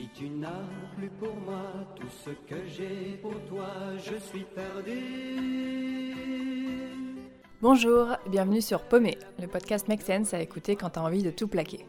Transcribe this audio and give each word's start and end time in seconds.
Si 0.00 0.08
tu 0.14 0.30
n'as 0.30 0.48
plus 0.96 1.10
pour 1.10 1.34
moi 1.44 1.60
tout 1.94 2.08
ce 2.24 2.30
que 2.30 2.66
j'ai 2.66 3.18
pour 3.20 3.34
toi, 3.50 3.68
je 3.98 4.16
suis 4.18 4.44
perdu. 4.44 6.14
Bonjour, 7.60 8.16
bienvenue 8.30 8.62
sur 8.62 8.80
Paumé, 8.80 9.18
le 9.38 9.46
podcast 9.46 9.88
Make 9.88 10.00
Sense 10.00 10.32
à 10.32 10.40
écouter 10.40 10.74
quand 10.74 10.88
t'as 10.88 11.02
envie 11.02 11.22
de 11.22 11.30
tout 11.30 11.48
plaquer. 11.48 11.84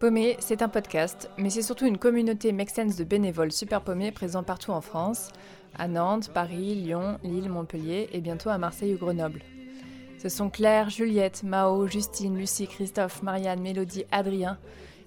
Paumé, 0.00 0.36
c'est 0.38 0.60
un 0.60 0.68
podcast, 0.68 1.30
mais 1.38 1.48
c'est 1.48 1.62
surtout 1.62 1.86
une 1.86 1.96
communauté 1.96 2.52
Make 2.52 2.68
Sense 2.68 2.96
de 2.96 3.04
bénévoles 3.04 3.52
super 3.52 3.80
paumés 3.80 4.12
présents 4.12 4.42
partout 4.42 4.72
en 4.72 4.82
France, 4.82 5.30
à 5.78 5.88
Nantes, 5.88 6.30
Paris, 6.34 6.74
Lyon, 6.74 7.18
Lille, 7.22 7.48
Montpellier 7.48 8.10
et 8.12 8.20
bientôt 8.20 8.50
à 8.50 8.58
Marseille 8.58 8.92
ou 8.92 8.98
Grenoble. 8.98 9.40
Ce 10.18 10.28
sont 10.28 10.50
Claire, 10.50 10.90
Juliette, 10.90 11.42
Mao, 11.42 11.86
Justine, 11.86 12.36
Lucie, 12.36 12.66
Christophe, 12.66 13.22
Marianne, 13.22 13.62
Mélodie, 13.62 14.04
Adrien 14.10 14.58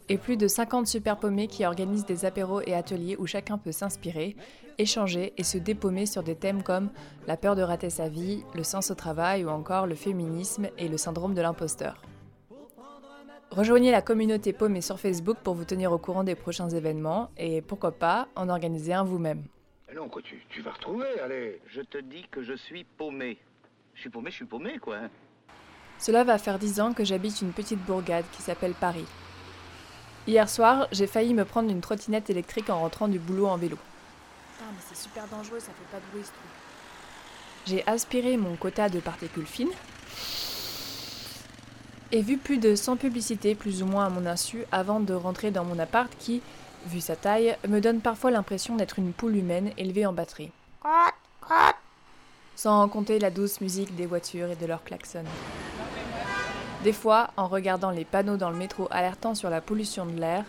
et 0.09 0.17
plus 0.17 0.37
de 0.37 0.47
50 0.47 0.87
super 0.87 1.17
paumés 1.17 1.47
qui 1.47 1.65
organisent 1.65 2.05
des 2.05 2.25
apéros 2.25 2.61
et 2.65 2.73
ateliers 2.73 3.15
où 3.19 3.25
chacun 3.27 3.57
peut 3.57 3.71
s'inspirer, 3.71 4.35
échanger 4.77 5.33
et 5.37 5.43
se 5.43 5.57
dépaumer 5.57 6.05
sur 6.05 6.23
des 6.23 6.35
thèmes 6.35 6.63
comme 6.63 6.89
la 7.27 7.35
peur 7.37 7.55
de 7.55 7.61
rater 7.61 7.89
sa 7.89 8.07
vie, 8.07 8.43
le 8.55 8.63
sens 8.63 8.91
au 8.91 8.95
travail 8.95 9.43
ou 9.45 9.49
encore 9.49 9.87
le 9.87 9.95
féminisme 9.95 10.67
et 10.77 10.87
le 10.87 10.97
syndrome 10.97 11.33
de 11.33 11.41
l'imposteur. 11.41 12.01
Rejoignez 13.51 13.91
la 13.91 14.01
communauté 14.01 14.53
paumée 14.53 14.81
sur 14.81 14.99
Facebook 14.99 15.37
pour 15.43 15.55
vous 15.55 15.65
tenir 15.65 15.91
au 15.91 15.97
courant 15.97 16.23
des 16.23 16.35
prochains 16.35 16.69
événements 16.69 17.29
et 17.37 17.61
pourquoi 17.61 17.91
pas 17.91 18.27
en 18.35 18.49
organiser 18.49 18.93
un 18.93 19.03
vous-même. 19.03 19.43
Non, 19.95 20.09
quoi, 20.09 20.21
tu, 20.21 20.43
tu 20.49 20.61
vas 20.61 20.71
retrouver, 20.71 21.07
allez. 21.23 21.61
Je 21.67 21.81
te 21.81 21.97
dis 21.97 22.25
que 22.29 22.43
je 22.43 22.53
suis 22.53 22.83
paumé. 22.83 23.37
Je 23.95 24.01
suis 24.01 24.09
paumé, 24.09 24.29
je 24.29 24.35
suis 24.35 24.45
paumé, 24.45 24.77
quoi. 24.79 24.97
hein. 24.97 25.09
Cela 25.97 26.23
va 26.23 26.37
faire 26.37 26.59
10 26.59 26.81
ans 26.81 26.93
que 26.93 27.03
j'habite 27.05 27.41
une 27.41 27.51
petite 27.53 27.83
bourgade 27.85 28.25
qui 28.33 28.41
s'appelle 28.41 28.73
Paris. 28.73 29.05
Hier 30.27 30.49
soir, 30.49 30.89
j'ai 30.91 31.07
failli 31.07 31.33
me 31.33 31.45
prendre 31.45 31.71
une 31.71 31.79
trottinette 31.79 32.29
électrique 32.29 32.69
en 32.69 32.81
rentrant 32.81 33.07
du 33.07 33.17
boulot 33.17 33.47
en 33.47 33.55
vélo. 33.55 33.77
Putain, 34.51 34.69
mais 34.73 34.81
c'est 34.89 35.01
super 35.01 35.25
dangereux, 35.27 35.61
ça 35.61 35.67
fait 35.67 35.89
pas 35.89 35.99
de 35.99 36.11
bruit 36.11 36.23
ce 36.23 36.31
truc. 36.31 36.49
J'ai 37.65 37.87
aspiré 37.87 38.35
mon 38.35 38.57
quota 38.57 38.89
de 38.89 38.99
particules 38.99 39.45
fines 39.45 39.71
et 42.11 42.21
vu 42.21 42.37
plus 42.37 42.57
de 42.57 42.75
100 42.75 42.97
publicités 42.97 43.55
plus 43.55 43.81
ou 43.83 43.85
moins 43.85 44.05
à 44.05 44.09
mon 44.09 44.25
insu 44.25 44.65
avant 44.71 44.99
de 44.99 45.13
rentrer 45.13 45.51
dans 45.51 45.63
mon 45.63 45.79
appart 45.79 46.11
qui, 46.19 46.41
vu 46.87 46.99
sa 46.99 47.15
taille, 47.15 47.55
me 47.65 47.79
donne 47.79 48.01
parfois 48.01 48.31
l'impression 48.31 48.75
d'être 48.75 48.99
une 48.99 49.13
poule 49.13 49.37
humaine 49.37 49.71
élevée 49.77 50.05
en 50.05 50.13
batterie. 50.13 50.51
Sans 52.57 52.89
compter 52.89 53.19
la 53.19 53.29
douce 53.29 53.61
musique 53.61 53.95
des 53.95 54.05
voitures 54.05 54.49
et 54.49 54.55
de 54.57 54.65
leurs 54.65 54.83
klaxons. 54.83 55.23
Des 56.87 56.93
fois, 56.93 57.31
en 57.35 57.49
regardant 57.49 57.91
les 57.91 58.05
panneaux 58.05 58.37
dans 58.37 58.49
le 58.49 58.55
métro 58.55 58.87
alertant 58.91 59.35
sur 59.35 59.49
la 59.49 59.59
pollution 59.59 60.05
de 60.05 60.17
l'air, 60.17 60.45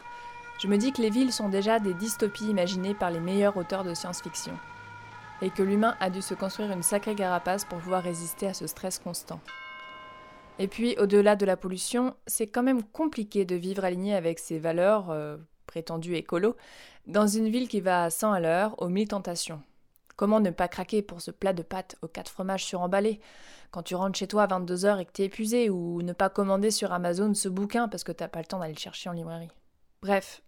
je 0.60 0.68
me 0.68 0.76
dis 0.76 0.92
que 0.92 1.02
les 1.02 1.10
villes 1.10 1.32
sont 1.32 1.48
déjà 1.48 1.80
des 1.80 1.94
dystopies 1.94 2.46
imaginées 2.46 2.94
par 2.94 3.10
les 3.10 3.18
meilleurs 3.18 3.56
auteurs 3.56 3.82
de 3.82 3.92
science-fiction. 3.92 4.52
Et 5.42 5.50
que 5.50 5.64
l'humain 5.64 5.96
a 5.98 6.10
dû 6.10 6.22
se 6.22 6.34
construire 6.34 6.70
une 6.70 6.84
sacrée 6.84 7.16
carapace 7.16 7.64
pour 7.64 7.78
pouvoir 7.78 8.04
résister 8.04 8.46
à 8.46 8.54
ce 8.54 8.68
stress 8.68 9.00
constant. 9.00 9.40
Et 10.60 10.68
puis, 10.68 10.94
au-delà 11.00 11.34
de 11.34 11.44
la 11.44 11.56
pollution, 11.56 12.14
c'est 12.28 12.46
quand 12.46 12.62
même 12.62 12.84
compliqué 12.84 13.44
de 13.44 13.56
vivre 13.56 13.84
aligné 13.84 14.14
avec 14.14 14.38
ses 14.38 14.60
valeurs, 14.60 15.10
euh, 15.10 15.38
prétendues 15.66 16.14
écolo, 16.14 16.54
dans 17.08 17.26
une 17.26 17.48
ville 17.48 17.66
qui 17.66 17.80
va 17.80 18.04
à 18.04 18.10
100 18.10 18.30
à 18.30 18.38
l'heure, 18.38 18.80
aux 18.80 18.88
mille 18.88 19.08
tentations. 19.08 19.60
Comment 20.18 20.40
ne 20.40 20.50
pas 20.50 20.66
craquer 20.66 21.00
pour 21.00 21.20
ce 21.20 21.30
plat 21.30 21.52
de 21.52 21.62
pâtes 21.62 21.94
aux 22.02 22.08
quatre 22.08 22.32
fromages 22.32 22.64
suremballés 22.64 23.20
quand 23.70 23.84
tu 23.84 23.94
rentres 23.94 24.18
chez 24.18 24.26
toi 24.26 24.42
à 24.42 24.46
22h 24.48 24.98
et 24.98 25.04
que 25.04 25.12
t'es 25.12 25.26
épuisé, 25.26 25.70
ou 25.70 26.02
ne 26.02 26.12
pas 26.12 26.28
commander 26.28 26.72
sur 26.72 26.92
Amazon 26.92 27.34
ce 27.34 27.48
bouquin 27.48 27.86
parce 27.86 28.02
que 28.02 28.10
t'as 28.10 28.26
pas 28.26 28.40
le 28.40 28.46
temps 28.46 28.58
d'aller 28.58 28.74
le 28.74 28.80
chercher 28.80 29.08
en 29.08 29.12
librairie. 29.12 29.52
Bref, 30.02 30.42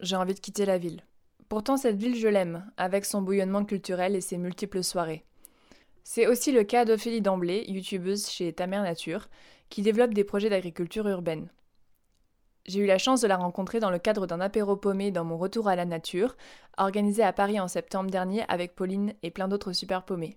j'ai 0.00 0.16
envie 0.16 0.32
de 0.32 0.40
quitter 0.40 0.64
la 0.64 0.78
ville. 0.78 1.02
Pourtant, 1.50 1.76
cette 1.76 1.98
ville, 1.98 2.16
je 2.16 2.28
l'aime, 2.28 2.64
avec 2.78 3.04
son 3.04 3.20
bouillonnement 3.20 3.66
culturel 3.66 4.16
et 4.16 4.22
ses 4.22 4.38
multiples 4.38 4.82
soirées. 4.82 5.26
C'est 6.02 6.26
aussi 6.26 6.50
le 6.50 6.64
cas 6.64 6.86
d'Ophélie 6.86 7.20
Damblé, 7.20 7.66
youtubeuse 7.68 8.26
chez 8.26 8.54
Ta 8.54 8.66
Mère 8.66 8.84
Nature, 8.84 9.28
qui 9.68 9.82
développe 9.82 10.14
des 10.14 10.24
projets 10.24 10.48
d'agriculture 10.48 11.06
urbaine. 11.06 11.50
J'ai 12.66 12.80
eu 12.80 12.86
la 12.86 12.98
chance 12.98 13.20
de 13.20 13.26
la 13.26 13.36
rencontrer 13.36 13.80
dans 13.80 13.90
le 13.90 13.98
cadre 13.98 14.26
d'un 14.26 14.40
apéro 14.40 14.76
paumé 14.76 15.10
dans 15.10 15.24
mon 15.24 15.38
retour 15.38 15.68
à 15.68 15.76
la 15.76 15.84
nature, 15.84 16.36
organisé 16.76 17.22
à 17.22 17.32
Paris 17.32 17.58
en 17.58 17.68
septembre 17.68 18.10
dernier 18.10 18.44
avec 18.48 18.74
Pauline 18.74 19.14
et 19.22 19.30
plein 19.30 19.48
d'autres 19.48 19.72
super 19.72 20.04
paumés. 20.04 20.36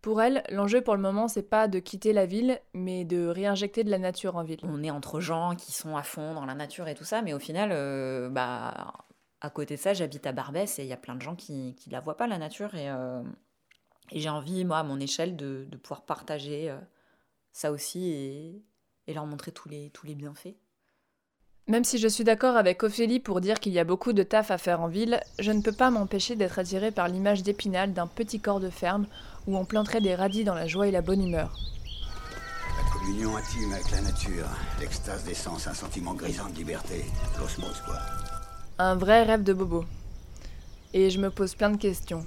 Pour 0.00 0.22
elle, 0.22 0.44
l'enjeu 0.50 0.80
pour 0.80 0.94
le 0.94 1.02
moment, 1.02 1.26
c'est 1.26 1.42
pas 1.42 1.66
de 1.66 1.80
quitter 1.80 2.12
la 2.12 2.24
ville, 2.24 2.60
mais 2.72 3.04
de 3.04 3.26
réinjecter 3.26 3.82
de 3.82 3.90
la 3.90 3.98
nature 3.98 4.36
en 4.36 4.44
ville. 4.44 4.60
on 4.62 4.82
est 4.84 4.90
entre 4.90 5.18
gens 5.18 5.56
qui 5.56 5.72
sont 5.72 5.96
à 5.96 6.04
fond 6.04 6.34
dans 6.34 6.46
la 6.46 6.54
nature 6.54 6.86
et 6.86 6.94
tout 6.94 7.04
ça, 7.04 7.20
mais 7.20 7.32
au 7.32 7.40
final, 7.40 7.70
euh, 7.72 8.28
bah, 8.28 8.92
à 9.40 9.50
côté 9.50 9.74
de 9.74 9.80
ça, 9.80 9.94
j'habite 9.94 10.26
à 10.26 10.32
Barbès 10.32 10.78
et 10.78 10.84
il 10.84 10.88
y 10.88 10.92
a 10.92 10.96
plein 10.96 11.16
de 11.16 11.22
gens 11.22 11.34
qui 11.34 11.74
ne 11.86 11.92
la 11.92 11.98
voient 12.00 12.16
pas, 12.16 12.28
la 12.28 12.38
nature. 12.38 12.76
Et, 12.76 12.88
euh, 12.88 13.22
et 14.12 14.20
j'ai 14.20 14.28
envie, 14.28 14.64
moi, 14.64 14.78
à 14.78 14.82
mon 14.84 15.00
échelle, 15.00 15.36
de, 15.36 15.66
pouvoir 15.82 16.02
partager 16.02 16.70
euh, 16.70 16.78
ça 17.52 17.72
aussi 17.72 18.10
et, 18.12 18.62
leur 19.12 19.26
montrer 19.26 19.50
tous 19.52 19.68
les 19.68 20.14
bienfaits. 20.14 20.54
Même 21.68 21.84
si 21.84 21.98
je 21.98 22.08
suis 22.08 22.24
d'accord 22.24 22.56
avec 22.56 22.82
Ophélie 22.82 23.20
pour 23.20 23.42
dire 23.42 23.60
qu'il 23.60 23.74
y 23.74 23.78
a 23.78 23.84
beaucoup 23.84 24.14
de 24.14 24.22
taf 24.22 24.50
à 24.50 24.56
faire 24.56 24.80
en 24.80 24.88
ville, 24.88 25.20
je 25.38 25.52
ne 25.52 25.60
peux 25.60 25.72
pas 25.72 25.90
m'empêcher 25.90 26.34
d'être 26.34 26.58
attirée 26.58 26.90
par 26.90 27.08
l'image 27.08 27.42
d'Épinal 27.42 27.92
d'un 27.92 28.06
petit 28.06 28.40
corps 28.40 28.58
de 28.58 28.70
ferme 28.70 29.06
où 29.46 29.54
on 29.54 29.66
planterait 29.66 30.00
des 30.00 30.14
radis 30.14 30.44
dans 30.44 30.54
la 30.54 30.66
joie 30.66 30.88
et 30.88 30.90
la 30.90 31.02
bonne 31.02 31.22
humeur. 31.22 31.58
La 32.82 32.90
communion 32.90 33.36
intime 33.36 33.70
avec 33.74 33.90
la 33.90 34.00
nature, 34.00 34.46
l'extase 34.80 35.24
des 35.24 35.34
sens, 35.34 35.66
un 35.66 35.74
sentiment 35.74 36.14
grisant 36.14 36.48
de 36.48 36.56
liberté, 36.56 37.04
l'osmose, 37.38 37.82
quoi. 37.84 37.98
Un 38.78 38.94
vrai 38.94 39.24
rêve 39.24 39.42
de 39.42 39.52
bobo. 39.52 39.84
Et 40.94 41.10
je 41.10 41.20
me 41.20 41.28
pose 41.28 41.54
plein 41.54 41.70
de 41.70 41.76
questions. 41.76 42.24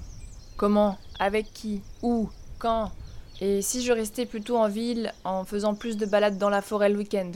Comment 0.56 0.98
Avec 1.18 1.52
qui 1.52 1.82
Où 2.02 2.30
Quand? 2.60 2.92
Et 3.40 3.60
si 3.60 3.82
je 3.82 3.92
restais 3.92 4.24
plutôt 4.24 4.56
en 4.56 4.68
ville 4.68 5.12
en 5.24 5.44
faisant 5.44 5.74
plus 5.74 5.96
de 5.96 6.06
balades 6.06 6.38
dans 6.38 6.50
la 6.50 6.62
forêt 6.62 6.90
le 6.90 6.98
week-end? 6.98 7.32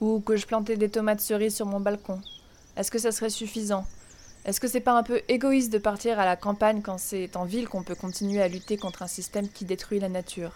Ou 0.00 0.20
que 0.20 0.36
je 0.36 0.46
plantais 0.46 0.76
des 0.76 0.88
tomates 0.88 1.20
cerises 1.20 1.56
sur 1.56 1.66
mon 1.66 1.80
balcon 1.80 2.20
Est-ce 2.76 2.90
que 2.90 2.98
ça 2.98 3.12
serait 3.12 3.30
suffisant? 3.30 3.84
Est-ce 4.46 4.60
que 4.60 4.68
c'est 4.68 4.80
pas 4.80 4.96
un 4.96 5.02
peu 5.02 5.20
égoïste 5.28 5.70
de 5.72 5.78
partir 5.78 6.18
à 6.18 6.24
la 6.24 6.36
campagne 6.36 6.80
quand 6.80 6.98
c'est 6.98 7.36
en 7.36 7.44
ville 7.44 7.68
qu'on 7.68 7.82
peut 7.82 7.94
continuer 7.94 8.40
à 8.40 8.48
lutter 8.48 8.78
contre 8.78 9.02
un 9.02 9.06
système 9.06 9.48
qui 9.48 9.66
détruit 9.66 10.00
la 10.00 10.08
nature? 10.08 10.52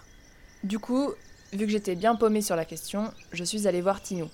Du 0.62 0.78
coup, 0.78 1.10
vu 1.52 1.66
que 1.66 1.72
j'étais 1.72 1.94
bien 1.94 2.16
paumée 2.16 2.40
sur 2.40 2.56
la 2.56 2.64
question, 2.64 3.12
je 3.32 3.44
suis 3.44 3.68
allée 3.68 3.82
voir 3.82 4.00
Tinou. 4.00 4.30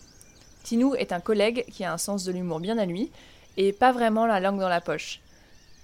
Tinou 0.63 0.95
est 0.95 1.13
un 1.13 1.19
collègue 1.19 1.65
qui 1.73 1.83
a 1.83 1.93
un 1.93 1.99
sens 1.99 2.25
de 2.25 2.31
l'humour 2.31 2.61
bien 2.61 2.79
à 2.79 2.87
lui 2.87 3.11
et 3.57 3.73
pas 3.73 3.91
vraiment 3.91 4.27
la 4.27 4.39
langue 4.39 4.61
dans 4.61 4.69
la 4.69 4.81
poche. 4.81 5.21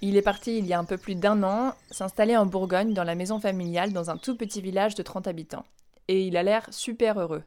Il 0.01 0.15
est 0.15 0.21
parti 0.21 0.59
il 0.59 0.65
y 0.65 0.73
a 0.73 0.79
un 0.79 0.85
peu 0.85 0.97
plus 0.97 1.15
d'un 1.15 1.43
an 1.43 1.73
s'installer 1.91 2.37
en 2.37 2.45
Bourgogne 2.45 2.93
dans 2.93 3.03
la 3.03 3.15
maison 3.15 3.39
familiale 3.39 3.91
dans 3.91 4.09
un 4.09 4.17
tout 4.17 4.37
petit 4.37 4.61
village 4.61 4.95
de 4.95 5.03
30 5.03 5.27
habitants. 5.27 5.65
Et 6.07 6.25
il 6.25 6.37
a 6.37 6.43
l'air 6.43 6.67
super 6.71 7.19
heureux. 7.19 7.43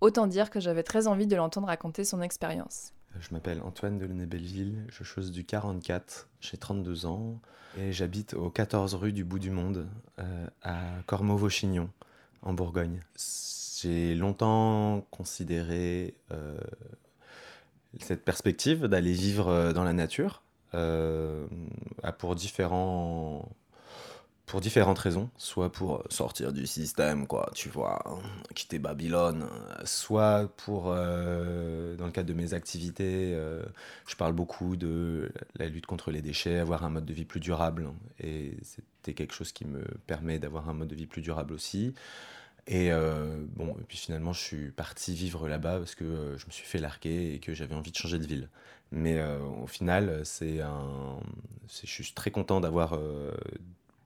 Autant 0.00 0.26
dire 0.26 0.50
que 0.50 0.60
j'avais 0.60 0.82
très 0.82 1.06
envie 1.06 1.26
de 1.26 1.36
l'entendre 1.36 1.66
raconter 1.66 2.04
son 2.04 2.22
expérience. 2.22 2.92
Je 3.18 3.28
m'appelle 3.32 3.60
Antoine 3.62 3.98
Delaunay-Belleville, 3.98 4.86
je 4.88 5.04
chose 5.04 5.30
du 5.32 5.44
44, 5.44 6.28
j'ai 6.40 6.56
32 6.56 7.06
ans 7.06 7.40
et 7.76 7.92
j'habite 7.92 8.34
au 8.34 8.50
14 8.50 8.94
rue 8.94 9.12
du 9.12 9.24
Bout 9.24 9.38
du 9.38 9.50
Monde, 9.50 9.88
euh, 10.18 10.46
à 10.62 10.80
Cormeaux-Vauchignon, 11.06 11.90
en 12.42 12.52
Bourgogne. 12.52 13.00
J'ai 13.80 14.14
longtemps 14.14 15.06
considéré 15.10 16.14
euh, 16.32 16.58
cette 17.98 18.24
perspective 18.24 18.86
d'aller 18.86 19.12
vivre 19.12 19.48
euh, 19.48 19.72
dans 19.72 19.84
la 19.84 19.92
nature 19.92 20.42
euh, 20.74 21.46
pour 22.18 22.34
différents 22.34 23.48
pour 24.50 24.60
différentes 24.60 24.98
raisons, 24.98 25.30
soit 25.36 25.70
pour 25.70 26.02
sortir 26.10 26.52
du 26.52 26.66
système, 26.66 27.28
quoi, 27.28 27.52
tu 27.54 27.68
vois, 27.68 28.02
quitter 28.52 28.80
Babylone, 28.80 29.46
soit 29.84 30.52
pour, 30.56 30.86
euh, 30.88 31.94
dans 31.94 32.06
le 32.06 32.10
cadre 32.10 32.28
de 32.28 32.34
mes 32.34 32.52
activités, 32.52 33.32
euh, 33.32 33.62
je 34.08 34.16
parle 34.16 34.32
beaucoup 34.32 34.74
de 34.74 35.30
la 35.54 35.68
lutte 35.68 35.86
contre 35.86 36.10
les 36.10 36.20
déchets, 36.20 36.58
avoir 36.58 36.84
un 36.84 36.90
mode 36.90 37.04
de 37.04 37.14
vie 37.14 37.24
plus 37.24 37.38
durable, 37.38 37.90
et 38.18 38.56
c'était 38.62 39.14
quelque 39.14 39.34
chose 39.34 39.52
qui 39.52 39.64
me 39.64 39.84
permet 40.08 40.40
d'avoir 40.40 40.68
un 40.68 40.74
mode 40.74 40.88
de 40.88 40.96
vie 40.96 41.06
plus 41.06 41.22
durable 41.22 41.54
aussi. 41.54 41.94
Et 42.66 42.92
euh, 42.92 43.44
bon, 43.56 43.76
et 43.80 43.84
puis 43.86 43.98
finalement, 43.98 44.32
je 44.32 44.40
suis 44.40 44.70
parti 44.70 45.14
vivre 45.14 45.48
là-bas 45.48 45.78
parce 45.78 45.94
que 45.94 46.04
euh, 46.04 46.38
je 46.38 46.46
me 46.46 46.50
suis 46.50 46.66
fait 46.66 46.78
larguer 46.78 47.34
et 47.34 47.38
que 47.38 47.54
j'avais 47.54 47.74
envie 47.74 47.90
de 47.90 47.96
changer 47.96 48.18
de 48.18 48.26
ville. 48.26 48.48
Mais 48.92 49.18
euh, 49.18 49.40
au 49.62 49.66
final, 49.66 50.22
c'est 50.24 50.60
un, 50.60 51.20
je 51.68 51.86
suis 51.86 52.12
très 52.12 52.30
content 52.30 52.60
d'avoir 52.60 52.94
euh, 52.94 53.30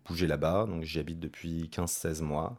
bougé 0.07 0.27
là-bas. 0.27 0.67
Donc 0.67 0.83
j'y 0.83 0.99
habite 0.99 1.21
depuis 1.21 1.71
15-16 1.73 2.23
mois 2.23 2.59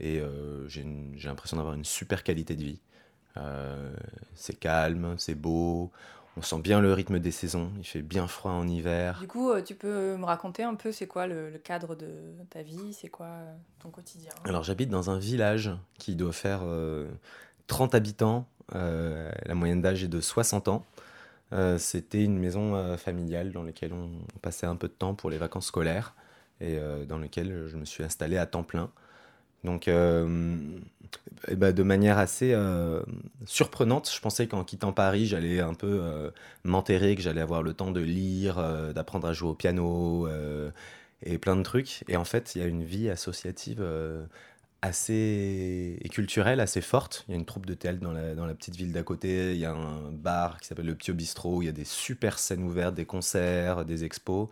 et 0.00 0.20
euh, 0.20 0.68
j'ai 0.68 0.84
l'impression 1.24 1.56
d'avoir 1.56 1.74
une 1.74 1.84
super 1.84 2.22
qualité 2.22 2.54
de 2.56 2.62
vie. 2.62 2.80
Euh, 3.36 3.92
c'est 4.34 4.58
calme, 4.58 5.14
c'est 5.18 5.34
beau, 5.34 5.90
on 6.36 6.42
sent 6.42 6.60
bien 6.60 6.80
le 6.80 6.92
rythme 6.92 7.18
des 7.18 7.30
saisons. 7.30 7.70
Il 7.78 7.84
fait 7.84 8.02
bien 8.02 8.26
froid 8.26 8.52
en 8.52 8.66
hiver. 8.66 9.18
Du 9.20 9.28
coup, 9.28 9.50
euh, 9.50 9.62
tu 9.62 9.74
peux 9.74 10.16
me 10.16 10.24
raconter 10.24 10.62
un 10.62 10.74
peu 10.74 10.92
c'est 10.92 11.06
quoi 11.06 11.26
le, 11.26 11.50
le 11.50 11.58
cadre 11.58 11.94
de 11.94 12.08
ta 12.50 12.62
vie, 12.62 12.92
c'est 12.92 13.08
quoi 13.08 13.28
ton 13.78 13.90
quotidien? 13.90 14.32
Alors 14.44 14.62
j'habite 14.62 14.88
dans 14.88 15.10
un 15.10 15.18
village 15.18 15.70
qui 15.98 16.14
doit 16.14 16.32
faire 16.32 16.60
euh, 16.64 17.08
30 17.66 17.94
habitants. 17.94 18.46
La 18.72 19.54
moyenne 19.54 19.80
d'âge 19.80 20.02
est 20.02 20.08
de 20.08 20.20
60 20.20 20.66
ans. 20.66 20.84
C'était 21.78 22.24
une 22.24 22.36
maison 22.36 22.96
familiale 22.96 23.52
dans 23.52 23.62
laquelle 23.62 23.92
on, 23.92 24.10
passait 24.42 24.66
un 24.66 24.74
peu 24.74 24.88
de 24.88 24.92
temps 24.92 25.14
pour 25.14 25.30
les 25.30 25.38
vacances 25.38 25.66
scolaires 25.66 26.16
et 26.60 26.78
dans 27.08 27.18
laquelle 27.18 27.66
je 27.66 27.76
me 27.76 27.84
suis 27.84 28.02
installé 28.02 28.36
à 28.38 28.46
temps 28.46 28.62
plein. 28.62 28.90
Donc, 29.64 29.88
eh 29.88 31.54
ben, 31.54 31.72
de 31.72 31.82
manière 31.82 32.18
assez 32.18 32.54
surprenante, 33.46 34.10
je 34.14 34.20
pensais 34.20 34.46
qu'en 34.46 34.64
quittant 34.64 34.92
Paris, 34.92 35.26
j'allais 35.26 35.60
un 35.60 35.74
peu 35.74 36.30
m'enterrer, 36.64 37.16
que 37.16 37.22
j'allais 37.22 37.40
avoir 37.40 37.62
le 37.62 37.74
temps 37.74 37.90
de 37.90 38.00
lire, 38.00 38.56
d'apprendre 38.94 39.28
à 39.28 39.32
jouer 39.32 39.50
au 39.50 39.54
piano 39.54 40.28
et 41.22 41.38
plein 41.38 41.56
de 41.56 41.62
trucs. 41.62 42.04
Et 42.08 42.16
en 42.16 42.24
fait, 42.24 42.54
il 42.54 42.62
y 42.62 42.64
a 42.64 42.68
une 42.68 42.84
vie 42.84 43.10
associative 43.10 43.82
assez 44.82 45.98
et 46.00 46.08
culturelle 46.08 46.60
assez 46.60 46.80
forte. 46.80 47.24
Il 47.28 47.32
y 47.32 47.34
a 47.34 47.38
une 47.38 47.44
troupe 47.44 47.66
de 47.66 47.74
théâtre 47.74 48.00
dans 48.00 48.12
la, 48.12 48.34
dans 48.34 48.46
la 48.46 48.54
petite 48.54 48.76
ville 48.76 48.92
d'à 48.92 49.02
côté. 49.02 49.52
Il 49.52 49.58
y 49.58 49.64
a 49.64 49.72
un 49.72 50.10
bar 50.12 50.60
qui 50.60 50.68
s'appelle 50.68 50.86
le 50.86 50.94
Pio 50.94 51.14
Bistro. 51.14 51.62
il 51.62 51.66
y 51.66 51.68
a 51.68 51.72
des 51.72 51.84
super 51.84 52.38
scènes 52.38 52.62
ouvertes, 52.62 52.94
des 52.94 53.04
concerts, 53.04 53.84
des 53.84 54.04
expos. 54.04 54.48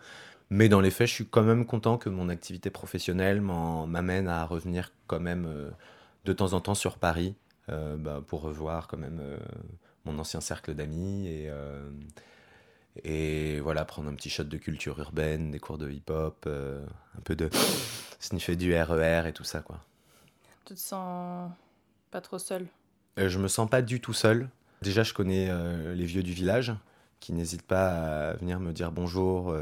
Mais 0.51 0.69
dans 0.69 0.81
les 0.81 0.91
faits, 0.91 1.09
je 1.09 1.15
suis 1.15 1.27
quand 1.27 1.43
même 1.43 1.65
content 1.65 1.99
que 1.99 2.09
mon 2.09 2.29
activité 2.29 2.71
professionnelle 2.71 3.41
m'amène 3.41 4.29
à 4.29 4.45
revenir 4.45 4.93
quand 5.07 5.21
même 5.21 5.47
euh, 5.47 5.71
de 6.25 6.33
temps 6.33 6.53
en 6.53 6.61
temps 6.61 6.75
sur 6.75 6.99
Paris 6.99 7.35
euh, 7.71 7.97
bah, 7.97 8.23
pour 8.27 8.43
revoir 8.43 8.89
quand 8.89 8.99
même 8.99 9.21
euh, 9.21 9.39
mon 10.05 10.19
ancien 10.19 10.41
cercle 10.41 10.75
d'amis 10.75 11.27
et, 11.29 11.51
et 13.03 13.59
voilà, 13.61 13.85
prendre 13.87 14.11
un 14.11 14.15
petit 14.15 14.29
shot 14.29 14.45
de 14.45 14.59
culture 14.59 14.99
urbaine, 14.99 15.51
des 15.51 15.59
cours 15.59 15.79
de 15.79 15.91
hip-hop, 15.91 16.47
un 16.47 17.21
peu 17.25 17.35
de 17.35 17.49
sniffer 18.21 18.55
du 18.55 18.75
RER 18.75 19.23
e 19.25 19.27
et 19.29 19.33
tout 19.33 19.45
ça 19.45 19.61
quoi. 19.61 19.81
Tu 20.67 20.75
te 20.75 20.79
sens 20.79 21.51
pas 22.11 22.21
trop 22.21 22.39
seul? 22.39 22.67
Je 23.17 23.39
me 23.39 23.49
sens 23.49 23.69
pas 23.69 23.81
du 23.81 24.01
tout 24.01 24.13
seul. 24.13 24.51
Déjà, 24.83 25.03
je 25.05 25.15
connais 25.15 25.51
les 25.95 26.05
vieux 26.05 26.23
du 26.23 26.35
village 26.35 26.75
qui 27.21 27.33
n'hésitent 27.33 27.63
pas 27.63 28.29
à 28.29 28.33
venir 28.35 28.61
me 28.61 28.73
dire 28.73 28.93
bonjour 28.93 29.57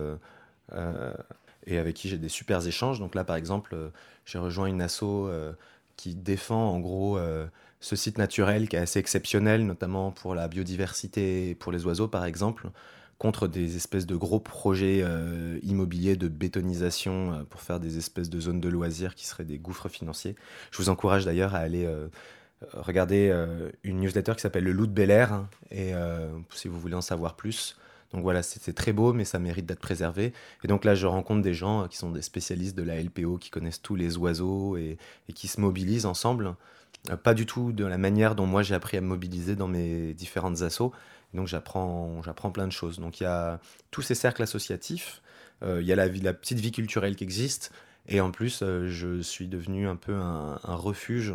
et 1.66 1.78
avec 1.78 1.94
qui 1.94 2.08
j'ai 2.08 2.18
des 2.18 2.28
super 2.28 2.66
échanges. 2.66 2.98
Donc 2.98 3.14
là, 3.14 3.24
par 3.24 3.36
exemple, 3.36 3.76
j'ai 4.24 4.38
rejoint 4.38 4.66
une 4.66 4.82
asso 4.82 5.28
qui 5.96 6.14
défend 6.14 6.70
en 6.70 6.80
gros 6.80 7.18
ce 7.80 7.96
site 7.96 8.18
naturel 8.18 8.68
qui 8.68 8.76
est 8.76 8.80
assez 8.80 8.98
exceptionnel, 8.98 9.66
notamment 9.66 10.10
pour 10.12 10.34
la 10.34 10.48
biodiversité 10.48 11.50
et 11.50 11.54
pour 11.54 11.72
les 11.72 11.84
oiseaux, 11.84 12.08
par 12.08 12.24
exemple 12.24 12.70
contre 13.22 13.46
des 13.46 13.76
espèces 13.76 14.04
de 14.04 14.16
gros 14.16 14.40
projets 14.40 15.00
euh, 15.04 15.56
immobiliers 15.62 16.16
de 16.16 16.26
bétonisation 16.26 17.32
euh, 17.32 17.42
pour 17.48 17.60
faire 17.60 17.78
des 17.78 17.96
espèces 17.96 18.28
de 18.28 18.40
zones 18.40 18.60
de 18.60 18.68
loisirs 18.68 19.14
qui 19.14 19.26
seraient 19.26 19.44
des 19.44 19.58
gouffres 19.58 19.88
financiers. 19.88 20.34
Je 20.72 20.78
vous 20.78 20.88
encourage 20.88 21.24
d'ailleurs 21.24 21.54
à 21.54 21.58
aller 21.58 21.86
euh, 21.86 22.08
regarder 22.72 23.32
une 23.84 24.00
newsletter 24.00 24.34
qui 24.34 24.40
s'appelle 24.40 24.64
Le 24.64 24.72
Loup 24.72 24.88
de 24.88 24.92
Bel 24.92 25.12
Air, 25.12 25.32
hein, 25.32 25.48
et 25.70 25.92
si 26.50 26.68
vous 26.68 26.78
voulez 26.78 26.94
en 26.94 27.00
savoir 27.00 27.34
plus. 27.34 27.76
Donc 28.12 28.22
voilà, 28.22 28.42
c'est 28.42 28.74
très 28.74 28.92
beau, 28.92 29.12
mais 29.12 29.24
ça 29.24 29.38
mérite 29.38 29.66
d'être 29.66 29.80
préservé. 29.80 30.32
Et 30.64 30.68
donc 30.68 30.84
là, 30.84 30.94
je 30.94 31.06
rencontre 31.06 31.42
des 31.42 31.54
gens 31.54 31.88
qui 31.88 31.96
sont 31.96 32.10
des 32.10 32.22
spécialistes 32.22 32.76
de 32.76 32.82
la 32.82 33.00
LPO, 33.00 33.38
qui 33.38 33.50
connaissent 33.50 33.80
tous 33.80 33.94
les 33.94 34.18
oiseaux 34.18 34.76
et, 34.76 34.98
et 35.28 35.32
qui 35.32 35.48
se 35.48 35.60
mobilisent 35.60 36.06
ensemble. 36.06 36.54
pas 37.22 37.34
du 37.34 37.46
tout 37.46 37.72
de 37.72 37.84
la 37.84 37.98
manière 37.98 38.34
dont 38.34 38.46
moi 38.46 38.62
j'ai 38.62 38.74
appris 38.74 38.96
à 38.96 39.00
me 39.00 39.06
mobiliser 39.06 39.56
dans 39.56 39.68
mes 39.68 40.12
différentes 40.14 40.62
assos, 40.62 40.92
donc 41.34 41.48
j'apprends, 41.48 42.22
plein 42.52 42.66
de 42.66 42.72
choses. 42.72 42.98
Donc 42.98 43.20
il 43.20 43.24
y 43.24 43.26
a 43.26 43.60
tous 43.90 44.02
ces 44.02 44.14
cercles 44.14 44.42
associatifs, 44.42 45.22
euh, 45.62 45.80
il 45.80 45.86
y 45.86 45.92
a 45.92 45.96
la, 45.96 46.08
petite 46.34 46.58
vie 46.58 46.72
culturelle 46.72 47.16
qui 47.16 47.24
existe, 47.24 47.72
et 48.08 48.20
en 48.20 48.30
plus 48.30 48.62
euh, 48.62 48.88
je 48.88 49.20
suis 49.20 49.48
devenu 49.48 49.88
un 49.88 49.96
peu 49.96 50.14
un, 50.14 50.58
refuge 50.64 51.34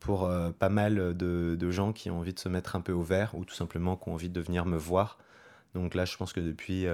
pour 0.00 0.24
euh, 0.24 0.50
pas 0.50 0.68
mal 0.68 1.16
de, 1.16 1.56
de, 1.58 1.70
gens 1.70 1.92
qui 1.92 2.10
ont 2.10 2.18
envie 2.18 2.34
de 2.34 2.38
se 2.38 2.48
mettre 2.48 2.76
un 2.76 2.80
peu 2.80 2.92
au 2.92 3.02
vert, 3.02 3.34
ou 3.34 3.44
tout 3.44 3.54
simplement 3.54 3.96
qui 3.96 4.08
ont 4.08 4.14
envie 4.14 4.30
de 4.30 4.40
venir 4.40 4.66
me 4.66 4.76
voir. 4.76 5.18
Donc 5.76 5.94
là 5.94 6.04
je 6.04 6.16
pense 6.16 6.32
que 6.32 6.40
depuis, 6.40 6.86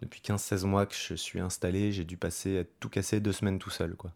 depuis 0.00 0.20
15-16 0.20 0.66
mois 0.66 0.86
que 0.86 0.94
je 0.94 1.14
suis 1.14 1.40
installé, 1.40 1.92
j'ai 1.92 2.04
dû 2.04 2.16
passer 2.16 2.58
à 2.58 2.64
tout 2.80 2.88
casser 2.88 3.20
deux 3.20 3.32
semaines 3.32 3.58
tout 3.58 3.70
seul. 3.70 3.94
quoi. 3.94 4.12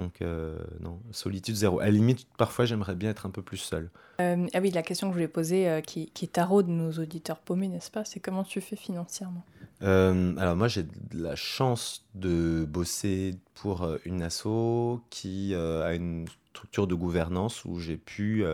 Donc, 0.00 0.22
euh, 0.22 0.56
non, 0.80 0.98
solitude 1.12 1.54
zéro. 1.54 1.80
À 1.80 1.84
la 1.84 1.90
limite, 1.90 2.26
parfois, 2.38 2.64
j'aimerais 2.64 2.94
bien 2.94 3.10
être 3.10 3.26
un 3.26 3.30
peu 3.30 3.42
plus 3.42 3.58
seul. 3.58 3.90
Euh, 4.20 4.46
ah 4.54 4.58
oui, 4.60 4.70
la 4.70 4.82
question 4.82 5.08
que 5.08 5.12
je 5.12 5.16
voulais 5.16 5.28
poser, 5.28 5.68
euh, 5.68 5.80
qui, 5.82 6.10
qui 6.14 6.26
taraude 6.26 6.68
nos 6.68 6.92
auditeurs 6.92 7.38
paumés, 7.38 7.68
n'est-ce 7.68 7.90
pas? 7.90 8.04
C'est 8.04 8.20
comment 8.20 8.44
tu 8.44 8.60
fais 8.60 8.76
financièrement? 8.76 9.44
Alors, 9.82 10.56
moi, 10.56 10.68
j'ai 10.68 10.86
la 11.12 11.36
chance 11.36 12.06
de 12.14 12.66
bosser 12.68 13.36
pour 13.54 13.88
une 14.04 14.22
asso 14.22 15.00
qui 15.08 15.54
a 15.54 15.94
une 15.94 16.26
structure 16.52 16.86
de 16.86 16.94
gouvernance 16.94 17.64
où 17.64 17.78
j'ai 17.78 17.96
pu 17.96 18.44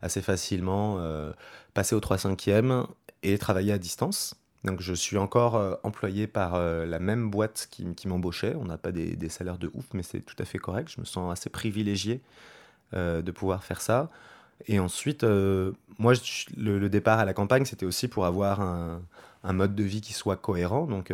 assez 0.00 0.22
facilement 0.22 1.00
passer 1.74 1.96
au 1.96 2.00
3 2.00 2.18
5 2.18 2.48
e 2.48 2.86
et 3.22 3.38
travailler 3.38 3.72
à 3.72 3.78
distance. 3.78 4.34
Donc 4.64 4.80
je 4.82 4.92
suis 4.92 5.16
encore 5.16 5.56
euh, 5.56 5.74
employé 5.84 6.26
par 6.26 6.54
euh, 6.54 6.84
la 6.84 6.98
même 6.98 7.30
boîte 7.30 7.68
qui, 7.70 8.06
m'embauchait. 8.06 8.54
On 8.56 8.64
n'a 8.64 8.76
pas 8.76 8.92
des, 8.92 9.28
salaires 9.28 9.58
de 9.58 9.70
ouf, 9.74 9.86
mais 9.94 10.02
c'est 10.02 10.20
tout 10.20 10.36
à 10.38 10.44
fait 10.44 10.58
correct. 10.58 10.90
Je 10.94 11.00
me 11.00 11.06
sens 11.06 11.32
assez 11.32 11.48
privilégié 11.48 12.20
euh, 12.94 13.22
de 13.22 13.30
pouvoir 13.30 13.64
faire 13.64 13.80
ça. 13.80 14.10
Et 14.66 14.78
ensuite, 14.78 15.24
moi, 15.98 16.12
le, 16.54 16.88
départ 16.88 17.18
à 17.18 17.24
la 17.24 17.32
campagne, 17.32 17.64
c'était 17.64 17.86
aussi 17.86 18.08
pour 18.08 18.26
avoir 18.26 18.60
un, 18.60 19.52
mode 19.54 19.74
de 19.74 19.84
vie 19.84 20.02
qui 20.02 20.12
soit 20.12 20.36
cohérent. 20.36 20.86
Donc 20.86 21.10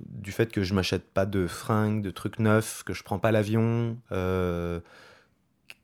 du 0.00 0.32
fait 0.32 0.50
que 0.50 0.62
je 0.62 0.72
m'achète 0.72 1.04
pas 1.04 1.26
de 1.26 1.46
fringues, 1.46 2.00
de 2.00 2.10
trucs 2.10 2.38
neufs, 2.38 2.82
que 2.82 2.94
je 2.94 3.02
prends 3.02 3.18
pas 3.18 3.32
l'avion, 3.32 3.98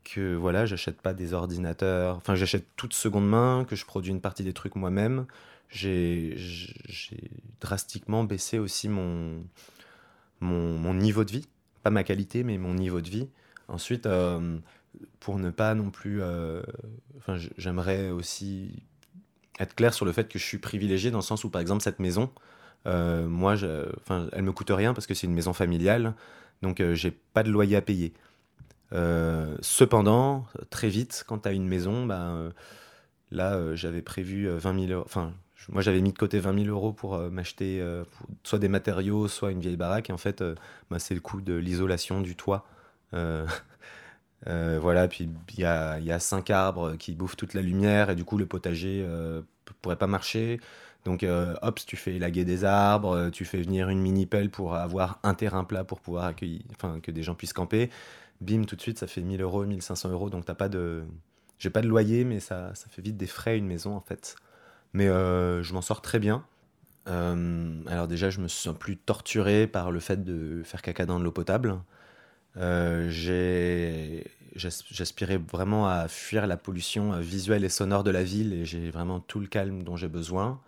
que 0.05 0.35
voilà, 0.35 0.67
j'achète 0.67 1.01
pas 1.01 1.15
des 1.15 1.35
ordinateurs, 1.35 2.17
enfin 2.17 2.35
j'achète 2.35 2.67
toute 2.77 2.95
seconde 2.95 3.29
main, 3.29 3.65
que 3.69 3.77
je 3.77 3.85
produis 3.85 4.11
une 4.11 4.21
partie 4.21 4.45
des 4.45 4.53
trucs 4.53 4.77
moi-même 4.77 5.27
j'ai 5.71 6.37
drastiquement 7.61 8.25
baissé 8.25 8.59
aussi 8.59 8.89
mon, 8.89 9.45
mon, 10.41 10.95
niveau 10.95 11.25
de 11.25 11.31
vie. 11.31 11.49
Pas 11.83 11.91
ma 11.91 12.05
qualité, 12.05 12.43
mais 12.45 12.59
mon 12.59 12.75
niveau 12.75 13.01
de 13.01 13.09
vie. 13.09 13.29
Ensuite, 13.69 14.07
euh, 14.07 14.59
pour 15.21 15.39
ne 15.39 15.51
pas 15.51 15.75
non 15.75 15.91
plus... 15.91 16.23
Euh, 16.23 16.63
enfin, 17.19 17.37
j'aimerais 17.57 18.11
aussi 18.11 18.83
être 19.59 19.75
clair 19.75 19.95
sur 19.95 20.05
le 20.05 20.13
fait 20.13 20.29
que 20.29 20.39
je 20.39 20.45
suis 20.45 20.59
privilégié 20.59 21.11
dans 21.11 21.19
le 21.19 21.23
sens 21.23 21.45
où, 21.45 21.51
par 21.51 21.61
exemple, 21.61 21.83
cette 21.83 22.01
maison, 22.01 22.31
euh, 22.87 23.27
moi, 23.29 23.57
je, 23.57 23.87
elle 24.33 24.43
me 24.43 24.53
coûte 24.53 24.71
rien 24.71 24.93
parce 24.95 25.07
que 25.07 25.15
c'est 25.15 25.27
une 25.27 25.35
maison 25.35 25.53
familiale, 25.53 26.15
donc 26.63 26.83
j'ai 26.95 27.11
pas 27.11 27.43
de 27.43 27.51
loyer 27.51 27.77
à 27.77 27.83
payer. 27.83 28.13
Cependant, 28.93 30.47
très 30.71 30.89
vite, 30.89 31.25
quand 31.27 31.41
tu 31.41 31.49
as 31.49 31.53
une 31.53 31.67
maison, 31.69 32.07
ben, 32.07 32.53
là, 33.31 33.75
j'avais 33.75 34.03
prévu 34.03 34.49
20 34.49 34.87
000 34.87 34.93
euros, 34.93 35.05
enfin, 35.07 35.33
moi, 35.69 35.83
j'avais 35.83 36.01
mis 36.01 36.13
de 36.13 36.19
côté 36.19 36.39
20 36.39 36.65
000 36.65 36.75
euros 36.75 36.93
pour 36.93 37.15
euh, 37.15 37.31
m'acheter 37.31 37.81
euh, 37.81 38.05
soit 38.43 38.59
des 38.59 38.69
matériaux, 38.69 39.29
soit 39.29 39.51
une 39.53 39.61
vieille 39.61 39.77
baraque. 39.77 40.11
Et 40.11 40.13
en 40.13 40.19
fait, 40.19 40.41
euh, 40.41 40.55
bah, 40.91 40.99
c'est 40.99 41.15
le 41.15 41.21
coût 41.21 41.41
de 41.41 41.55
l'isolation 41.55 42.21
du 42.21 42.37
toit. 42.37 42.67
voilà, 44.47 45.09
puis 45.09 45.29
il 45.55 45.61
y 45.61 45.65
a, 45.65 45.99
y 46.01 46.21
cinq 46.21 46.51
arbres 46.51 46.97
qui 46.97 47.15
bouffent 47.15 47.37
toute 47.37 47.55
la 47.55 47.63
lumière 47.63 48.11
et 48.11 48.15
du 48.15 48.25
coup, 48.25 48.39
le 48.39 48.47
potager 48.47 49.05
ne 49.05 49.43
pourrait 49.83 49.97
pas 49.97 50.07
marcher. 50.07 50.61
Donc, 51.05 51.27
hop, 51.63 51.81
tu 51.87 51.97
fais 51.97 52.15
élaguer 52.15 52.45
des 52.45 52.65
arbres, 52.65 53.31
tu 53.31 53.45
fais 53.45 53.61
venir 53.61 53.89
une 53.89 54.01
mini-pelle 54.01 54.49
pour 54.49 54.75
avoir 54.77 55.19
un 55.25 55.35
terrain 55.35 55.65
plat 55.65 55.83
pour 55.85 56.01
pouvoir 56.01 56.25
accueillir, 56.25 56.63
enfin, 56.73 57.01
que 57.01 57.11
des 57.11 57.23
gens 57.23 57.35
puissent 57.35 57.53
camper. 57.53 57.91
Bim, 58.41 58.65
tout 58.65 58.77
de 58.77 58.81
suite, 58.81 58.99
ça 58.99 59.07
fait 59.07 59.21
1000 59.23 59.43
euros, 59.43 59.65
1500 59.65 60.11
euros. 60.11 60.31
Donc, 60.31 60.45
t'as 60.47 60.55
pas 60.55 60.69
de. 60.69 61.05
J'ai 61.59 61.71
pas 61.71 61.83
de 61.83 61.89
loyer, 61.89 62.25
mais 62.25 62.41
ça, 62.41 62.75
ça 62.75 62.89
fait 62.89 63.03
vite 63.03 63.17
des 63.19 63.27
frais 63.27 63.59
une 63.59 63.67
maison 63.67 63.95
en 63.95 64.01
fait. 64.01 64.37
Mais 64.95 65.09
euh, 65.09 65.63
je 65.63 65.75
m'en 65.75 65.83
sors 65.83 66.01
très 66.03 66.19
bien. 66.19 66.45
Euh, 67.09 67.83
alors 67.87 68.09
déjà, 68.09 68.31
je 68.31 68.41
me 68.41 68.49
sens 68.49 68.77
plus 68.79 68.97
torturé 68.97 69.67
par 69.67 69.91
le 69.91 70.01
fait 70.01 70.25
de 70.25 70.63
faire 70.65 70.83
caca 70.83 71.07
dans 71.07 71.19
de 71.19 71.25
l'eau 71.25 71.33
potable. 71.33 71.79
Euh, 72.57 73.11
J'aspirais 74.57 75.39
vraiment 75.39 75.89
à 75.89 76.09
fuir 76.09 76.47
la 76.47 76.57
pollution 76.57 77.19
visuelle 77.21 77.65
et 77.65 77.69
sonore 77.69 78.05
de 78.05 78.11
la 78.11 78.25
ville 78.25 78.53
et 78.53 78.65
j'ai 78.65 78.91
vraiment 78.91 79.21
tout 79.21 79.39
le 79.39 79.47
calme 79.47 79.85
dont 79.85 79.97
j'ai 79.97 80.09
besoin. 80.09 80.61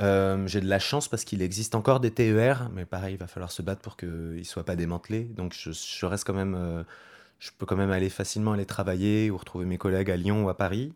Euh, 0.00 0.46
j'ai 0.46 0.60
de 0.60 0.68
la 0.68 0.78
chance 0.78 1.08
parce 1.08 1.24
qu'il 1.24 1.42
existe 1.42 1.74
encore 1.74 2.00
des 2.00 2.10
TER, 2.10 2.70
mais 2.72 2.86
pareil, 2.86 3.14
il 3.14 3.18
va 3.18 3.26
falloir 3.26 3.52
se 3.52 3.62
battre 3.62 3.82
pour 3.82 3.96
qu'ils 3.96 4.08
ne 4.08 4.42
soient 4.42 4.64
pas 4.64 4.76
démantelés. 4.76 5.24
Donc 5.24 5.54
je, 5.54 6.06
reste 6.06 6.24
quand 6.26 6.34
même, 6.34 6.84
je 7.38 7.50
peux 7.58 7.66
quand 7.66 7.76
même 7.76 7.90
aller 7.90 8.08
facilement 8.08 8.52
aller 8.52 8.66
travailler 8.66 9.30
ou 9.30 9.36
retrouver 9.36 9.66
mes 9.66 9.78
collègues 9.78 10.10
à 10.10 10.16
Lyon 10.16 10.44
ou 10.44 10.48
à 10.48 10.56
Paris. 10.56 10.92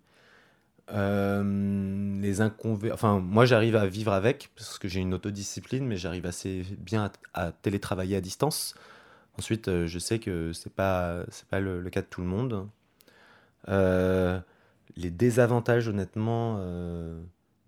Euh, 0.93 2.21
les 2.21 2.41
inconvénients. 2.41 2.95
Enfin, 2.95 3.19
moi, 3.19 3.45
j'arrive 3.45 3.77
à 3.77 3.87
vivre 3.87 4.13
avec 4.13 4.51
parce 4.55 4.79
que 4.79 4.89
j'ai 4.89 5.01
une 5.01 5.15
autodiscipline, 5.15 5.85
mais 5.85 5.97
j'arrive 5.97 6.27
assez 6.27 6.65
bien 6.79 7.11
à, 7.35 7.53
télétravailler 7.53 8.17
à 8.17 8.21
distance. 8.21 8.75
Ensuite, 9.39 9.69
euh, 9.69 9.87
je 9.87 9.99
sais 9.99 10.19
que 10.19 10.53
c'est 10.53 10.73
pas 10.73 11.25
c'est 11.31 11.49
pas 11.49 11.61
le, 11.61 11.83
cas 11.91 12.03
de 12.03 12.07
tout 12.07 12.21
le 12.21 12.29
monde. 12.29 12.69
Euh, 13.69 14.41
les 14.97 15.11
désavantages, 15.11 15.89
honnêtement, 15.89 16.61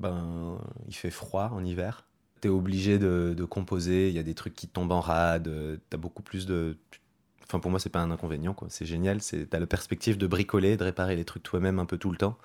ben, 0.01 0.59
il 0.87 0.95
fait 0.95 1.11
froid 1.11 1.51
en 1.53 1.65
hiver. 1.65 2.07
Tu 2.41 2.49
es 2.49 2.51
obligé 2.51 2.99
de, 2.99 3.45
composer. 3.45 4.09
Il 4.09 4.15
y 4.15 4.19
a 4.19 4.23
des 4.23 4.35
trucs 4.35 4.55
qui 4.55 4.69
tombent 4.69 4.93
en 4.93 5.01
rade. 5.01 5.51
Tu 5.91 5.95
as 5.95 5.99
beaucoup 5.99 6.23
plus 6.23 6.47
de 6.47 6.77
Enfin, 7.45 7.61
pour 7.61 7.71
moi, 7.71 7.81
c'est 7.81 7.89
pas 7.89 8.01
un 8.01 8.11
inconvénient, 8.11 8.53
quoi. 8.53 8.69
C'est 8.71 8.85
génial. 8.85 9.21
T'as 9.23 9.59
la 9.59 9.67
perspective 9.67 10.19
de 10.19 10.27
bricoler, 10.27 10.77
de 10.77 10.85
réparer 10.85 11.17
les 11.17 11.25
trucs 11.25 11.43
toi-même 11.43 11.79
un 11.79 11.87
peu 11.87 11.97
tout 11.97 12.11
le 12.11 12.19
temps. 12.19 12.37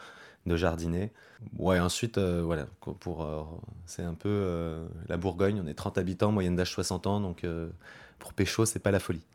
de 0.45 0.55
jardiner. 0.55 1.11
Ouais, 1.57 1.79
ensuite, 1.79 2.17
voilà, 2.17 2.67
pour, 2.99 3.27
c'est 3.85 4.03
un 4.03 4.13
peu 4.13 4.87
la 5.09 5.17
Bourgogne, 5.17 5.61
on 5.63 5.67
est 5.67 5.73
30 5.73 5.97
habitants, 5.97 6.31
moyenne 6.31 6.55
d'âge 6.55 6.71
60 6.71 7.07
ans, 7.07 7.19
donc 7.19 7.45
pour 8.19 8.33
pécho, 8.33 8.65
c'est 8.65 8.79
pas 8.79 8.91
la 8.91 9.01
folie. 9.01 9.25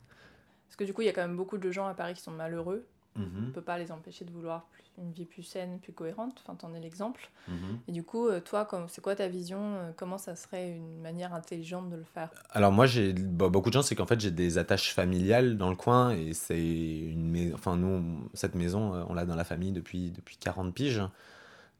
Parce 0.66 0.76
que 0.76 0.84
du 0.84 0.94
coup, 0.94 1.02
il 1.02 1.06
y 1.06 1.08
a 1.08 1.12
quand 1.12 1.20
même 1.22 1.36
beaucoup 1.36 1.58
de 1.58 1.70
gens 1.70 1.86
à 1.86 1.94
Paris 1.94 2.14
qui 2.14 2.22
sont 2.22 2.30
malheureux. 2.30 2.86
Mhm. 3.18 3.30
On 3.36 3.46
ne 3.48 3.50
peut 3.50 3.60
pas 3.62 3.78
les 3.78 3.90
empêcher 3.92 4.24
de 4.24 4.30
vouloir 4.30 4.64
plus- 4.66 4.84
une 4.98 5.12
vie 5.12 5.26
plus 5.26 5.42
saine, 5.42 5.78
plus 5.80 5.92
cohérente. 5.92 6.42
Enfin, 6.42 6.54
t'en 6.56 6.74
es 6.74 6.80
l'exemple. 6.80 7.30
Mhm. 7.48 7.78
Et 7.88 7.92
du 7.92 8.02
coup, 8.02 8.26
euh, 8.28 8.40
toi, 8.40 8.66
c'est 8.88 9.00
quoi 9.00 9.14
ta 9.14 9.28
vision 9.28 9.58
euh, 9.76 9.90
Comment 9.96 10.18
ça 10.18 10.34
serait 10.36 10.70
une 10.70 11.00
manière 11.00 11.34
intelligente 11.34 11.88
de 11.90 11.96
le 11.96 12.04
faire? 12.04 12.30
Alors 12.50 12.72
moi, 12.72 12.86
j'ai 12.86 13.12
bon, 13.12 13.48
beaucoup 13.50 13.68
de 13.70 13.74
chance, 13.74 13.86
c'est 13.88 13.94
qu'en 13.94 14.06
fait 14.06 14.20
j'ai 14.20 14.30
des 14.30 14.58
attaches 14.58 14.92
familiales 14.94 15.56
dans 15.56 15.70
le 15.70 15.76
coin 15.76 16.10
et 16.10 16.32
c'est 16.32 16.60
une 16.64 17.30
maison. 17.30 17.54
Enfin 17.54 17.76
nous, 17.76 18.28
cette 18.34 18.54
maison, 18.54 18.94
euh, 18.94 19.04
on 19.08 19.14
l'a 19.14 19.24
dans 19.26 19.36
la 19.36 19.44
famille 19.44 19.72
depuis 19.72 20.10
depuis 20.10 20.36
40 20.36 20.74
piges. 20.74 21.02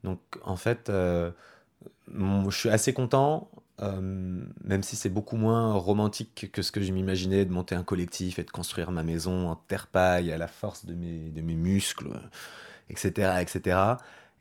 Donc 0.03 0.19
en 0.45 0.55
fait, 0.55 0.89
euh, 0.89 1.31
je 2.07 2.49
suis 2.57 2.69
assez 2.69 2.93
content, 2.93 3.49
euh, 3.81 4.43
même 4.63 4.83
si 4.83 4.95
c'est 4.95 5.09
beaucoup 5.09 5.37
moins 5.37 5.73
romantique 5.73 6.49
que 6.51 6.61
ce 6.61 6.71
que 6.71 6.81
je 6.81 6.91
m'imaginais 6.91 7.45
de 7.45 7.51
monter 7.51 7.75
un 7.75 7.83
collectif 7.83 8.39
et 8.39 8.43
de 8.43 8.51
construire 8.51 8.91
ma 8.91 9.03
maison 9.03 9.49
en 9.49 9.55
terre-paille 9.55 10.31
à 10.31 10.37
la 10.37 10.47
force 10.47 10.85
de 10.85 10.93
mes 10.93 11.29
de 11.29 11.41
mes 11.41 11.55
muscles, 11.55 12.09
etc., 12.89 13.41
etc. 13.41 13.77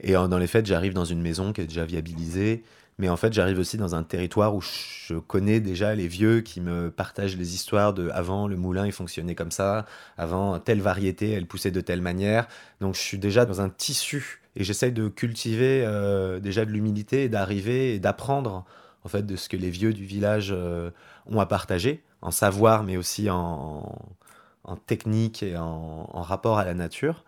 Et 0.01 0.13
dans 0.13 0.39
les 0.39 0.47
faits, 0.47 0.67
j'arrive 0.67 0.95
dans 0.95 1.05
une 1.05 1.21
maison 1.21 1.53
qui 1.53 1.61
est 1.61 1.67
déjà 1.67 1.85
viabilisée. 1.85 2.63
Mais 2.99 3.09
en 3.09 3.17
fait, 3.17 3.33
j'arrive 3.33 3.61
aussi 3.61 3.77
dans 3.77 3.95
un 3.95 4.03
territoire 4.03 4.57
où 4.57 4.61
je 4.61 5.15
connais 5.19 5.61
déjà 5.61 5.95
les 5.95 6.09
vieux 6.09 6.41
qui 6.41 6.61
me 6.61 6.91
partagent 6.91 7.37
les 7.37 7.55
histoires 7.55 7.95
de 7.95 8.11
avant 8.11 8.49
le 8.49 8.57
moulin 8.57 8.87
il 8.87 8.93
fonctionnait 8.93 9.37
comme 9.37 9.53
ça, 9.53 9.87
avant 10.17 10.59
telle 10.59 10.81
variété 10.81 11.31
elle 11.31 11.47
poussait 11.47 11.71
de 11.71 11.81
telle 11.81 12.03
manière. 12.03 12.49
Donc 12.81 12.97
je 12.97 13.01
suis 13.01 13.19
déjà 13.19 13.45
dans 13.47 13.61
un 13.61 13.69
tissu 13.71 14.41
et 14.57 14.65
j'essaye 14.65 14.91
de 14.91 15.07
cultiver 15.07 15.85
euh, 15.87 16.41
déjà 16.41 16.65
de 16.65 16.71
l'humilité 16.73 17.25
et 17.25 17.29
d'arriver 17.29 17.95
et 17.95 18.01
d'apprendre 18.01 18.65
en 19.05 19.09
fait 19.09 19.25
de 19.25 19.37
ce 19.37 19.49
que 19.49 19.57
les 19.57 19.71
vieux 19.71 19.93
du 19.93 20.05
village 20.05 20.51
euh, 20.53 20.91
ont 21.27 21.41
à 21.41 21.47
partager 21.47 22.03
en 22.21 22.31
savoir 22.31 22.83
mais 22.83 22.97
aussi 22.97 23.31
en, 23.31 23.99
en 24.65 24.77
technique 24.77 25.43
et 25.43 25.57
en, 25.57 26.05
rapport 26.23 26.59
à 26.59 26.65
la 26.65 26.75
nature. 26.75 27.25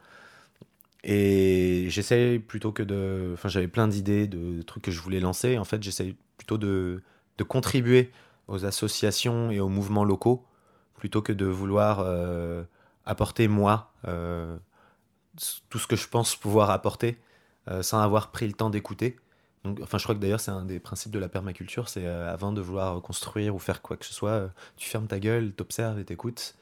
Et 1.02 1.86
j'essaie 1.88 2.38
plutôt 2.38 2.72
que 2.72 2.82
de. 2.82 3.30
Enfin, 3.32 3.48
j'avais 3.48 3.68
plein 3.68 3.88
d'idées, 3.88 4.26
de 4.26 4.60
trucs 4.62 4.84
que 4.84 4.90
je 4.90 5.00
voulais 5.00 5.20
lancer. 5.20 5.56
En 5.56 5.64
fait, 5.64 5.82
j'essaie 5.82 6.14
plutôt 6.36 6.58
de, 6.58 7.02
contribuer 7.48 8.12
aux 8.48 8.66
associations 8.66 9.50
et 9.50 9.60
aux 9.60 9.70
mouvements 9.70 10.04
locaux 10.04 10.44
plutôt 10.94 11.22
que 11.22 11.32
de 11.32 11.46
vouloir 11.46 12.00
euh, 12.00 12.62
apporter 13.06 13.48
moi 13.48 13.94
euh, 14.06 14.58
tout 15.70 15.78
ce 15.78 15.86
que 15.86 15.96
je 15.96 16.06
pense 16.06 16.36
pouvoir 16.36 16.68
apporter 16.68 17.18
sans 17.82 18.00
avoir 18.00 18.30
pris 18.30 18.46
le 18.46 18.52
temps 18.52 18.68
d'écouter. 18.68 19.16
Donc, 19.64 19.78
enfin, 19.82 19.98
je 19.98 20.04
crois 20.04 20.14
que 20.14 20.20
d'ailleurs, 20.20 20.40
c'est 20.40 20.50
un 20.50 20.64
des 20.64 20.80
principes 20.80 21.12
de 21.12 21.18
la 21.18 21.28
permaculture 21.28 21.88
c'est 21.88 22.06
euh, 22.06 22.32
avant 22.32 22.52
de 22.52 22.60
vouloir 22.60 23.00
construire 23.02 23.54
ou 23.54 23.58
faire 23.58 23.82
quoi 23.82 23.96
que 23.96 24.06
ce 24.06 24.14
soit, 24.14 24.30
euh, 24.30 24.48
tu 24.76 24.88
fermes 24.88 25.06
ta 25.06 25.18
gueule, 25.18 25.52
t'observes 25.52 25.98
et 25.98 26.04
t'écoutes. 26.04 26.54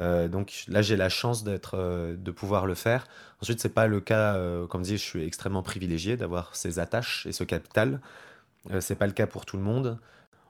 Euh, 0.00 0.28
donc 0.28 0.64
là, 0.68 0.82
j'ai 0.82 0.96
la 0.96 1.08
chance 1.08 1.42
d'être, 1.42 1.76
de 2.16 2.30
pouvoir 2.30 2.66
le 2.66 2.74
faire. 2.74 3.06
Ensuite, 3.40 3.60
c'est 3.60 3.68
pas 3.70 3.86
le 3.86 4.00
cas, 4.00 4.38
comme 4.68 4.82
dit, 4.82 4.96
je 4.96 5.02
suis 5.02 5.24
extrêmement 5.24 5.62
privilégié 5.62 6.16
d'avoir 6.16 6.54
ces 6.54 6.78
attaches 6.78 7.26
et 7.26 7.32
ce 7.32 7.44
capital. 7.44 8.00
C'est 8.80 8.96
pas 8.96 9.06
le 9.06 9.12
cas 9.12 9.26
pour 9.26 9.46
tout 9.46 9.56
le 9.56 9.62
monde. 9.62 9.98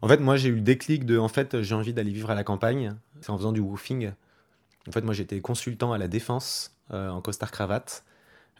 En 0.02 0.08
fait, 0.08 0.18
moi, 0.18 0.36
j'ai 0.36 0.50
eu 0.50 0.56
le 0.56 0.60
déclic 0.60 1.06
de, 1.06 1.18
en 1.18 1.28
fait, 1.28 1.62
j'ai 1.62 1.74
envie 1.74 1.94
d'aller 1.94 2.12
vivre 2.12 2.30
à 2.30 2.34
la 2.34 2.44
campagne. 2.44 2.94
C'est 3.20 3.30
en 3.30 3.38
faisant 3.38 3.52
du 3.52 3.60
woofing. 3.60 4.12
En 4.86 4.92
fait, 4.92 5.02
moi, 5.02 5.14
j'étais 5.14 5.40
consultant 5.40 5.92
à 5.92 5.98
la 5.98 6.08
défense 6.08 6.76
en 6.90 7.22
costard 7.22 7.50
cravate. 7.50 8.04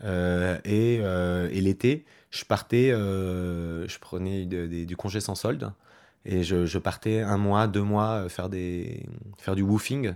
Euh, 0.05 0.59
et 0.65 1.01
euh, 1.03 1.49
et 1.51 1.61
l'été, 1.61 2.05
je 2.31 2.45
partais, 2.45 2.91
euh, 2.93 3.87
je 3.89 3.99
prenais 3.99 4.45
du 4.47 4.97
congé 4.97 5.21
sans 5.21 5.35
solde 5.35 5.73
et 6.25 6.43
je, 6.43 6.79
partais 6.79 7.21
un 7.21 7.39
mois, 7.39 7.67
deux 7.67 7.83
mois 7.83 8.29
faire 8.29 8.49
des, 8.49 9.07
faire 9.39 9.55
du 9.55 9.63
woofing. 9.63 10.15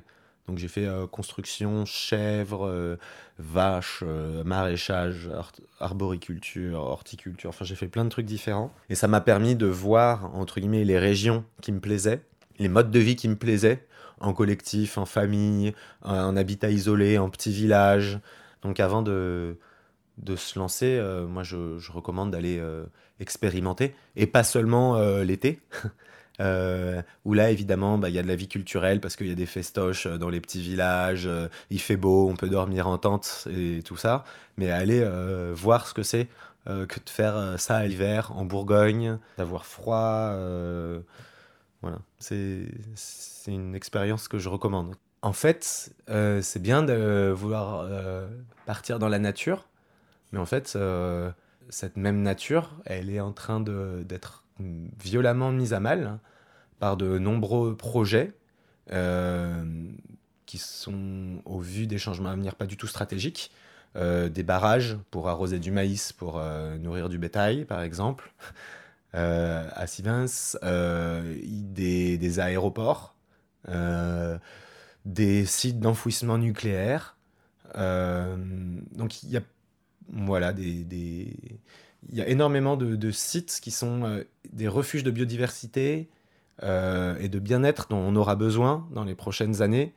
Donc 0.49 0.59
j'ai 0.59 0.69
fait 0.69 0.89
construction, 1.11 1.85
chèvres, 1.87 2.67
euh, 2.67 2.97
vaches, 3.39 4.03
euh, 4.03 4.43
maraîchage, 4.45 5.31
ar- 5.33 5.53
arboriculture, 5.79 6.81
horticulture. 6.81 7.51
Enfin, 7.51 7.65
j'ai 7.65 7.77
fait 7.77 7.87
plein 7.87 8.05
de 8.05 8.11
trucs 8.11 8.27
différents. 8.27 8.73
Et 8.91 8.97
ça 8.97 9.07
m'a 9.07 9.21
permis 9.21 9.55
de 9.55 9.67
voir, 9.67 10.35
entre 10.35 10.59
guillemets, 10.59 10.85
les 10.85 10.99
régions 10.99 11.45
qui 11.61 11.71
me 11.71 11.79
plaisaient, 11.79 12.23
les 12.59 12.69
modes 12.69 12.91
de 12.91 12.99
vie 12.99 13.15
qui 13.15 13.29
me 13.29 13.37
plaisaient, 13.37 13.87
en 14.21 14.33
collectif, 14.33 14.99
en 14.99 15.07
famille, 15.07 15.75
en 16.03 16.37
habitat 16.37 16.71
isolé, 16.71 17.19
en 17.19 17.31
petit 17.31 17.53
village. 17.53 18.19
Donc 18.63 18.81
avant 18.81 19.03
de, 19.03 19.57
de 20.19 20.37
se 20.37 20.59
lancer, 20.59 20.97
euh, 20.99 21.27
moi 21.27 21.43
je, 21.43 21.57
recommande 21.91 22.31
d'aller 22.31 22.59
euh, 22.59 22.85
expérimenter. 23.21 23.95
Et 24.17 24.27
pas 24.27 24.45
seulement 24.45 24.97
euh, 24.97 25.25
l'été. 25.25 25.61
Où 27.25 27.35
là, 27.35 27.51
évidemment, 27.53 27.99
bah, 27.99 28.09
il 28.09 28.17
y 28.17 28.19
a 28.19 28.23
de 28.23 28.27
la 28.27 28.35
vie 28.35 28.49
culturelle 28.49 29.01
parce 29.01 29.15
qu'il 29.15 29.29
y 29.29 29.33
a 29.33 29.37
des 29.37 29.47
festoches 29.47 30.09
dans 30.09 30.29
les 30.29 30.41
petits 30.41 30.61
villages, 30.61 31.29
il 31.71 31.81
fait 31.81 31.97
beau, 31.97 32.29
on 32.29 32.35
peut 32.35 32.49
dormir 32.49 32.89
en 32.89 32.99
tente 32.99 33.47
et 33.49 33.81
tout 33.85 33.97
ça. 33.97 34.25
Mais 34.57 34.69
aller 34.69 35.09
voir 35.53 35.87
ce 35.87 35.95
que 35.95 36.03
c'est 36.03 36.27
que 36.67 36.99
de 36.99 37.11
faire 37.11 37.55
ça 37.59 37.77
à 37.77 37.87
l'hiver 37.87 38.33
en 38.35 38.45
Bourgogne, 38.45 39.19
d'avoir 39.39 39.67
froid. 39.67 40.35
voilà, 41.81 41.99
c'est 42.19 42.67
une 43.47 43.77
expérience 43.77 44.27
que 44.27 44.39
je 44.39 44.49
recommande. 44.49 44.97
En 45.21 45.33
fait, 45.33 45.95
c'est 46.09 46.63
bien 46.63 46.83
de 46.83 47.31
vouloir 47.31 47.89
partir 48.67 48.99
dans 48.99 49.09
la 49.09 49.21
nature, 49.21 49.69
mais 50.33 50.39
en 50.39 50.47
fait, 50.47 50.73
euh, 50.77 51.31
cette 51.69 51.97
même 51.97 52.23
nature, 52.23 52.71
elle 52.87 53.11
est 53.11 53.21
en 53.21 53.33
train 53.33 53.61
d'être 53.61 54.45
violemment 54.59 55.53
mise 55.53 55.73
à 55.75 55.81
mal 55.81 56.19
par 56.79 56.97
de 56.97 57.19
nombreux 57.19 57.77
projets 57.77 58.33
euh, 58.93 59.65
qui 60.47 60.59
sont, 60.59 61.41
au 61.45 61.61
vu 61.61 61.87
des 61.87 61.99
changements 61.99 62.31
à 62.31 62.35
venir, 62.35 62.55
pas 62.55 62.67
du 62.67 62.77
tout 62.77 62.87
stratégiques. 62.87 63.53
Euh, 63.95 64.31
des 64.31 64.43
barrages 64.43 64.97
pour 65.11 65.29
arroser 65.29 65.59
du 65.59 65.71
maïs, 65.71 66.15
pour 66.15 66.43
nourrir 66.81 67.11
du 67.11 67.19
bétail, 67.19 67.65
par 67.65 67.83
exemple. 67.83 68.33
À 69.15 69.87
Sivins, 69.87 70.25
des, 70.63 72.17
des 72.17 72.41
aéroports, 72.41 73.15
des 75.05 75.45
sites 75.45 75.81
d'enfouissement 75.81 76.39
nucléaire. 76.39 77.19
Donc 77.75 79.23
il 79.23 79.29
y 79.29 79.37
a 79.37 79.43
voilà 80.11 80.53
des, 80.53 80.85
des- 80.85 81.37
il 82.11 82.19
y 82.19 82.21
a 82.21 82.29
énormément 82.29 82.77
de, 82.77 83.11
sites 83.11 83.61
qui 83.63 83.71
sont 83.71 84.05
euh, 84.05 84.25
des 84.53 84.69
refuges 84.69 85.05
de 85.05 85.11
biodiversité 85.11 86.09
euh, 86.63 87.17
et 87.21 87.29
de 87.29 87.39
bien-être 87.39 87.87
dont 87.91 87.99
on 87.99 88.17
aura 88.17 88.35
besoin 88.37 88.87
dans 88.93 89.05
les 89.05 89.15
prochaines 89.15 89.63
années 89.63 89.93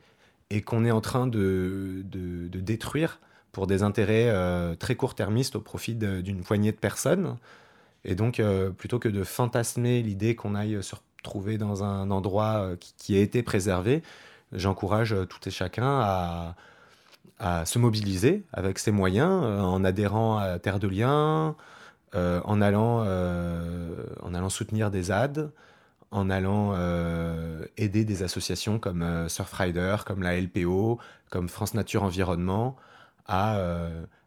et 0.50 0.62
qu'on 0.62 0.84
est 0.84 0.90
en 0.90 1.00
train 1.00 1.26
de, 1.26 2.02
de- 2.04 2.60
détruire 2.60 3.20
pour 3.52 3.66
des 3.66 3.82
intérêts 3.82 4.28
euh, 4.28 4.74
très 4.76 4.94
court-termistes 4.94 5.56
au 5.56 5.60
profit 5.60 5.94
d'une 5.94 6.42
poignée 6.42 6.72
de 6.72 6.76
personnes. 6.76 7.36
Et 8.04 8.14
donc, 8.14 8.40
plutôt 8.78 8.98
que 9.00 9.08
de 9.08 9.24
fantasmer 9.24 10.02
l'idée 10.02 10.36
qu'on 10.36 10.54
aille 10.54 10.80
se 10.82 10.94
retrouver 10.94 11.58
dans 11.58 11.82
un 11.82 12.10
endroit 12.12 12.70
qui, 12.98 13.16
a 13.16 13.20
été 13.20 13.42
préservé, 13.42 14.02
j'encourage 14.52 15.14
tout 15.28 15.40
et 15.48 15.50
chacun 15.50 16.00
à, 16.00 16.54
à 17.38 17.66
se 17.66 17.78
mobiliser 17.78 18.44
avec 18.52 18.78
ses 18.78 18.90
moyens, 18.90 19.42
euh, 19.44 19.60
en 19.60 19.84
adhérant 19.84 20.38
à 20.38 20.58
Terre 20.58 20.78
de 20.78 20.88
Liens, 20.88 21.54
euh, 22.14 22.40
en, 22.44 22.60
allant, 22.60 23.02
euh, 23.04 23.94
en 24.22 24.34
allant 24.34 24.48
soutenir 24.48 24.90
des 24.90 25.04
ZAD, 25.04 25.50
en 26.12 26.30
allant 26.30 26.74
aider 27.76 28.04
des 28.04 28.22
associations 28.22 28.78
comme 28.78 29.28
Surfrider, 29.28 29.96
comme 30.06 30.22
la 30.22 30.40
LPO, 30.40 30.98
comme 31.30 31.48
France 31.48 31.74
Nature 31.74 32.04
Environnement, 32.04 32.76
à, 33.26 33.58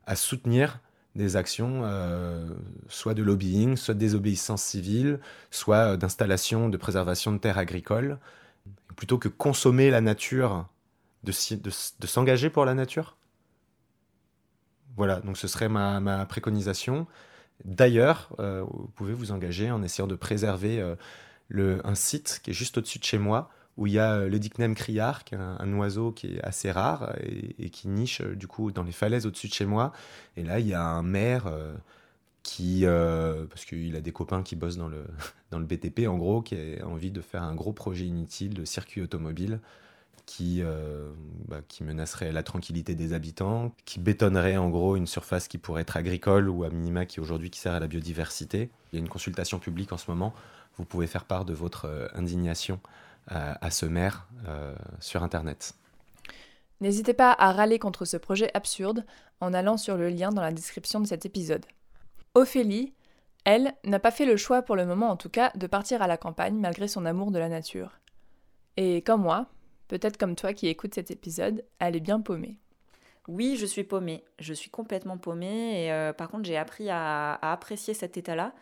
à 0.06 0.16
soutenir 0.18 0.80
des 1.16 1.38
actions, 1.38 1.84
soit 2.89 3.13
de 3.13 3.24
lobbying, 3.24 3.78
soit 3.78 3.94
de 3.94 4.00
désobéissance 4.00 4.62
civile, 4.62 5.20
soit 5.51 5.96
d'installation 5.96 6.68
de 6.68 6.78
préservation 6.78 7.32
de 7.32 7.38
terres 7.38 7.58
agricoles. 7.58 8.20
Plutôt 8.98 9.18
que 9.18 9.30
consommer 9.30 9.89
la 9.89 10.01
nature, 10.01 10.68
de, 11.23 11.31
s'engager 12.05 12.49
pour 12.49 12.65
la 12.65 12.73
nature. 12.73 13.17
Voilà, 14.95 15.21
donc 15.21 15.38
ce 15.38 15.47
serait 15.47 15.69
ma, 15.69 16.25
préconisation. 16.25 17.07
D'ailleurs, 17.65 18.29
euh, 18.39 18.63
vous 18.69 18.88
pouvez 18.95 19.13
vous 19.13 19.31
engager 19.31 19.69
en 19.71 19.83
essayant 19.83 20.07
de 20.07 20.15
préserver 20.15 20.79
euh, 20.79 20.95
le, 21.49 21.85
un 21.85 21.95
site 21.95 22.39
qui 22.43 22.51
est 22.51 22.53
juste 22.53 22.77
au-dessus 22.77 22.99
de 22.99 23.03
chez 23.03 23.17
moi, 23.17 23.49
où 23.77 23.88
il 23.88 23.93
y 23.93 23.99
a 23.99 24.13
euh, 24.13 24.29
le 24.29 24.39
Dicnem 24.39 24.75
criard, 24.75 25.25
qui 25.25 25.35
est 25.35 25.38
un, 25.38 25.73
oiseau 25.73 26.11
qui 26.11 26.35
est 26.35 26.41
assez 26.41 26.71
rare 26.71 27.13
et, 27.21 27.69
qui 27.69 27.88
niche 27.89 28.21
du 28.21 28.47
coup 28.47 28.71
dans 28.71 28.83
les 28.83 28.91
falaises 28.91 29.25
au-dessus 29.25 29.47
de 29.47 29.53
chez 29.53 29.65
moi. 29.65 29.91
Et 30.38 30.43
là, 30.43 30.59
il 30.59 30.67
y 30.67 30.73
a 30.73 30.83
un 30.83 31.03
maire 31.03 31.51
qui, 32.43 32.85
parce 32.85 33.65
qu'il 33.65 33.95
a 33.95 34.01
des 34.01 34.11
copains 34.13 34.43
qui 34.43 34.55
bossent 34.55 34.77
dans 34.77 34.88
le, 34.88 35.05
dans 35.51 35.59
le 35.59 35.65
BTP 35.65 36.07
en 36.07 36.17
gros, 36.17 36.41
qui 36.41 36.55
a 36.55 36.88
envie 36.88 37.11
de 37.11 37.21
faire 37.21 37.43
un 37.43 37.55
gros 37.55 37.73
projet 37.73 38.05
inutile 38.05 38.53
de 38.53 38.63
circuit 38.63 39.01
automobile, 39.01 39.59
qui, 40.29 40.62
euh, 40.62 41.09
bah, 41.48 41.62
qui 41.67 41.83
menacerait 41.83 42.31
la 42.31 42.43
tranquillité 42.43 42.93
des 42.93 43.13
habitants, 43.13 43.74
qui 43.86 44.00
bétonnerait 44.00 44.57
en 44.57 44.69
gros 44.69 44.95
une 44.95 45.07
surface 45.07 45.48
qui 45.48 45.57
pourrait 45.57 45.81
être 45.81 45.98
agricole 45.98 46.50
ou 46.50 46.63
à 46.63 46.69
minima 46.69 47.07
qui 47.07 47.19
aujourd'hui 47.19 47.50
qui 47.50 47.59
sert 47.59 47.74
à 47.74 47.79
la 47.79 47.88
biodiversité. 47.88 48.69
Il 48.91 48.95
y 48.95 49.00
a 49.00 49.01
une 49.01 49.09
consultation 49.09 49.57
publique 49.57 49.91
en 49.91 49.98
ce 49.98 50.12
moment. 50.12 50.36
Vous 50.77 50.86
pouvez 50.86 51.07
faire 51.07 51.25
part 51.25 51.45
de 51.45 51.53
votre 51.53 51.86
euh, 51.86 52.07
indignation 52.13 52.79
à, 53.25 53.69
ce 53.69 53.86
maire 53.86 54.27
euh, 54.48 54.75
sur 55.00 55.21
Internet. 55.21 55.74
N'hésitez 56.79 57.13
pas 57.13 57.36
à 57.38 57.51
râler 57.51 57.77
contre 57.77 58.05
ce 58.05 58.17
projet 58.17 58.50
absurde 58.55 59.05
en 59.39 59.53
allant 59.53 59.77
sur 59.77 59.98
le 59.98 60.09
lien 60.09 60.31
dans 60.31 60.41
la 60.41 60.51
description 60.51 61.00
de 61.00 61.05
cet 61.05 61.25
épisode. 61.25 61.65
Ophélie, 62.33 62.93
elle, 63.45 63.74
n'a 63.83 64.00
pas 64.00 64.09
fait 64.09 64.25
le 64.25 64.38
choix 64.38 64.62
pour 64.63 64.75
le 64.75 64.86
moment 64.86 65.09
en 65.09 65.15
tout 65.15 65.29
cas 65.29 65.51
de 65.55 65.67
partir 65.67 66.01
à 66.01 66.07
la 66.07 66.17
campagne 66.17 66.57
malgré 66.59 66.88
son 66.88 67.05
amour 67.05 67.29
de 67.29 67.38
la 67.38 67.50
nature. 67.50 68.00
Et 68.77 69.03
comme 69.03 69.21
moi, 69.21 69.48
peut-être 69.89 70.17
comme 70.17 70.36
toi 70.36 70.53
qui 70.53 70.67
écoutes 70.67 70.93
cet 70.93 71.12
épisode, 71.12 71.65
elle 71.79 71.98
est 71.98 72.00
bien 72.00 72.22
paumée. 72.22 72.55
Oui, 73.27 73.58
je 73.58 73.65
suis 73.65 73.84
paumée. 73.84 74.24
Je 74.39 74.53
suis 74.53 74.69
complètement 74.69 75.17
paumée. 75.17 75.84
Et 75.84 75.91
euh, 75.91 76.13
par 76.13 76.29
contre, 76.29 76.46
j'ai 76.46 76.58
appris 76.58 76.89
à, 76.89 77.34
apprécier 77.41 77.93
cet 77.93 78.15
état-là. 78.15 78.53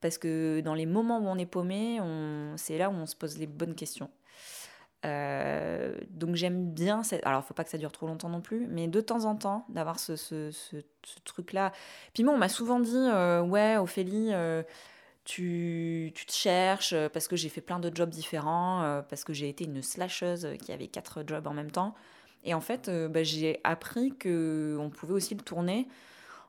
Parce 0.00 0.18
que 0.18 0.60
dans 0.60 0.74
les 0.74 0.86
moments 0.86 1.18
où 1.18 1.26
on 1.26 1.36
est 1.36 1.46
paumé, 1.46 2.00
c'est 2.56 2.78
là 2.78 2.90
où 2.90 2.92
on 2.92 3.06
se 3.06 3.16
pose 3.16 3.38
les 3.38 3.46
bonnes 3.46 3.74
questions. 3.74 4.10
Euh, 5.04 5.96
donc 6.10 6.34
j'aime 6.34 6.70
bien, 6.70 7.02
cette... 7.02 7.24
alors 7.26 7.44
faut 7.44 7.54
pas 7.54 7.64
que 7.64 7.70
ça 7.70 7.78
dure 7.78 7.92
trop 7.92 8.06
longtemps 8.06 8.28
non 8.28 8.40
plus, 8.40 8.66
mais 8.68 8.88
de 8.88 9.00
temps 9.00 9.24
en 9.24 9.36
temps 9.36 9.64
d'avoir 9.68 9.98
ce, 10.00 10.50
truc-là. 11.24 11.72
Puis 12.12 12.24
moi 12.24 12.34
on 12.34 12.38
m'a 12.38 12.48
souvent 12.48 12.80
dit, 12.80 12.92
euh, 12.94 13.42
ouais 13.42 13.76
Ophélie, 13.76 14.32
tu, 15.26 16.12
tu, 16.14 16.24
te 16.24 16.32
cherches, 16.32 16.94
parce 17.12 17.28
que 17.28 17.36
j'ai 17.36 17.50
fait 17.50 17.60
plein 17.60 17.78
de 17.78 17.94
jobs 17.94 18.08
différents, 18.08 19.02
parce 19.10 19.24
que 19.24 19.34
j'ai 19.34 19.48
été 19.48 19.64
une 19.64 19.82
slasheuse 19.82 20.48
qui 20.62 20.72
avait 20.72 20.88
quatre 20.88 21.22
jobs 21.26 21.46
en 21.46 21.52
même 21.52 21.70
temps. 21.70 21.94
Et 22.46 22.54
en 22.54 22.60
fait, 22.60 22.88
euh, 22.88 23.08
bah, 23.08 23.24
j'ai 23.24 23.60
appris 23.64 24.16
qu'on 24.16 24.90
pouvait 24.90 25.12
aussi 25.12 25.34
le 25.34 25.42
tourner 25.42 25.88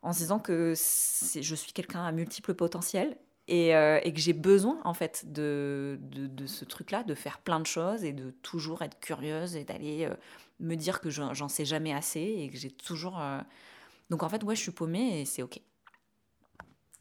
en 0.03 0.13
se 0.13 0.19
disant 0.19 0.39
que 0.39 0.74
je 0.75 1.55
suis 1.55 1.74
quelqu'un 1.74 2.05
à 2.05 2.12
multiples 2.12 2.53
potentiels 2.53 3.17
et, 3.48 3.75
euh, 3.75 4.00
et 4.03 4.13
que 4.13 4.19
j'ai 4.19 4.34
besoin 4.34 4.79
en 4.84 4.93
fait 4.93 5.31
de, 5.34 5.98
de, 6.00 6.46
ce 6.46 6.65
truc-là, 6.65 7.03
de 7.03 7.15
faire 7.15 7.39
plein 7.39 7.60
de 7.60 7.65
choses 7.65 8.03
et 8.03 8.13
de 8.13 8.29
toujours 8.29 8.84
être 8.84 9.00
curieuse 9.00 9.55
et 9.55 9.63
d'aller 9.63 10.05
euh, 10.05 10.13
me 10.60 10.75
dire 10.75 11.01
que 11.01 11.10
j'en 11.10 11.50
sais 11.50 11.65
jamais 11.65 11.93
assez 11.93 12.22
et 12.22 12.50
que 12.50 12.57
j'ai 12.57 12.72
toujours... 12.72 13.19
Donc 14.12 14.22
en 14.22 14.29
fait, 14.29 14.43
ouais, 14.43 14.55
je 14.55 14.62
suis 14.62 14.72
paumée 14.72 15.22
et 15.22 15.25
c'est 15.25 15.41
ok. 15.41 15.60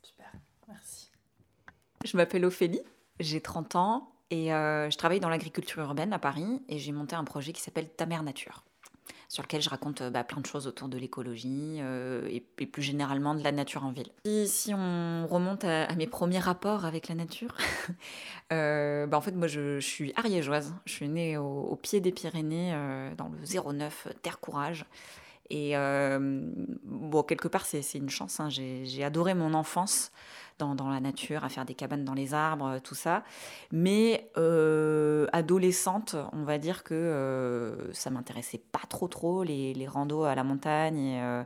Super, 0.03 0.33
merci. 0.69 1.06
Je 2.05 2.17
m'appelle 2.17 2.45
Ophélie, 2.45 2.83
j'ai 3.21 3.41
30 3.41 3.77
ans 3.77 4.13
et 4.31 4.49
je 4.49 4.97
travaille 4.97 5.21
dans 5.21 5.29
l'agriculture 5.29 5.83
urbaine 5.83 6.13
à 6.13 6.19
Paris 6.19 6.63
et 6.69 6.79
j'ai 6.79 6.93
monté 6.93 7.17
un 7.17 7.25
projet 7.25 7.53
qui 7.53 7.63
s'appelle 7.63 7.89
Ta 7.89 8.07
mère 8.07 8.23
nature 8.23 8.65
sur 9.29 9.43
lequel 9.43 9.61
je 9.61 9.69
raconte 9.69 10.03
bah, 10.03 10.25
plein 10.25 10.41
de 10.41 10.47
choses 10.47 10.67
autour 10.67 10.89
de 10.89 10.99
l'écologie 10.99 11.79
euh, 11.81 12.29
et, 12.31 12.41
plus 12.41 12.83
généralement 12.83 13.35
de 13.35 13.43
la 13.43 13.53
nature 13.53 13.85
en 13.85 13.91
ville. 13.91 14.11
Si 14.47 14.73
on 14.75 15.27
remonte 15.27 15.65
à, 15.65 15.95
mes 15.95 16.07
premiers 16.07 16.39
rapports 16.39 16.85
avec 16.85 17.09
la 17.09 17.15
nature, 17.15 17.55
euh, 18.53 19.07
bah, 19.07 19.17
en 19.17 19.21
fait 19.21 19.33
moi 19.33 19.49
je, 19.49 19.81
suis 19.81 20.13
ariégeoise, 20.17 20.75
je 20.85 20.93
suis 20.93 21.09
née 21.09 21.37
au, 21.37 21.77
pied 21.77 22.01
des 22.01 22.13
Pyrénées 22.13 22.73
euh, 22.75 23.15
dans 23.15 23.29
le 23.29 23.73
09 23.73 24.09
Terre 24.23 24.41
Courage. 24.41 24.85
Et 25.49 25.75
bon, 25.77 27.23
quelque 27.23 27.47
part, 27.47 27.67
c'est 27.67 27.81
une 27.95 28.11
chance. 28.11 28.41
Hein. 28.41 28.49
J'ai 28.51 29.05
adoré 29.05 29.33
mon 29.33 29.55
enfance 29.55 30.11
dans, 30.59 30.89
la 30.89 31.01
nature, 31.01 31.45
à 31.45 31.49
faire 31.49 31.65
des 31.65 31.75
cabanes 31.75 32.05
dans 32.05 32.15
les 32.15 32.35
arbres, 32.35 32.79
tout 32.83 32.95
ça. 32.95 33.23
Mais 33.73 34.31
euh, 34.37 35.27
adolescente, 35.33 36.17
on 36.33 36.45
va 36.45 36.59
dire 36.59 36.85
que 36.85 36.95
euh, 36.95 37.93
ça 37.93 38.11
m'intéressait 38.11 38.63
pas 38.73 38.83
trop 38.89 39.09
trop, 39.09 39.43
les, 39.43 39.75
les 39.75 39.87
randos 39.87 40.25
à 40.25 40.35
la 40.35 40.45
montagne. 40.45 40.99
Et, 40.99 41.23
euh, 41.23 41.45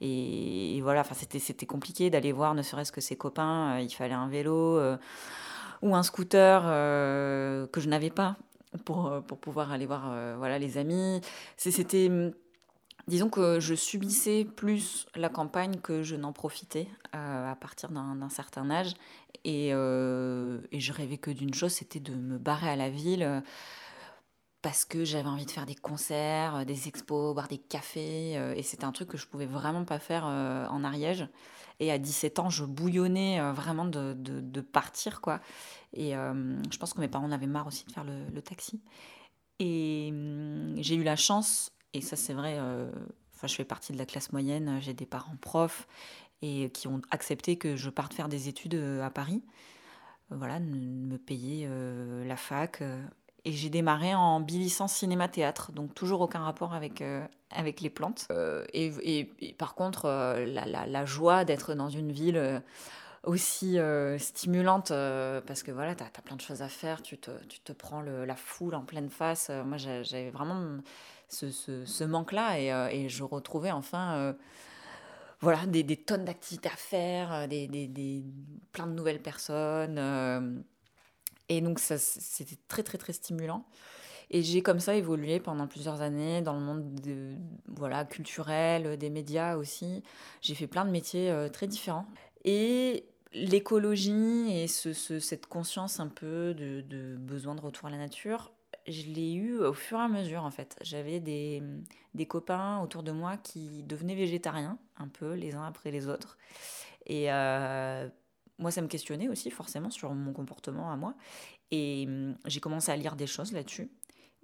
et, 0.00 0.80
voilà, 0.82 1.02
c'était 1.04 1.66
compliqué 1.66 2.10
d'aller 2.10 2.32
voir 2.32 2.54
ne 2.54 2.62
serait-ce 2.62 2.92
que 2.92 3.00
ses 3.00 3.16
copains. 3.16 3.78
il 3.80 3.90
fallait 3.90 4.14
un 4.14 4.28
vélo 4.28 4.80
ou 5.82 5.94
un 5.94 6.02
scooter 6.02 6.62
que 6.62 7.80
je 7.80 7.88
n'avais 7.88 8.10
pas 8.10 8.36
pour, 8.84 9.22
pour 9.26 9.38
pouvoir 9.38 9.72
aller 9.72 9.86
voir 9.86 10.12
voilà, 10.36 10.58
les 10.58 10.78
amis. 10.78 11.20
C'était 11.56 12.10
Disons 13.06 13.28
que 13.28 13.60
je 13.60 13.74
subissais 13.74 14.46
plus 14.46 15.06
la 15.14 15.28
campagne 15.28 15.76
que 15.76 16.02
je 16.02 16.16
n'en 16.16 16.32
profitais 16.32 16.88
euh, 17.14 17.50
à 17.50 17.54
partir 17.54 17.90
d'un 17.90 18.28
certain 18.30 18.70
âge. 18.70 18.94
Euh, 19.46 20.60
et, 20.72 20.80
je 20.80 20.92
rêvais 20.92 21.18
que 21.18 21.30
d'une 21.30 21.52
chose, 21.52 21.72
c'était 21.72 22.00
de 22.00 22.14
me 22.14 22.38
barrer 22.38 22.70
à 22.70 22.76
la 22.76 22.88
ville 22.88 23.22
euh, 23.22 23.40
parce 24.62 24.86
que 24.86 25.04
j'avais 25.04 25.28
envie 25.28 25.44
de 25.44 25.50
faire 25.50 25.66
des 25.66 25.74
concerts, 25.74 26.64
des 26.64 26.88
expos, 26.88 27.34
boire 27.34 27.48
des 27.48 27.58
cafés. 27.58 28.32
et 28.56 28.62
c'était 28.62 28.86
un 28.86 28.92
truc 28.92 29.08
que 29.08 29.18
je 29.18 29.26
pouvais 29.26 29.44
vraiment 29.44 29.84
pas 29.84 29.98
faire 29.98 30.24
en 30.24 30.84
Ariège. 30.84 31.28
Et 31.80 31.92
à 31.92 31.98
17 31.98 32.38
ans, 32.38 32.48
je 32.48 32.64
bouillonnais 32.64 33.52
vraiment 33.52 33.84
de, 33.84 34.60
partir. 34.62 35.20
quoi. 35.20 35.40
Et 35.92 36.12
je 36.12 36.78
pense 36.78 36.94
que 36.94 37.00
mes 37.00 37.08
parents 37.08 37.26
en 37.26 37.32
avaient 37.32 37.46
marre 37.46 37.66
aussi 37.66 37.84
de 37.84 37.92
faire 37.92 38.04
le, 38.04 38.24
le 38.32 38.40
taxi. 38.40 38.80
Et 39.58 40.08
hum, 40.10 40.74
j'ai 40.78 40.94
eu 40.94 41.02
la 41.02 41.16
chance 41.16 41.73
et 41.94 42.00
ça, 42.00 42.16
c'est 42.16 42.34
vrai, 42.34 42.56
euh, 42.58 42.90
enfin, 43.34 43.46
je 43.46 43.54
fais 43.54 43.64
partie 43.64 43.92
de 43.92 43.98
la 43.98 44.04
classe 44.04 44.32
moyenne, 44.32 44.78
j'ai 44.80 44.94
des 44.94 45.06
parents 45.06 45.36
profs 45.40 45.86
et 46.42 46.70
qui 46.70 46.88
ont 46.88 47.00
accepté 47.10 47.56
que 47.56 47.76
je 47.76 47.88
parte 47.88 48.12
faire 48.12 48.28
des 48.28 48.48
études 48.48 48.74
euh, 48.74 49.02
à 49.02 49.10
Paris. 49.10 49.42
Euh, 50.32 50.36
voilà, 50.36 50.58
me 50.58 51.16
payer 51.16 51.68
la 52.26 52.36
fac. 52.36 52.82
et 53.44 53.52
j'ai 53.52 53.70
démarré 53.70 54.14
en 54.14 54.40
bilicence 54.40 54.94
cinéma-théâtre, 54.94 55.70
donc 55.70 55.94
toujours 55.94 56.20
aucun 56.20 56.40
rapport 56.40 56.74
avec, 56.74 57.04
avec 57.50 57.80
les 57.80 57.90
plantes. 57.90 58.26
Et, 58.72 59.54
par 59.56 59.74
contre, 59.74 60.08
la, 60.46 60.86
la, 60.86 61.04
joie 61.04 61.44
d'être 61.44 61.74
dans 61.74 61.90
une 61.90 62.10
ville 62.10 62.62
aussi 63.22 63.76
stimulante 64.18 64.88
parce 65.46 65.62
que 65.62 65.70
voilà, 65.70 65.94
tu 65.94 66.02
as, 66.02 66.22
plein 66.22 66.36
de 66.36 66.40
choses 66.40 66.62
à 66.62 66.68
faire, 66.68 67.02
tu 67.02 67.18
te, 67.18 67.30
tu 67.44 67.60
te 67.60 67.72
prends 67.72 68.00
la 68.00 68.36
foule 68.36 68.74
en 68.74 68.84
pleine 68.84 69.10
face. 69.10 69.50
moi, 69.66 69.76
j'avais 69.76 70.30
vraiment 70.30 70.78
ce, 71.28 72.04
manque-là 72.04 72.60
et, 72.60 72.72
euh, 72.72 72.88
et, 72.90 73.08
je 73.08 73.22
retrouvais 73.22 73.70
enfin 73.70 74.14
euh, 74.16 74.32
voilà, 75.40 75.66
des, 75.66 75.82
des 75.82 75.96
tonnes 75.96 76.24
d'activités 76.24 76.68
à 76.68 76.76
faire, 76.76 77.32
euh, 77.32 77.46
des, 77.46 77.66
des, 77.68 77.86
des, 77.86 78.24
plein 78.72 78.86
de 78.86 78.92
nouvelles 78.92 79.22
personnes. 79.22 80.64
et 81.48 81.60
donc, 81.60 81.78
c'était 81.78 82.58
très, 82.68 82.82
très, 82.82 82.98
très 82.98 83.12
stimulant. 83.12 83.64
Et 84.30 84.42
j'ai 84.42 84.62
comme 84.62 84.80
ça 84.80 84.96
évolué 84.96 85.38
pendant 85.38 85.66
plusieurs 85.66 86.00
années 86.00 86.40
dans 86.40 86.54
le 86.54 86.60
monde 86.60 86.94
de, 87.00 87.34
voilà, 87.66 88.06
culturel, 88.06 88.96
des 88.96 89.10
médias 89.10 89.56
aussi. 89.56 90.02
J'ai 90.40 90.54
fait 90.54 90.66
plein 90.66 90.86
de 90.86 90.90
métiers 90.90 91.32
très 91.52 91.66
différents. 91.66 92.06
Et 92.44 93.04
l'écologie 93.34 94.50
et 94.50 94.66
ce, 94.66 94.92
cette 94.92 95.46
conscience 95.46 96.00
un 96.00 96.08
peu 96.08 96.54
de, 96.54 96.80
de, 96.80 97.16
besoin 97.16 97.54
de 97.54 97.60
retour 97.60 97.88
à 97.88 97.90
la 97.90 97.98
nature 97.98 98.53
je 98.86 99.02
l'ai 99.10 99.32
eu 99.32 99.58
au 99.58 99.72
fur 99.72 99.98
et 99.98 100.02
à 100.02 100.08
mesure 100.08 100.44
en 100.44 100.50
fait. 100.50 100.76
J'avais 100.82 101.20
des, 101.20 101.62
des, 102.14 102.26
copains 102.26 102.80
autour 102.80 103.02
de 103.02 103.12
moi 103.12 103.36
qui 103.36 103.82
devenaient 103.82 104.14
végétariens, 104.14 104.78
un 104.96 105.08
peu 105.08 105.34
les 105.34 105.54
uns 105.54 105.64
après 105.64 105.90
les 105.90 106.08
autres. 106.08 106.36
Et 107.06 107.32
euh, 107.32 108.08
moi, 108.58 108.70
ça 108.70 108.82
me 108.82 108.88
questionnait 108.88 109.28
aussi 109.28 109.50
forcément 109.50 109.90
sur 109.90 110.12
mon 110.14 110.32
comportement 110.32 110.90
à 110.90 110.96
moi. 110.96 111.14
Et 111.70 112.04
hum, 112.06 112.36
j'ai 112.46 112.60
commencé 112.60 112.92
à 112.92 112.96
lire 112.96 113.16
des 113.16 113.26
choses 113.26 113.52
là-dessus. 113.52 113.90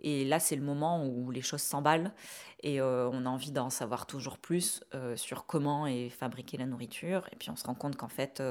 Et 0.03 0.25
là, 0.25 0.41
c'est 0.41 0.57
le 0.57 0.63
moment 0.63 1.05
où 1.05 1.31
les 1.31 1.43
choses 1.43 1.61
s'emballent 1.61 2.15
et 2.63 2.81
euh, 2.81 3.11
on 3.13 3.27
a 3.27 3.29
envie 3.29 3.53
d'en 3.53 3.69
savoir 3.69 4.07
toujours 4.07 4.39
plus 4.39 4.83
euh, 4.95 5.15
sur 5.15 5.45
comment 5.45 5.87
est 5.87 6.09
fabriquée 6.09 6.57
la 6.57 6.65
nourriture. 6.65 7.29
Et 7.33 7.37
puis 7.37 7.51
on 7.51 7.57
se 7.57 7.65
rend 7.65 7.75
compte 7.75 7.97
qu'en 7.97 8.09
fait, 8.09 8.43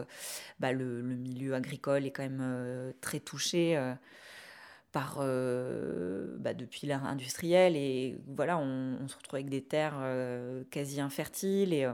bah, 0.59 0.71
le, 0.71 1.01
milieu 1.01 1.55
agricole 1.55 2.05
est 2.05 2.11
quand 2.11 2.21
même 2.21 2.93
très 3.01 3.19
touché 3.19 3.95
par 4.91 5.19
euh, 5.21 6.35
bah, 6.39 6.53
depuis 6.53 6.87
l'ère 6.87 7.05
industrielle 7.05 7.75
et 7.75 8.17
voilà 8.27 8.57
on, 8.57 9.07
se 9.07 9.15
retrouve 9.15 9.35
avec 9.35 9.49
des 9.49 9.61
terres 9.61 9.97
euh, 9.99 10.63
quasi 10.71 10.99
infertiles 10.99 11.73
et, 11.73 11.85
euh, 11.85 11.93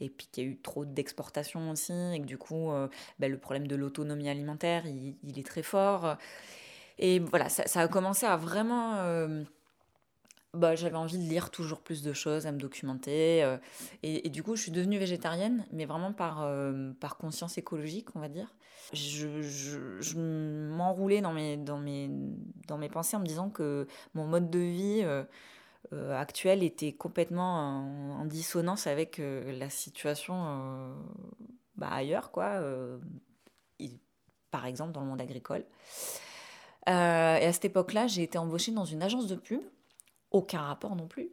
et 0.00 0.08
puis 0.08 0.28
qu'il 0.30 0.44
y 0.44 0.46
a 0.46 0.50
eu 0.50 0.56
trop 0.56 0.84
d'exportation 0.84 1.70
aussi 1.70 1.92
et 1.92 2.20
que 2.20 2.26
du 2.26 2.38
coup 2.38 2.70
bah, 3.18 3.28
le 3.28 3.38
problème 3.38 3.68
de 3.68 3.76
l'autonomie 3.76 4.28
alimentaire 4.28 4.84
il, 4.86 5.38
est 5.38 5.46
très 5.46 5.62
fort. 5.62 6.16
Et 6.98 7.20
voilà 7.20 7.48
ça, 7.48 7.66
ça 7.66 7.80
a 7.80 7.88
commencé 7.88 8.26
à 8.26 8.36
vraiment 8.36 8.96
bah, 10.54 10.74
j'avais 10.74 10.96
envie 10.96 11.16
de 11.16 11.22
lire 11.22 11.50
toujours 11.50 11.80
plus 11.80 12.02
de 12.02 12.12
choses, 12.12 12.46
à 12.46 12.52
me 12.52 12.58
documenter. 12.58 13.42
Euh, 13.42 13.56
et, 14.02 14.28
du 14.28 14.42
coup, 14.42 14.54
je 14.54 14.62
suis 14.62 14.70
devenue 14.70 14.98
végétarienne, 14.98 15.66
mais 15.72 15.86
vraiment 15.86 16.12
par, 16.12 16.42
euh, 16.42 16.92
par 17.00 17.16
conscience 17.16 17.56
écologique, 17.56 18.14
on 18.14 18.20
va 18.20 18.28
dire. 18.28 18.54
Je, 18.92 19.40
je, 19.40 20.18
m'enroulais 20.18 21.22
dans 21.22 21.32
mes, 21.32 21.56
dans, 21.56 21.78
mes, 21.78 22.10
dans 22.66 22.76
mes 22.76 22.90
pensées 22.90 23.16
en 23.16 23.20
me 23.20 23.26
disant 23.26 23.48
que 23.48 23.86
mon 24.12 24.26
mode 24.26 24.50
de 24.50 24.58
vie 24.58 25.02
euh, 25.04 26.14
actuel 26.14 26.62
était 26.62 26.92
complètement 26.92 28.18
en, 28.20 28.26
dissonance 28.26 28.86
avec 28.86 29.22
la 29.22 29.70
situation 29.70 30.94
bah, 31.76 31.88
ailleurs, 31.90 32.30
quoi. 32.30 32.60
par 34.50 34.66
exemple, 34.66 34.92
dans 34.92 35.00
le 35.00 35.06
monde 35.06 35.20
agricole. 35.22 35.64
et 36.86 36.90
à 36.90 37.52
cette 37.54 37.64
époque-là, 37.64 38.06
j'ai 38.06 38.24
été 38.24 38.36
embauchée 38.36 38.72
dans 38.72 38.84
une 38.84 39.02
agence 39.02 39.26
de 39.26 39.36
pub 39.36 39.62
aucun 40.32 40.60
rapport 40.60 40.96
non 40.96 41.06
plus. 41.06 41.30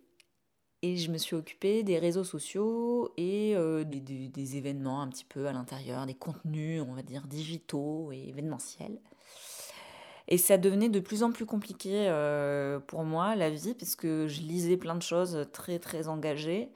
Et 0.82 0.96
je 0.96 1.12
me 1.12 1.18
suis 1.18 1.36
occupée 1.36 1.84
des 1.84 2.00
réseaux 2.00 2.24
sociaux 2.24 3.12
et 3.18 3.54
euh, 3.56 3.84
des, 3.84 4.58
événements 4.58 5.02
un 5.02 5.10
petit 5.10 5.26
peu 5.26 5.48
à 5.48 5.52
l'intérieur, 5.52 6.06
des 6.06 6.14
contenus, 6.14 6.82
on 6.88 6.94
va 6.94 7.02
dire, 7.02 7.28
digitaux 7.28 8.12
et 8.14 8.30
événementiels. 8.30 9.00
Et 10.30 10.38
ça 10.38 10.58
devenait 10.58 10.90
de 10.90 11.00
plus 11.00 11.24
en 11.24 11.32
plus 11.32 11.46
compliqué 11.46 12.08
euh, 12.08 12.80
pour 12.80 13.04
moi, 13.04 13.36
la 13.36 13.50
vie, 13.50 13.74
parce 13.74 13.96
que 13.96 14.28
je 14.28 14.42
lisais 14.42 14.78
plein 14.78 14.96
de 14.96 15.02
choses 15.02 15.48
très, 15.52 15.80
très 15.80 16.08
engagées. 16.08 16.70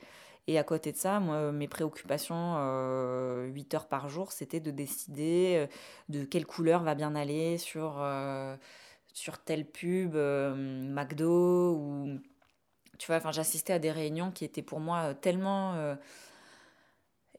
Et 0.48 0.58
à 0.58 0.64
côté 0.64 0.92
de 0.92 0.98
ça, 0.98 1.20
moi, 1.20 1.52
mes 1.54 1.70
préoccupations, 1.70 2.56
euh, 2.58 3.46
8 3.46 3.76
heures 3.76 3.88
par 3.88 4.10
jour, 4.10 4.32
c'était 4.34 4.60
de 4.60 4.72
décider 4.72 5.56
euh, 5.56 5.68
de 6.10 6.26
quelle 6.26 6.46
couleur 6.46 6.84
va 6.84 6.96
bien 6.96 7.16
aller 7.16 7.58
sur, 7.58 8.04
sur 9.13 9.38
telle 9.38 9.65
pub, 9.65 10.15
euh, 10.15 10.54
McDo, 10.56 11.76
ou... 11.76 12.19
Tu 12.99 13.08
vois, 13.08 13.17
enfin, 13.17 13.32
j'assistais 13.32 13.73
à 13.73 13.80
des 13.80 13.91
réunions 13.91 14.32
qui 14.32 14.45
étaient 14.45 14.62
pour 14.62 14.80
moi 14.80 15.10
euh, 15.10 15.13
tellement 15.13 15.73
euh, 15.76 15.95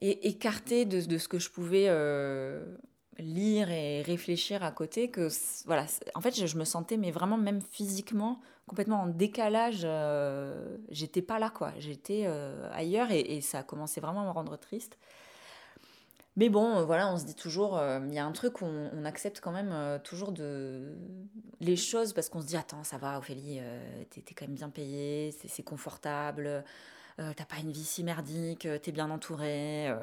écartées 0.01 0.85
de, 0.85 1.01
de 1.01 1.17
ce 1.17 1.27
que 1.27 1.39
je 1.39 1.49
pouvais 1.49 1.89
lire 3.17 3.71
et 3.71 4.01
réfléchir 4.01 4.61
à 4.61 4.71
côté 4.71 5.09
que 5.09 5.29
voilà 5.65 5.85
en 6.15 6.21
fait 6.21 6.35
je, 6.35 6.57
me 6.57 6.65
sentais 6.65 6.97
mais 6.97 7.11
vraiment 7.11 7.37
même 7.37 7.61
physiquement 7.61 8.41
complètement 8.67 9.03
en 9.03 9.07
décalage 9.07 9.87
j'étais 10.89 11.21
pas 11.21 11.39
là 11.39 11.49
quoi. 11.49 11.71
J'étais 11.79 12.25
ailleurs 12.73 13.11
et, 13.11 13.21
et 13.21 13.39
ça 13.39 13.59
a 13.59 13.63
commencé 13.63 14.01
vraiment 14.01 14.23
à 14.23 14.25
me 14.25 14.31
rendre 14.31 14.57
triste 14.57 14.99
mais 16.35 16.49
bon 16.49 16.77
euh, 16.77 16.83
voilà 16.83 17.11
on 17.11 17.17
se 17.17 17.25
dit 17.25 17.35
toujours 17.35 17.77
euh, 17.77 17.99
il 18.07 18.13
y 18.13 18.19
a 18.19 18.25
un 18.25 18.31
truc 18.31 18.61
on, 18.61 19.05
accepte 19.05 19.39
quand 19.39 19.51
même 19.51 19.71
euh, 19.71 19.99
toujours 19.99 20.31
de 20.31 20.95
les 21.61 21.75
choses 21.75 22.13
parce 22.13 22.29
qu'on 22.29 22.41
se 22.41 22.47
dit 22.47 22.57
attends 22.57 22.83
ça 22.83 22.97
va 22.97 23.17
Ophélie 23.17 23.61
t'es 24.09 24.33
quand 24.33 24.47
même 24.47 24.55
bien 24.55 24.69
payée 24.69 25.33
c'est 25.47 25.63
confortable 25.63 26.63
t'as 27.17 27.45
pas 27.45 27.57
une 27.61 27.71
vie 27.71 27.83
si 27.83 28.03
merdique 28.03 28.67
t'es 28.81 28.91
bien 28.91 29.09
entourée 29.09 29.93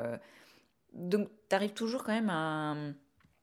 donc 0.95 1.29
tu 1.49 1.57
arrives 1.57 1.75
toujours 1.75 2.05
quand 2.05 2.13
même 2.13 2.31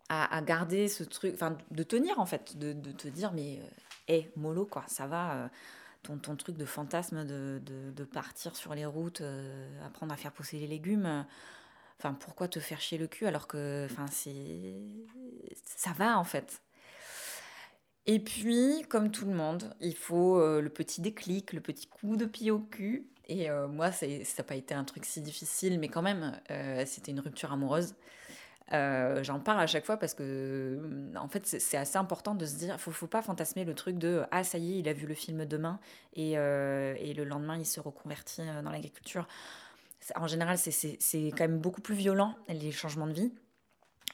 à, 0.10 0.42
garder 0.42 0.88
ce 0.88 1.04
truc, 1.04 1.34
enfin 1.36 1.56
de 1.70 1.84
tenir 1.84 2.20
en 2.20 2.26
fait, 2.26 2.58
de, 2.58 2.74
te 2.74 3.08
dire 3.08 3.32
mais 3.32 3.60
hé 4.08 4.32
mollo 4.36 4.66
quoi, 4.66 4.84
ça 4.88 5.06
va, 5.06 5.52
ton, 6.02 6.36
truc 6.36 6.58
de 6.58 6.66
fantasme 6.66 7.26
de, 7.26 8.04
partir 8.12 8.56
sur 8.56 8.74
les 8.74 8.86
routes, 8.86 9.22
apprendre 9.86 10.12
à 10.12 10.18
faire 10.18 10.32
pousser 10.32 10.58
les 10.58 10.68
légumes, 10.68 11.26
enfin 12.00 12.14
pourquoi 12.14 12.48
te 12.48 12.60
faire 12.60 12.82
chier 12.82 12.98
le 12.98 13.08
cul 13.08 13.28
alors 13.28 13.48
que 13.48 13.86
enfin 13.86 14.08
c'est 14.08 14.76
ça 15.64 15.92
va 15.92 16.18
en 16.18 16.24
fait. 16.24 16.62
Et 18.06 18.20
puis, 18.20 18.84
comme 18.90 19.12
tout 19.12 19.26
le 19.26 19.34
monde, 19.34 19.76
il 19.82 19.96
faut 19.96 20.40
euh, 20.40 20.62
le 20.62 20.70
petit 20.70 21.00
déclic, 21.00 21.54
le 21.54 21.62
petit 21.62 21.86
coup 21.88 22.16
de 22.16 22.26
pied 22.26 22.50
au 22.50 22.60
cul. 22.60 23.08
Et 23.28 23.52
euh, 23.52 23.68
moi, 23.68 23.92
ça 23.92 24.08
n'a 24.08 24.44
pas 24.44 24.56
été 24.56 24.74
un 24.74 24.84
truc 24.84 25.06
si 25.06 25.22
difficile, 25.22 25.80
mais 25.80 25.90
quand 25.90 26.02
même, 26.02 26.40
euh, 26.50 26.84
c'était 26.88 27.12
une 27.12 27.20
rupture 27.20 27.52
amoureuse. 27.52 27.94
Euh, 28.74 29.24
J'en 29.24 29.40
parle 29.40 29.60
à 29.60 29.68
chaque 29.68 29.86
fois 29.86 29.98
parce 29.98 30.16
que, 30.16 30.80
en 31.16 31.28
fait, 31.28 31.46
c'est 31.46 31.78
assez 31.78 31.98
important 31.98 32.34
de 32.34 32.46
se 32.48 32.56
dire, 32.56 32.80
faut, 32.80 32.92
faut 32.92 33.08
pas 33.08 33.22
fantasmer 33.22 33.64
le 33.66 33.76
truc 33.76 34.00
de 34.00 34.24
ah 34.32 34.44
ça 34.44 34.58
y 34.58 34.74
est, 34.74 34.80
il 34.80 34.90
a 34.90 34.94
vu 34.94 35.06
le 35.06 35.14
film 35.14 35.46
demain 35.46 35.80
et, 36.14 36.32
et 36.34 37.14
le 37.14 37.24
lendemain 37.24 37.58
il 37.58 37.66
se 37.66 37.80
reconvertit 37.80 38.42
dans 38.64 38.70
l'agriculture. 38.72 39.28
En 40.16 40.28
général, 40.28 40.58
c'est 40.58 40.98
quand 41.32 41.42
même 41.42 41.60
beaucoup 41.60 41.82
plus 41.82 41.96
violent 41.96 42.36
les 42.48 42.72
changements 42.72 43.08
de 43.08 43.14
vie 43.14 43.32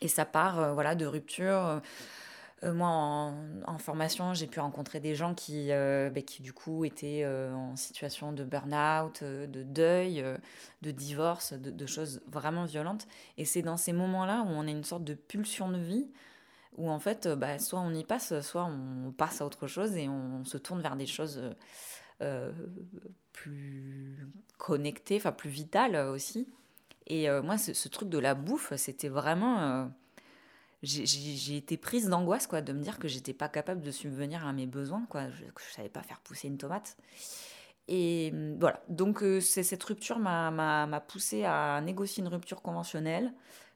et 0.02 0.08
ça 0.08 0.26
part 0.26 0.60
euh, 0.60 0.74
voilà 0.74 0.96
de 0.96 1.06
rupture. 1.06 1.82
Euh, 2.64 2.74
moi, 2.74 2.88
en, 3.68 3.78
formation, 3.78 4.34
j'ai 4.34 4.48
pu 4.48 4.60
rencontrer 4.60 5.00
des 5.00 5.14
gens 5.14 5.36
qui, 5.36 5.72
euh, 5.72 6.10
ben, 6.10 6.24
qui 6.24 6.42
du 6.42 6.54
coup, 6.54 6.84
étaient 6.86 7.24
en 7.26 7.76
situation 7.76 8.32
de 8.32 8.44
burn-out, 8.44 9.24
de 9.24 9.62
deuil, 9.62 10.24
de 10.82 10.92
divorce, 10.92 11.54
de, 11.54 11.86
choses 11.86 12.22
vraiment 12.28 12.64
violentes. 12.64 13.08
Et 13.38 13.46
c'est 13.46 13.62
dans 13.62 13.78
ces 13.78 13.94
moments-là 13.94 14.44
où 14.48 14.52
on 14.52 14.68
a 14.68 14.72
une 14.72 14.86
sorte 14.86 15.04
de 15.04 15.14
pulsion 15.14 15.70
de 15.70 15.78
vie, 15.78 16.10
où 16.78 16.90
en 16.90 16.98
fait, 16.98 17.28
bah, 17.28 17.60
soit 17.60 17.82
on 17.82 17.94
y 17.94 18.06
passe, 18.06 18.40
soit 18.40 18.66
on 18.66 19.12
passe 19.12 19.42
à 19.42 19.46
autre 19.46 19.68
chose 19.68 19.96
et 19.96 20.08
on, 20.10 20.44
se 20.46 20.58
tourne 20.58 20.82
vers 20.82 20.96
des 20.96 21.08
choses 21.08 21.42
euh, 22.22 22.52
plus 23.34 24.28
connectées, 24.58 25.18
enfin 25.18 25.32
plus 25.32 25.50
vitales 25.50 25.96
aussi. 25.96 26.48
Et 27.08 27.30
euh, 27.30 27.42
moi, 27.42 27.58
ce, 27.58 27.88
truc 27.88 28.10
de 28.10 28.18
la 28.18 28.36
bouffe, 28.36 28.74
c'était 28.78 29.10
vraiment... 29.10 29.60
euh, 29.62 29.86
j'ai 30.84 31.58
été 31.58 31.78
prise 31.78 32.10
d'angoisse 32.10 32.46
quoi 32.46 32.62
de 32.62 32.72
me 32.72 32.80
dire 32.80 33.00
que 33.00 33.08
j'étais 33.08 33.34
pas 33.34 33.50
capable 33.50 33.82
de 33.82 33.90
subvenir 33.90 34.46
à 34.46 34.54
mes 34.54 34.68
besoins 34.68 35.04
quoi 35.10 35.32
je, 35.32 35.46
que 35.46 35.62
je 35.68 35.74
savais 35.74 35.90
pas 35.90 36.04
faire 36.04 36.20
pousser 36.20 36.48
une 36.48 36.58
tomate. 36.58 36.96
Et 37.88 38.32
voilà. 38.60 38.84
Donc 38.88 39.24
cette 39.42 39.84
rupture 39.84 40.20
m'a 40.20 41.06
poussée 41.08 41.44
à 41.44 41.82
négocier 41.82 42.22
une 42.22 42.30
rupture 42.30 42.62
conventionnelle 42.62 43.34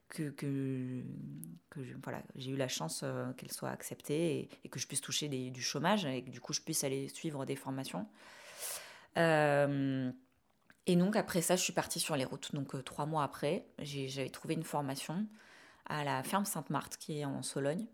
que, 0.09 1.03
voilà 2.03 2.21
j'ai 2.35 2.51
eu 2.51 2.55
la 2.55 2.67
chance 2.67 3.01
euh, 3.03 3.31
qu'elle 3.33 3.51
soit 3.51 3.69
acceptée 3.69 4.49
et, 4.63 4.69
que 4.69 4.79
je 4.79 4.87
puisse 4.87 5.01
toucher 5.01 5.27
du 5.27 5.61
chômage 5.61 6.05
et 6.05 6.23
que 6.23 6.29
du 6.29 6.41
coup 6.41 6.53
je 6.53 6.61
puisse 6.61 6.83
aller 6.83 7.07
suivre 7.07 7.45
des 7.45 7.55
formations 7.55 8.07
Euh, 9.17 10.11
et 10.85 10.95
donc 10.95 11.15
après 11.15 11.41
ça 11.41 11.55
je 11.55 11.63
suis 11.63 11.73
partie 11.73 11.99
sur 11.99 12.15
les 12.15 12.25
routes 12.25 12.53
donc 12.53 12.75
euh, 12.75 12.83
trois 12.83 13.07
mois 13.07 13.23
après 13.23 13.65
j'avais 13.79 14.29
trouvé 14.29 14.53
une 14.53 14.63
formation 14.63 15.25
à 15.87 16.03
la 16.03 16.21
ferme 16.23 16.45
Sainte-Marthe 16.45 16.97
qui 16.97 17.19
est 17.19 17.25
en 17.25 17.41
Sologne. 17.41 17.85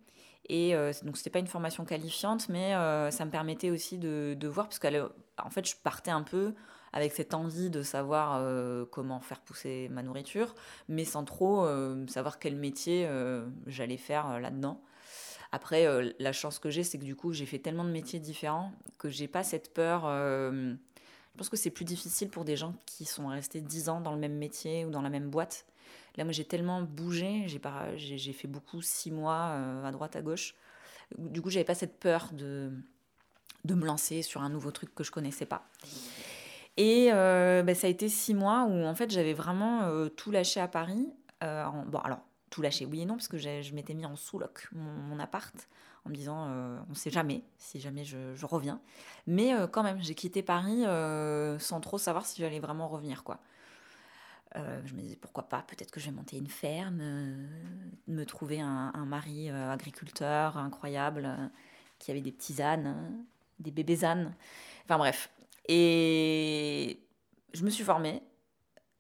Et 0.48 0.76
donc 1.02 1.18
c'était 1.18 1.32
pas 1.32 1.40
une 1.40 1.48
formation 1.48 1.86
qualifiante, 1.86 2.50
mais 2.50 2.74
ça 3.10 3.26
me 3.26 3.32
permettait 3.32 3.72
aussi 3.72 3.98
de, 3.98 4.36
de 4.38 4.48
voir, 4.48 4.68
parce 4.68 4.78
qu'en 4.78 5.50
fait 5.50 5.66
je 5.68 5.76
partais 5.78 6.12
un 6.12 6.22
peu 6.22 6.54
avec 6.96 7.12
cette 7.12 7.34
envie 7.34 7.70
de 7.70 7.84
savoir 7.84 8.38
euh, 8.40 8.86
comment 8.90 9.20
faire 9.20 9.42
pousser 9.42 9.90
ma 9.92 10.02
nourriture, 10.02 10.56
mais 10.88 11.04
sans 11.04 11.26
trop 11.26 11.66
euh, 11.66 12.08
savoir 12.08 12.40
quel 12.40 12.56
métier 12.56 13.06
euh, 13.06 13.46
j'allais 13.68 13.98
faire 13.98 14.40
là-dedans. 14.40 14.82
Après, 15.52 15.86
la 16.20 16.32
chance 16.34 16.58
que 16.58 16.70
j'ai, 16.70 16.84
c'est 16.84 16.98
que 16.98 17.04
du 17.04 17.16
coup 17.16 17.32
j'ai 17.32 17.46
fait 17.46 17.60
tellement 17.60 17.84
de 17.84 17.90
métiers 17.90 18.20
différents 18.20 18.72
que 18.98 19.10
j'ai 19.10 19.28
pas 19.28 19.44
cette 19.44 19.74
peur. 19.74 20.02
je 20.04 20.76
pense 21.38 21.50
que 21.50 21.56
c'est 21.56 21.70
plus 21.70 21.86
difficile 21.86 22.30
pour 22.30 22.44
des 22.44 22.58
gens 22.58 22.74
qui 22.86 23.06
sont 23.06 23.28
restés 23.28 23.62
10 23.62 23.90
ans 23.90 24.02
dans 24.02 24.12
le 24.12 24.18
même 24.18 24.36
métier 24.36 24.86
ou 24.86 24.90
dans 24.90 25.02
la 25.02 25.10
même 25.10 25.30
boîte. 25.30 25.66
Là, 26.18 26.24
moi, 26.24 26.34
j'ai 26.34 26.44
tellement 26.44 26.82
bougé, 26.82 27.46
j'ai 27.48 28.34
fait 28.34 28.48
beaucoup 28.48 28.82
six 28.82 29.12
mois 29.12 29.58
à 29.86 29.92
droite, 29.92 30.16
à 30.18 30.22
gauche. 30.22 30.56
Du 31.18 31.42
coup, 31.42 31.50
j'avais 31.50 31.66
pas 31.66 31.76
cette 31.76 32.00
peur 32.00 32.30
de, 32.34 32.72
de 33.64 33.76
me 33.76 33.86
lancer 33.86 34.24
sur 34.24 34.42
un 34.42 34.50
nouveau 34.50 34.72
truc 34.72 34.94
que 34.94 35.06
je 35.06 35.12
connaissais 35.12 35.46
pas. 35.46 35.70
Et 36.78 37.10
euh, 37.12 37.64
ben, 37.64 37.74
ça 37.74 37.88
a 37.88 37.90
été 37.90 38.10
six 38.10 38.34
mois 38.34 38.66
où 38.66 38.84
en 38.84 38.96
fait 38.96 39.10
j'avais 39.10 39.34
vraiment 39.34 39.84
euh, 39.84 40.10
tout 40.10 40.32
lâché 40.32 40.60
à 40.60 40.68
Paris. 40.68 41.08
Euh, 41.44 41.66
bon, 41.88 42.00
alors 42.00 42.20
tout 42.50 42.62
lâché, 42.62 42.86
oui 42.86 43.02
et 43.02 43.06
non, 43.06 43.16
parce 43.16 43.28
que 43.28 43.38
je 43.38 43.74
m'étais 43.74 43.94
mis 43.94 44.06
en 44.06 44.16
sous-loc 44.16 44.70
mon, 44.74 45.20
appart 45.20 45.54
en 46.06 46.10
me 46.10 46.16
disant 46.16 46.48
on 46.90 46.94
sait 46.94 47.10
jamais 47.10 47.44
si 47.58 47.80
jamais 47.80 48.06
je, 48.06 48.46
reviens. 48.46 48.80
Mais 49.28 49.52
quand 49.72 49.84
même, 49.84 50.02
j'ai 50.02 50.16
quitté 50.16 50.42
Paris 50.42 50.84
sans 51.60 51.82
trop 51.82 51.98
savoir 51.98 52.26
si 52.26 52.42
j'allais 52.42 52.60
vraiment 52.60 52.88
revenir 52.88 53.24
quoi. 53.26 53.40
Je 54.56 54.94
me 54.94 55.02
disais 55.02 55.18
pourquoi 55.18 55.50
pas, 55.50 55.66
peut-être 55.68 55.92
que 55.92 56.00
je 56.00 56.06
vais 56.06 56.16
monter 56.16 56.38
une 56.38 56.48
ferme, 56.48 57.02
me 58.08 58.24
trouver 58.24 58.62
un, 58.62 58.92
un 58.94 59.06
mari 59.06 59.50
agriculteur 59.50 60.58
incroyable 60.58 61.52
qui 62.00 62.12
avait 62.12 62.22
des 62.22 62.32
petits 62.32 62.62
ânes, 62.62 62.88
euh, 62.88 63.24
des 63.60 63.72
bébés 63.72 64.04
ânes. 64.04 64.34
Enfin 64.84 64.98
bref. 64.98 65.30
Et 65.68 67.00
je 67.54 67.64
me 67.64 67.70
suis 67.70 67.84
formée. 67.84 68.22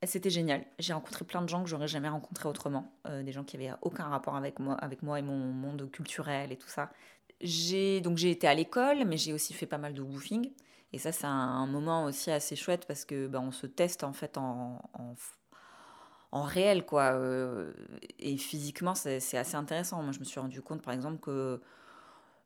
C'était 0.03 0.29
génial. 0.29 0.63
J'ai 0.77 0.93
rencontré 0.93 1.25
plein 1.25 1.41
de 1.41 1.49
gens 1.49 1.63
que 1.63 1.69
j'aurais 1.69 1.87
jamais 1.87 2.09
rencontrés 2.09 2.47
autrement. 2.47 2.93
Euh, 3.07 3.23
des 3.23 3.31
gens 3.31 3.43
qui 3.43 3.55
avaient 3.55 3.71
aucun 3.81 4.05
rapport 4.05 4.35
avec 4.35 4.59
moi, 4.59 4.75
avec 4.75 5.01
moi 5.01 5.17
et 5.19 5.21
mon 5.21 5.37
monde 5.37 5.89
culturel 5.91 6.51
et 6.51 6.57
tout 6.57 6.67
ça. 6.67 6.91
J'ai 7.41 8.01
donc 8.01 8.17
j'ai 8.17 8.31
été 8.31 8.47
à 8.47 8.53
l'école, 8.53 9.05
mais 9.05 9.17
j'ai 9.17 9.33
aussi 9.33 9.53
fait 9.53 9.65
pas 9.65 9.77
mal 9.77 9.93
de 9.93 10.01
woofing. 10.01 10.51
Et 10.93 10.97
ça, 10.97 11.11
c'est 11.11 11.27
un, 11.27 11.65
moment 11.67 12.05
aussi 12.05 12.31
assez 12.31 12.55
chouette 12.55 12.85
parce 12.87 13.03
que 13.03 13.27
bah, 13.27 13.41
on 13.41 13.51
se 13.51 13.67
teste 13.67 14.03
en 14.03 14.13
fait 14.13 14.37
en, 14.37 14.81
en, 16.31 16.43
réel, 16.43 16.85
quoi. 16.85 17.13
Euh, 17.15 17.73
et 18.19 18.37
physiquement, 18.37 18.95
c'est 18.95 19.17
assez 19.37 19.55
intéressant. 19.55 20.01
Moi, 20.03 20.13
je 20.13 20.19
me 20.19 20.23
suis 20.23 20.39
rendu 20.39 20.61
compte, 20.61 20.81
par 20.81 20.93
exemple, 20.93 21.19
que 21.19 21.61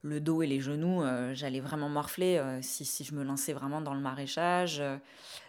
le 0.01 0.21
dos 0.21 0.41
et 0.41 0.47
les 0.47 0.61
genoux, 0.61 1.01
euh, 1.01 1.33
j'allais 1.33 1.59
vraiment 1.59 1.89
morfler 1.89 2.37
euh, 2.37 2.61
si, 2.61 2.85
si 2.85 3.03
je 3.03 3.13
me 3.13 3.23
lançais 3.23 3.51
vraiment 3.51 3.81
dans 3.81 3.93
le 3.93 3.99
maraîchage. 3.99 4.81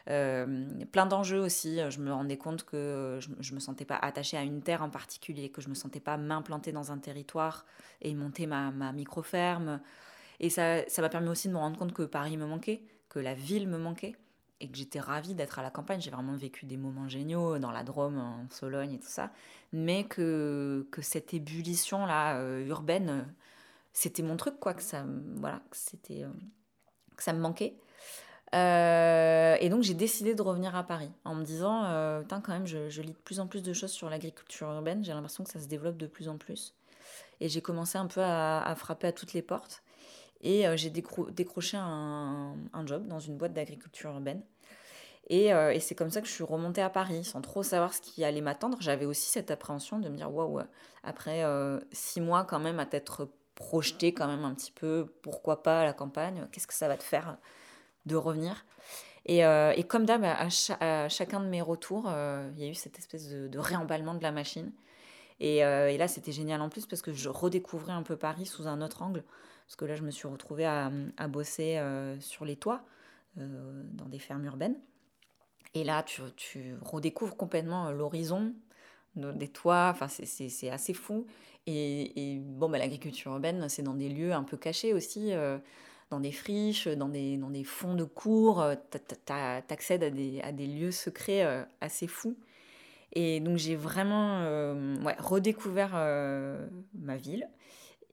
Euh, 0.08 0.66
plein 0.90 1.06
d'enjeux 1.06 1.38
aussi. 1.38 1.78
Je 1.88 2.00
me 2.00 2.12
rendais 2.12 2.36
compte 2.36 2.64
que 2.64 3.18
je, 3.20 3.28
je 3.38 3.54
me 3.54 3.60
sentais 3.60 3.84
pas 3.84 3.96
attachée 3.96 4.36
à 4.36 4.42
une 4.42 4.60
terre 4.62 4.82
en 4.82 4.90
particulier, 4.90 5.50
que 5.50 5.60
je 5.60 5.68
me 5.68 5.74
sentais 5.74 6.00
pas 6.00 6.16
m'implanter 6.16 6.72
dans 6.72 6.90
un 6.90 6.98
territoire 6.98 7.64
et 8.00 8.12
monter 8.14 8.46
ma, 8.46 8.72
ma 8.72 8.92
micro-ferme. 8.92 9.80
Et 10.40 10.50
ça 10.50 10.88
ça 10.88 11.02
m'a 11.02 11.08
permis 11.08 11.28
aussi 11.28 11.48
de 11.48 11.52
me 11.52 11.58
rendre 11.58 11.78
compte 11.78 11.92
que 11.92 12.02
Paris 12.02 12.36
me 12.36 12.46
manquait, 12.46 12.82
que 13.08 13.20
la 13.20 13.34
ville 13.34 13.68
me 13.68 13.78
manquait 13.78 14.16
et 14.62 14.68
que 14.68 14.76
j'étais 14.76 15.00
ravie 15.00 15.34
d'être 15.34 15.60
à 15.60 15.62
la 15.62 15.70
campagne. 15.70 16.00
J'ai 16.00 16.10
vraiment 16.10 16.36
vécu 16.36 16.66
des 16.66 16.76
moments 16.76 17.08
géniaux 17.08 17.58
dans 17.58 17.70
la 17.70 17.84
Drôme, 17.84 18.18
en 18.18 18.46
Sologne 18.50 18.94
et 18.94 18.98
tout 18.98 19.08
ça. 19.08 19.30
Mais 19.72 20.04
que, 20.04 20.86
que 20.90 21.02
cette 21.02 21.32
ébullition-là 21.32 22.58
urbaine, 22.66 23.26
c'était 23.92 24.22
mon 24.22 24.36
truc, 24.36 24.58
quoi, 24.60 24.74
que 24.74 24.82
ça, 24.82 25.04
voilà, 25.36 25.62
c'était, 25.72 26.24
euh, 26.24 26.30
que 27.16 27.22
ça 27.22 27.32
me 27.32 27.40
manquait. 27.40 27.76
Euh, 28.52 29.56
et 29.60 29.68
donc 29.68 29.84
j'ai 29.84 29.94
décidé 29.94 30.34
de 30.34 30.42
revenir 30.42 30.74
à 30.74 30.82
Paris 30.82 31.10
en 31.24 31.34
me 31.36 31.44
disant, 31.44 31.84
euh, 31.84 32.22
quand 32.28 32.48
même, 32.48 32.66
je, 32.66 33.00
lis 33.00 33.12
de 33.12 33.18
plus 33.18 33.38
en 33.38 33.46
plus 33.46 33.62
de 33.62 33.72
choses 33.72 33.92
sur 33.92 34.10
l'agriculture 34.10 34.68
urbaine, 34.68 35.04
j'ai 35.04 35.12
l'impression 35.12 35.44
que 35.44 35.50
ça 35.50 35.60
se 35.60 35.68
développe 35.68 35.96
de 35.96 36.06
plus 36.06 36.28
en 36.28 36.36
plus. 36.36 36.74
Et 37.40 37.48
j'ai 37.48 37.62
commencé 37.62 37.96
un 37.96 38.06
peu 38.06 38.20
à, 38.22 38.74
frapper 38.76 39.06
à 39.06 39.12
toutes 39.12 39.32
les 39.32 39.42
portes. 39.42 39.82
Et 40.42 40.66
euh, 40.66 40.76
j'ai 40.76 40.90
décroché 40.90 41.76
un, 41.76 42.56
job 42.86 43.06
dans 43.06 43.20
une 43.20 43.36
boîte 43.36 43.52
d'agriculture 43.52 44.10
urbaine. 44.10 44.42
Et, 45.28 45.46
et 45.50 45.78
c'est 45.78 45.94
comme 45.94 46.10
ça 46.10 46.20
que 46.20 46.26
je 46.26 46.32
suis 46.32 46.42
remontée 46.42 46.82
à 46.82 46.90
Paris, 46.90 47.22
sans 47.22 47.40
trop 47.40 47.62
savoir 47.62 47.94
ce 47.94 48.00
qui 48.00 48.24
allait 48.24 48.40
m'attendre. 48.40 48.78
J'avais 48.80 49.06
aussi 49.06 49.30
cette 49.30 49.52
appréhension 49.52 50.00
de 50.00 50.08
me 50.08 50.16
dire, 50.16 50.34
waouh, 50.34 50.60
après 51.04 51.44
six 51.92 52.20
mois 52.20 52.44
quand 52.44 52.58
même 52.58 52.80
à 52.80 52.86
t'être 52.86 53.28
projeté 53.60 54.14
quand 54.14 54.26
même 54.26 54.44
un 54.44 54.54
petit 54.54 54.72
peu, 54.72 55.12
pourquoi 55.20 55.62
pas 55.62 55.82
à 55.82 55.84
la 55.84 55.92
campagne, 55.92 56.48
qu'est-ce 56.50 56.66
que 56.66 56.74
ça 56.74 56.88
va 56.88 56.96
te 56.96 57.02
faire 57.02 57.36
de 58.06 58.16
revenir. 58.16 58.64
Et, 59.26 59.44
euh, 59.44 59.74
et 59.76 59.84
comme 59.84 60.06
d'hab, 60.06 60.24
à, 60.24 60.48
chacun 61.08 61.40
de 61.40 61.46
mes 61.46 61.60
retours, 61.60 62.06
euh, 62.08 62.50
il 62.56 62.64
y 62.64 62.66
a 62.66 62.70
eu 62.70 62.74
cette 62.74 62.98
espèce 62.98 63.28
de, 63.28 63.58
réemballement 63.58 64.14
de 64.14 64.22
la 64.22 64.32
machine. 64.32 64.72
Et, 65.40 65.62
euh, 65.62 65.90
et 65.90 65.98
là, 65.98 66.08
c'était 66.08 66.32
génial 66.32 66.62
en 66.62 66.70
plus 66.70 66.86
parce 66.86 67.02
que 67.02 67.12
je 67.12 67.28
redécouvrais 67.28 67.92
un 67.92 68.02
peu 68.02 68.16
Paris 68.16 68.46
sous 68.46 68.66
un 68.66 68.80
autre 68.80 69.02
angle. 69.02 69.22
Parce 69.66 69.76
que 69.76 69.84
là, 69.84 69.94
je 69.94 70.02
me 70.02 70.10
suis 70.10 70.26
retrouvée 70.26 70.64
à, 70.64 70.90
à 71.18 71.28
bosser 71.28 71.80
sur 72.18 72.44
les 72.44 72.56
toits, 72.56 72.82
dans 73.36 74.08
des 74.08 74.18
fermes 74.18 74.44
urbaines. 74.46 74.76
Et 75.74 75.84
là, 75.84 76.02
tu, 76.02 76.22
tu 76.36 76.74
redécouvres 76.82 77.36
complètement 77.36 77.92
l'horizon 77.92 78.52
des 79.34 79.48
toits. 79.48 79.90
Enfin, 79.92 80.08
c'est 80.08 80.70
assez 80.70 80.94
fou. 80.94 81.26
Et, 81.66 82.40
bon, 82.42 82.68
bah, 82.68 82.78
l'agriculture 82.78 83.32
urbaine, 83.32 83.68
c'est 83.68 83.82
dans 83.82 83.94
des 83.94 84.08
lieux 84.08 84.32
un 84.32 84.42
peu 84.42 84.56
cachés 84.56 84.92
aussi 84.92 85.32
dans 86.10 86.20
des 86.20 86.32
friches, 86.32 86.88
dans 86.88 87.08
des, 87.08 87.36
dans 87.36 87.50
des 87.50 87.64
fonds 87.64 87.94
de 87.94 88.04
cours, 88.04 88.60
euh, 88.60 88.74
tu 88.92 89.32
accèdes 89.32 90.02
à 90.02 90.10
des, 90.10 90.40
à 90.42 90.52
des 90.52 90.66
lieux 90.66 90.90
secrets 90.90 91.44
euh, 91.44 91.64
assez 91.80 92.08
fous. 92.08 92.36
Et 93.12 93.40
donc 93.40 93.56
j'ai 93.56 93.76
vraiment 93.76 94.40
euh, 94.40 94.96
redécouvert 95.18 95.94
ma 96.94 97.16
ville 97.16 97.48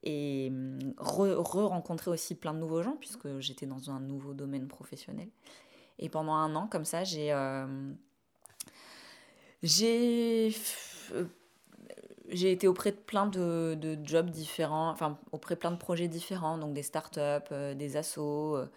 et 0.02 0.50
re-rencontré 0.96 2.10
aussi 2.10 2.34
plein 2.34 2.52
de 2.52 2.58
nouveaux 2.58 2.82
gens 2.82 2.96
puisque 2.98 3.38
j'étais 3.38 3.66
dans 3.66 3.90
un 3.90 4.00
nouveau 4.00 4.34
domaine 4.34 4.66
professionnel. 4.66 5.28
Et 6.00 6.08
pendant 6.08 6.32
un 6.32 6.54
an, 6.56 6.66
comme 6.66 6.84
ça, 6.84 7.04
j'ai 7.04 7.32
j'ai 9.62 10.52
j'ai 12.30 12.52
été 12.52 12.68
auprès 12.68 12.92
de 12.92 12.96
plein 12.96 13.26
de, 13.26 13.98
jobs 14.04 14.30
différents, 14.30 14.90
enfin 14.90 15.18
auprès 15.32 15.54
de 15.54 15.60
plein 15.60 15.70
de 15.70 15.76
projets 15.76 16.08
différents, 16.08 16.58
donc 16.58 16.74
des 16.74 16.82
startups, 16.82 17.20
euh, 17.52 17.74
des 17.74 17.96
assos. 17.96 18.56
Euh. 18.56 18.70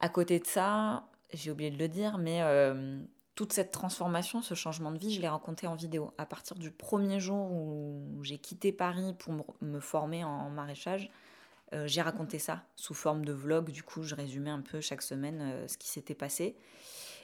À 0.00 0.08
côté 0.08 0.38
de 0.38 0.46
ça, 0.46 1.08
j'ai 1.32 1.50
oublié 1.50 1.70
de 1.70 1.78
le 1.78 1.88
dire, 1.88 2.18
mais 2.18 2.42
euh, 2.42 3.00
toute 3.34 3.52
cette 3.52 3.72
transformation, 3.72 4.42
ce 4.42 4.54
changement 4.54 4.92
de 4.92 4.98
vie, 4.98 5.12
je 5.12 5.20
l'ai 5.20 5.28
raconté 5.28 5.66
en 5.66 5.74
vidéo. 5.74 6.12
À 6.18 6.26
partir 6.26 6.56
du 6.56 6.70
premier 6.70 7.18
jour 7.18 7.50
où 7.50 8.22
j'ai 8.22 8.38
quitté 8.38 8.72
Paris 8.72 9.14
pour 9.18 9.34
me 9.60 9.80
former 9.80 10.24
en 10.24 10.50
maraîchage, 10.50 11.10
j'ai 11.84 12.00
raconté 12.00 12.38
ça 12.38 12.62
sous 12.76 12.94
forme 12.94 13.26
de 13.26 13.32
vlog. 13.32 13.70
Du 13.70 13.82
coup, 13.82 14.02
je 14.02 14.14
résumais 14.14 14.50
un 14.50 14.62
peu 14.62 14.80
chaque 14.80 15.02
semaine 15.02 15.68
ce 15.68 15.76
qui 15.76 15.88
s'était 15.88 16.14
passé. 16.14 16.56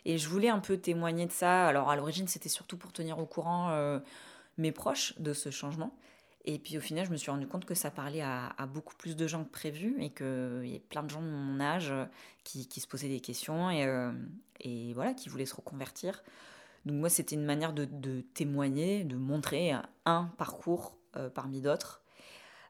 Et 0.05 0.19
je 0.19 0.29
voulais 0.29 0.49
un 0.49 0.61
peu 0.61 0.77
témoigner 0.77 1.27
de 1.27 1.33
ça. 1.33 1.67
Alors 1.67 1.91
à 1.91 1.97
l'origine, 1.97 2.29
c'était 2.29 2.49
surtout 2.49 2.77
pour 2.77 2.93
tenir 2.93 3.19
au 3.19 3.27
courant 3.27 4.01
mes 4.59 4.73
proches 4.73 5.15
de 5.19 5.33
ce 5.33 5.51
changement. 5.51 5.95
Et 6.47 6.59
puis 6.59 6.77
au 6.77 6.81
final, 6.81 7.07
je 7.07 7.11
me 7.11 7.17
suis 7.17 7.31
rendu 7.31 7.47
compte 7.47 7.65
que 7.65 7.75
ça 7.75 7.91
parlait 7.91 8.21
à, 8.21 8.53
beaucoup 8.73 8.95
plus 8.97 9.17
de 9.17 9.27
gens 9.27 9.45
que 9.45 9.51
prévu 9.51 9.97
et 10.01 10.11
qu'il 10.11 10.67
y 10.67 10.77
a 10.77 10.81
plein 10.91 11.03
de 11.03 11.09
gens 11.09 11.23
de 11.23 11.29
mon 11.29 11.59
âge 11.59 11.93
qui, 12.45 12.69
qui 12.69 12.81
se 12.81 12.87
posaient 12.87 13.09
des 13.09 13.21
questions 13.21 13.71
et, 13.71 13.85
euh, 13.87 14.13
et, 14.61 14.93
voilà, 14.93 15.15
qui 15.15 15.31
voulaient 15.31 15.47
se 15.47 15.55
reconvertir. 15.55 16.23
Donc 16.85 16.97
moi, 16.97 17.09
c'était 17.09 17.35
une 17.35 17.47
manière 17.47 17.73
de, 17.73 17.87
témoigner, 18.35 19.05
de 19.05 19.17
montrer 19.17 19.73
un 20.05 20.31
parcours 20.37 20.99
euh, 21.17 21.31
parmi 21.31 21.63
d'autres. 21.63 22.03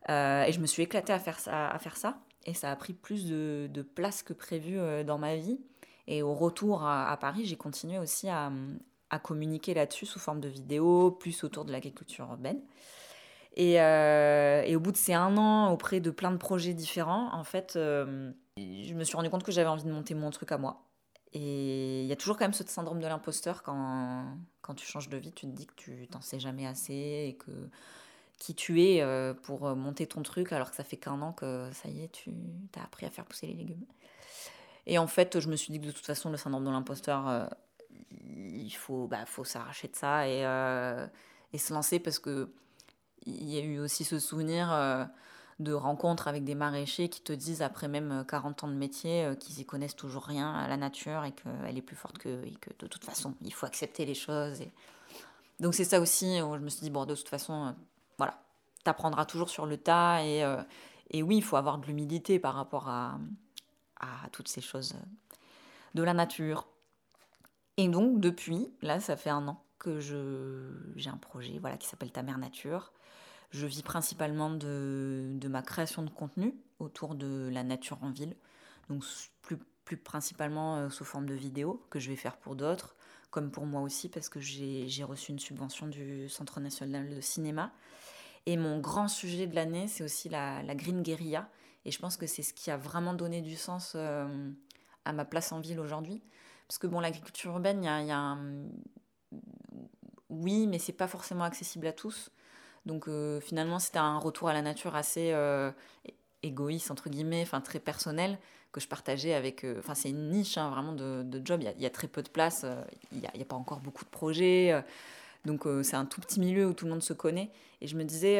Euh, 0.08 0.44
et 0.44 0.52
je 0.52 0.60
me 0.60 0.66
suis 0.66 0.84
éclatée 0.84 1.12
à 1.12 1.18
faire 1.18 1.40
ça. 1.40 1.68
À 1.68 1.78
faire 1.78 1.96
ça 1.96 2.18
et 2.46 2.52
ça 2.52 2.70
a 2.70 2.76
pris 2.76 2.92
plus 2.92 3.26
de 3.26 3.82
place 3.94 4.22
que 4.22 4.34
prévu 4.34 4.78
dans 5.06 5.16
ma 5.16 5.34
vie. 5.34 5.58
Et 6.06 6.22
au 6.22 6.34
retour 6.34 6.84
à 6.84 7.16
Paris, 7.18 7.46
j'ai 7.46 7.56
continué 7.56 7.98
aussi 7.98 8.28
à, 8.28 8.50
communiquer 9.22 9.74
là-dessus 9.74 10.06
sous 10.06 10.18
forme 10.18 10.40
de 10.40 10.48
vidéos, 10.48 11.12
plus 11.12 11.44
autour 11.44 11.64
de 11.64 11.70
l'agriculture 11.70 12.26
urbaine. 12.28 12.60
Et, 13.56 13.80
euh, 13.80 14.62
et, 14.66 14.74
au 14.74 14.80
bout 14.80 14.90
de 14.90 14.96
ces 14.96 15.14
un 15.14 15.36
an, 15.36 15.70
auprès 15.70 16.00
de 16.00 16.10
plein 16.10 16.32
de 16.32 16.36
projets 16.36 16.74
différents, 16.74 17.32
en 17.32 17.44
fait, 17.44 17.76
euh, 17.76 18.32
je 18.56 18.92
me 18.94 19.04
suis 19.04 19.16
rendu 19.16 19.30
compte 19.30 19.44
que 19.44 19.52
j'avais 19.52 19.68
envie 19.68 19.84
de 19.84 19.92
monter 19.92 20.14
mon 20.14 20.30
truc 20.30 20.50
à 20.50 20.58
moi. 20.58 20.82
Et 21.32 22.02
il 22.02 22.06
y 22.06 22.12
a 22.12 22.16
toujours 22.16 22.36
quand 22.36 22.44
même 22.44 22.52
ce 22.52 22.64
syndrome 22.66 23.00
de 23.00 23.06
l'imposteur 23.06 23.62
quand, 23.62 24.24
quand 24.62 24.74
tu 24.74 24.86
changes 24.86 25.08
de 25.08 25.16
vie, 25.16 25.32
tu 25.32 25.46
te 25.46 25.52
dis 25.52 25.66
que 25.66 25.74
tu 25.76 26.08
t'en 26.08 26.20
sais 26.20 26.40
jamais 26.40 26.66
assez 26.66 26.92
et 27.28 27.36
que 27.38 27.52
qui 28.38 28.54
tu 28.54 28.82
es 28.82 29.00
euh, 29.00 29.32
pour 29.32 29.74
monter 29.76 30.08
ton 30.08 30.22
truc 30.22 30.52
alors 30.52 30.70
que 30.70 30.76
ça 30.76 30.84
fait 30.84 30.96
qu'un 30.96 31.22
an 31.22 31.32
que 31.32 31.70
ça 31.72 31.88
y 31.88 32.02
est, 32.02 32.10
tu 32.10 32.32
as 32.76 32.82
appris 32.82 33.06
à 33.06 33.10
faire 33.10 33.24
pousser 33.24 33.46
les 33.46 33.54
légumes. 33.54 33.84
Et 34.86 34.98
en 34.98 35.06
fait, 35.06 35.40
je 35.40 35.48
me 35.48 35.56
suis 35.56 35.72
dit 35.72 35.80
que 35.80 35.86
de 35.86 35.92
toute 35.92 36.04
façon, 36.04 36.30
le 36.30 36.36
syndrome 36.36 36.64
de 36.64 36.70
l'imposteur, 36.70 37.48
il 38.64 38.74
faut, 38.74 39.06
bah, 39.06 39.24
faut 39.26 39.44
s'arracher 39.44 39.88
de 39.88 39.96
ça 39.96 40.28
et, 40.28 40.44
euh, 40.44 41.06
et, 41.52 41.58
se 41.58 41.72
lancer 41.72 41.98
parce 41.98 42.18
que 42.18 42.50
il 43.26 43.48
y 43.48 43.58
a 43.58 43.62
eu 43.62 43.78
aussi 43.78 44.04
ce 44.04 44.18
souvenir 44.18 44.72
euh, 44.72 45.04
de 45.58 45.72
rencontres 45.72 46.28
avec 46.28 46.44
des 46.44 46.54
maraîchers 46.54 47.08
qui 47.08 47.22
te 47.22 47.32
disent 47.32 47.62
après 47.62 47.88
même 47.88 48.24
40 48.28 48.64
ans 48.64 48.68
de 48.68 48.74
métier 48.74 49.24
euh, 49.24 49.34
qu'ils 49.34 49.60
y 49.60 49.64
connaissent 49.64 49.96
toujours 49.96 50.24
rien 50.24 50.52
à 50.52 50.68
la 50.68 50.76
nature 50.76 51.24
et 51.24 51.32
qu'elle 51.32 51.76
est 51.76 51.82
plus 51.82 51.96
forte 51.96 52.18
que, 52.18 52.44
et 52.44 52.54
que 52.60 52.70
de 52.78 52.86
toute 52.86 53.04
façon 53.04 53.34
il 53.42 53.52
faut 53.52 53.66
accepter 53.66 54.04
les 54.04 54.14
choses. 54.14 54.62
Donc 55.60 55.74
c'est 55.74 55.84
ça 55.84 56.00
aussi 56.00 56.40
où 56.42 56.54
je 56.54 56.60
me 56.60 56.68
suis 56.68 56.82
dit 56.82 56.90
bon 56.90 57.06
de 57.06 57.14
toute 57.14 57.28
façon 57.28 57.74
voilà 58.18 58.40
t'apprendras 58.82 59.24
toujours 59.24 59.48
sur 59.48 59.64
le 59.64 59.78
tas 59.78 60.22
et, 60.22 60.44
et 61.10 61.22
oui 61.22 61.36
il 61.36 61.42
faut 61.42 61.56
avoir 61.56 61.78
de 61.78 61.86
l'humilité 61.86 62.38
par 62.38 62.54
rapport 62.54 62.88
à, 62.88 63.18
à 64.00 64.28
toutes 64.32 64.48
ces 64.48 64.60
choses 64.60 64.94
de 65.94 66.02
la 66.02 66.14
nature. 66.14 66.66
Et 67.76 67.88
donc, 67.88 68.20
depuis, 68.20 68.68
là, 68.82 69.00
ça 69.00 69.16
fait 69.16 69.30
un 69.30 69.48
an 69.48 69.64
que 69.78 70.00
j'ai 70.00 71.10
un 71.10 71.16
projet 71.16 71.58
voilà, 71.58 71.76
qui 71.76 71.86
s'appelle 71.86 72.12
Ta 72.12 72.22
mère 72.22 72.38
nature. 72.38 72.92
Je 73.50 73.66
vis 73.66 73.82
principalement 73.82 74.50
de, 74.50 75.30
de, 75.34 75.48
ma 75.48 75.62
création 75.62 76.02
de 76.02 76.10
contenu 76.10 76.54
autour 76.78 77.14
de 77.14 77.48
la 77.52 77.62
nature 77.62 78.02
en 78.02 78.10
ville. 78.10 78.36
Donc, 78.88 79.04
plus, 79.42 79.58
plus 79.84 79.96
principalement 79.96 80.76
euh, 80.76 80.88
sous 80.90 81.04
forme 81.04 81.26
de 81.26 81.34
vidéos 81.34 81.84
que 81.90 81.98
je 81.98 82.10
vais 82.10 82.16
faire 82.16 82.36
pour 82.36 82.56
d'autres, 82.56 82.96
comme 83.30 83.50
pour 83.50 83.66
moi 83.66 83.82
aussi, 83.82 84.08
parce 84.08 84.28
que 84.28 84.40
j'ai 84.40 85.04
reçu 85.04 85.32
une 85.32 85.38
subvention 85.38 85.86
du 85.86 86.28
Centre 86.28 86.60
national 86.60 87.14
de 87.14 87.20
cinéma. 87.20 87.72
Et 88.46 88.56
mon 88.56 88.78
grand 88.78 89.08
sujet 89.08 89.46
de 89.46 89.54
l'année, 89.54 89.88
c'est 89.88 90.04
aussi 90.04 90.28
la, 90.28 90.62
la, 90.62 90.74
green 90.74 91.02
guérilla. 91.02 91.48
Et 91.84 91.90
je 91.90 91.98
pense 91.98 92.16
que 92.16 92.26
c'est 92.26 92.42
ce 92.42 92.54
qui 92.54 92.70
a 92.70 92.76
vraiment 92.76 93.14
donné 93.14 93.40
du 93.40 93.56
sens 93.56 93.92
euh, 93.94 94.50
à 95.04 95.12
ma 95.12 95.24
place 95.24 95.52
en 95.52 95.60
ville 95.60 95.80
aujourd'hui. 95.80 96.22
Parce 96.66 96.78
que 96.78 96.86
bon, 96.86 97.00
l'agriculture 97.00 97.52
urbaine, 97.52 97.82
il 97.82 98.06
y 98.06 98.10
a, 98.10 98.16
un... 98.16 98.38
Oui, 100.30 100.66
mais 100.66 100.78
c'est 100.78 100.92
pas 100.92 101.08
forcément 101.08 101.44
accessible 101.44 101.86
à 101.86 101.92
tous. 101.92 102.30
Donc 102.86 103.08
euh, 103.08 103.40
finalement, 103.40 103.78
c'était 103.78 103.98
un 103.98 104.18
retour 104.18 104.48
à 104.48 104.54
la 104.54 104.62
nature 104.62 104.94
assez 104.96 105.32
euh, 105.32 105.70
égoïste, 106.42 106.90
entre 106.90 107.10
guillemets, 107.10 107.42
enfin 107.42 107.60
très 107.60 107.80
personnel, 107.80 108.38
que 108.72 108.80
je 108.80 108.88
partageais 108.88 109.34
avec... 109.34 109.66
Enfin, 109.78 109.94
c'est 109.94 110.10
une 110.10 110.30
niche 110.30 110.56
hein, 110.56 110.70
vraiment 110.70 110.92
de, 110.92 111.42
job, 111.44 111.62
il 111.62 111.82
y, 111.82 111.86
a, 111.86 111.90
très 111.90 112.08
peu 112.08 112.22
de 112.22 112.28
place, 112.28 112.64
il 113.12 113.20
n'y 113.20 113.26
a, 113.26 113.44
pas 113.44 113.56
encore 113.56 113.80
beaucoup 113.80 114.04
de 114.04 114.10
projets. 114.10 114.82
donc 115.44 115.66
c'est 115.82 115.96
un 115.96 116.06
tout 116.06 116.20
petit 116.20 116.40
milieu 116.40 116.66
où 116.66 116.72
tout 116.72 116.86
le 116.86 116.90
monde 116.90 117.02
se 117.02 117.12
connaît. 117.12 117.50
Et 117.80 117.86
je 117.86 117.96
me 117.96 118.04
disais, 118.04 118.38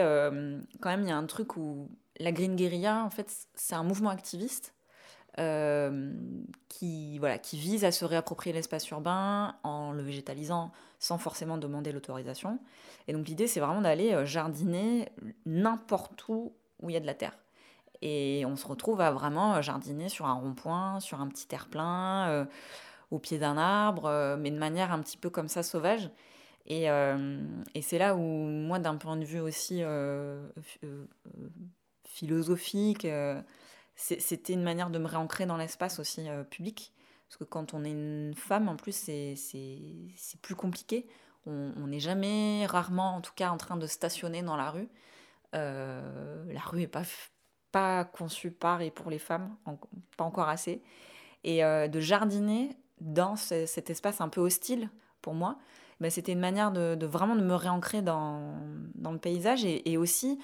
quand 0.80 0.90
même, 0.90 1.02
il 1.02 1.08
y 1.08 1.12
a 1.12 1.16
un 1.16 1.26
truc 1.26 1.56
où 1.56 1.88
la 2.18 2.32
Green 2.32 2.56
Guerilla, 2.56 3.04
en 3.04 3.10
fait, 3.10 3.32
c'est 3.54 3.74
un 3.74 3.82
mouvement 3.82 4.10
activiste 4.10 4.74
euh, 5.40 6.12
qui, 6.68 7.18
voilà, 7.18 7.38
qui 7.38 7.58
vise 7.58 7.84
à 7.84 7.90
se 7.90 8.04
réapproprier 8.04 8.54
l'espace 8.54 8.88
urbain 8.90 9.56
en 9.64 9.92
le 9.92 10.02
végétalisant 10.02 10.70
sans 11.00 11.18
forcément 11.18 11.58
demander 11.58 11.90
l'autorisation. 11.90 12.60
Et 13.08 13.12
donc 13.12 13.26
l'idée, 13.26 13.48
c'est 13.48 13.58
vraiment 13.58 13.80
d'aller 13.80 14.12
euh, 14.12 14.24
jardiner 14.24 15.08
n'importe 15.44 16.28
où 16.28 16.52
où 16.80 16.90
il 16.90 16.92
y 16.92 16.96
a 16.96 17.00
de 17.00 17.06
la 17.06 17.14
terre. 17.14 17.36
Et 18.00 18.44
on 18.46 18.56
se 18.56 18.66
retrouve 18.66 19.00
à 19.00 19.10
vraiment 19.10 19.60
jardiner 19.62 20.08
sur 20.08 20.26
un 20.26 20.34
rond-point, 20.34 21.00
sur 21.00 21.20
un 21.20 21.28
petit 21.28 21.46
terre-plein, 21.46 22.28
euh, 22.28 22.44
au 23.10 23.18
pied 23.18 23.38
d'un 23.38 23.56
arbre, 23.56 24.36
mais 24.38 24.50
de 24.50 24.58
manière 24.58 24.92
un 24.92 25.00
petit 25.00 25.16
peu 25.16 25.30
comme 25.30 25.48
ça 25.48 25.62
sauvage. 25.62 26.10
Et, 26.66 26.86
et 26.86 27.82
c'est 27.82 27.98
là 27.98 28.16
où, 28.16 28.20
moi, 28.20 28.78
d'un 28.80 28.96
point 28.96 29.16
de 29.16 29.24
vue 29.24 29.40
aussi 29.40 29.82
philosophique, 32.14 33.06
c'était 33.96 34.52
une 34.52 34.62
manière 34.62 34.90
de 34.90 34.98
me 34.98 35.06
réancrer 35.06 35.46
dans 35.46 35.56
l'espace 35.56 35.98
aussi 35.98 36.28
euh, 36.28 36.44
public. 36.44 36.92
Parce 37.28 37.38
que 37.38 37.44
quand 37.44 37.74
on 37.74 37.84
est 37.84 37.90
une 37.90 38.34
femme, 38.36 38.68
en 38.68 38.76
plus, 38.76 38.94
c'est 38.94 39.34
plus 40.42 40.54
compliqué. 40.54 41.06
On 41.46 41.86
n'est 41.86 42.00
jamais, 42.00 42.64
rarement 42.66 43.16
en 43.16 43.20
tout 43.20 43.32
cas, 43.34 43.50
en 43.50 43.58
train 43.58 43.76
de 43.76 43.86
stationner 43.86 44.42
dans 44.42 44.56
la 44.56 44.70
rue. 44.70 44.88
Euh, 45.54 46.44
la 46.52 46.60
rue 46.60 46.78
n'est 46.78 46.86
pas, 46.86 47.02
pas 47.72 48.04
conçue 48.04 48.50
par 48.50 48.80
et 48.80 48.90
pour 48.90 49.10
les 49.10 49.18
femmes, 49.18 49.54
pas 50.16 50.24
encore 50.24 50.48
assez. 50.48 50.80
Et 51.42 51.62
de 51.62 52.00
jardiner 52.00 52.76
dans 53.00 53.36
cet 53.36 53.90
espace 53.90 54.20
un 54.20 54.28
peu 54.28 54.40
hostile 54.40 54.88
pour 55.20 55.34
moi, 55.34 55.58
bah, 56.00 56.10
c'était 56.10 56.32
une 56.32 56.40
manière 56.40 56.72
de, 56.72 57.04
vraiment 57.04 57.36
de 57.36 57.42
me 57.42 57.54
réancrer 57.54 58.00
dans, 58.00 58.54
dans 58.94 59.12
le 59.12 59.18
paysage 59.18 59.64
et, 59.64 59.96
aussi, 59.96 60.38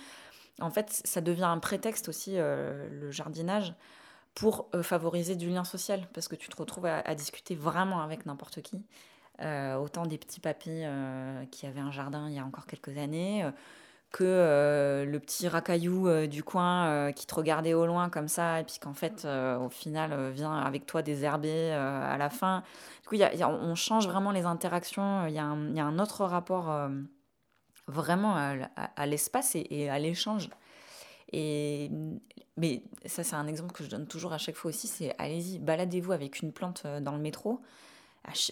en 0.61 0.71
fait, 0.71 1.03
ça 1.05 1.21
devient 1.21 1.45
un 1.45 1.59
prétexte 1.59 2.09
aussi, 2.09 2.33
euh, 2.37 2.89
le 2.91 3.11
jardinage, 3.11 3.75
pour 4.35 4.69
euh, 4.75 4.83
favoriser 4.83 5.37
du 5.37 5.49
lien 5.49 5.65
social, 5.65 6.07
parce 6.15 6.29
que 6.29 6.37
tu 6.37 6.49
te 6.49 6.57
retrouves 6.57 6.87
à, 6.87 7.15
discuter 7.15 7.55
vraiment 7.55 8.01
avec 8.01 8.27
n'importe 8.27 8.63
qui. 8.63 8.83
Euh, 9.41 9.77
autant 9.77 10.05
des 10.05 10.19
petits 10.19 10.41
papis 10.41 10.83
qui 11.51 11.67
avaient 11.67 11.81
un 11.81 11.91
jardin 11.91 12.29
il 12.29 12.35
y 12.35 12.39
a 12.39 12.45
encore 12.45 12.67
quelques 12.67 12.97
années, 12.99 13.49
que 14.11 15.05
le 15.07 15.19
petit 15.21 15.49
racaillou 15.49 16.27
du 16.27 16.43
coin 16.43 17.11
qui 17.13 17.27
te 17.27 17.35
regardait 17.35 17.75
au 17.75 17.87
loin 17.87 18.11
comme 18.11 18.29
ça, 18.29 18.61
et 18.61 18.65
puis 18.65 18.79
qu'en 18.81 18.93
fait, 18.93 19.25
au 19.25 19.71
final, 19.71 20.31
vient 20.31 20.53
avec 20.59 20.85
toi 20.85 21.01
désherber 21.01 21.73
à 21.73 22.19
la 22.19 22.29
fin. 22.29 22.63
Du 23.03 23.09
coup, 23.09 23.17
on 23.45 23.75
change 23.75 24.07
vraiment 24.07 24.31
les 24.31 24.45
interactions, 24.45 25.27
il 25.27 25.33
y, 25.33 25.39
a 25.39 25.45
un 25.45 25.99
autre 25.99 26.25
rapport 26.25 26.91
vraiment 27.91 28.37
à, 28.37 29.07
l'espace 29.07 29.55
et, 29.55 29.89
à 29.89 29.99
l'échange. 29.99 30.49
Et, 31.33 31.91
mais 32.57 32.83
ça, 33.07 33.23
c'est 33.23 33.37
un 33.37 33.47
exemple 33.47 33.73
que 33.73 33.85
je 33.85 33.91
donne 33.91 34.07
toujours 34.07 34.33
à 34.33 34.39
chaque 34.39 34.57
fois 34.57 34.71
aussi, 34.71 34.89
c'est 34.89 35.15
allez-y, 35.19 35.59
baladez-vous 35.59 36.13
avec 36.13 36.41
une 36.41 36.53
plante 36.53 36.87
dans 37.01 37.13
le 37.13 37.21
métro. 37.21 37.61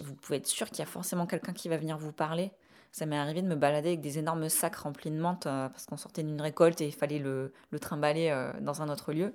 Vous 0.03 0.15
pouvez 0.15 0.39
être 0.39 0.47
sûr 0.47 0.69
qu'il 0.69 0.81
y 0.81 0.83
a 0.83 0.87
forcément 0.87 1.27
quelqu'un 1.27 1.53
qui 1.53 1.69
va 1.69 1.77
venir 1.77 1.99
vous 1.99 2.13
parler. 2.13 2.53
Ça 2.93 3.07
m'est 3.07 3.19
arrivé 3.19 3.43
de 3.43 3.47
me 3.47 3.55
balader 3.55 3.91
avec 3.91 4.01
des 4.01 4.19
énormes 4.19 4.49
sacs 4.49 4.77
remplis 4.77 5.11
de 5.11 5.21
menthe 5.21 5.47
euh, 5.47 5.69
parce 5.69 5.87
qu'on 5.87 5.97
sortait 5.97 6.23
d'une 6.23 6.41
récolte 6.41 6.81
et 6.81 6.87
il 6.87 6.95
fallait 6.95 7.19
le, 7.19 7.53
le 7.71 7.79
trimballer 7.79 8.31
euh, 8.31 8.51
dans 8.61 8.83
un 8.83 8.89
autre 8.89 9.13
lieu. 9.13 9.35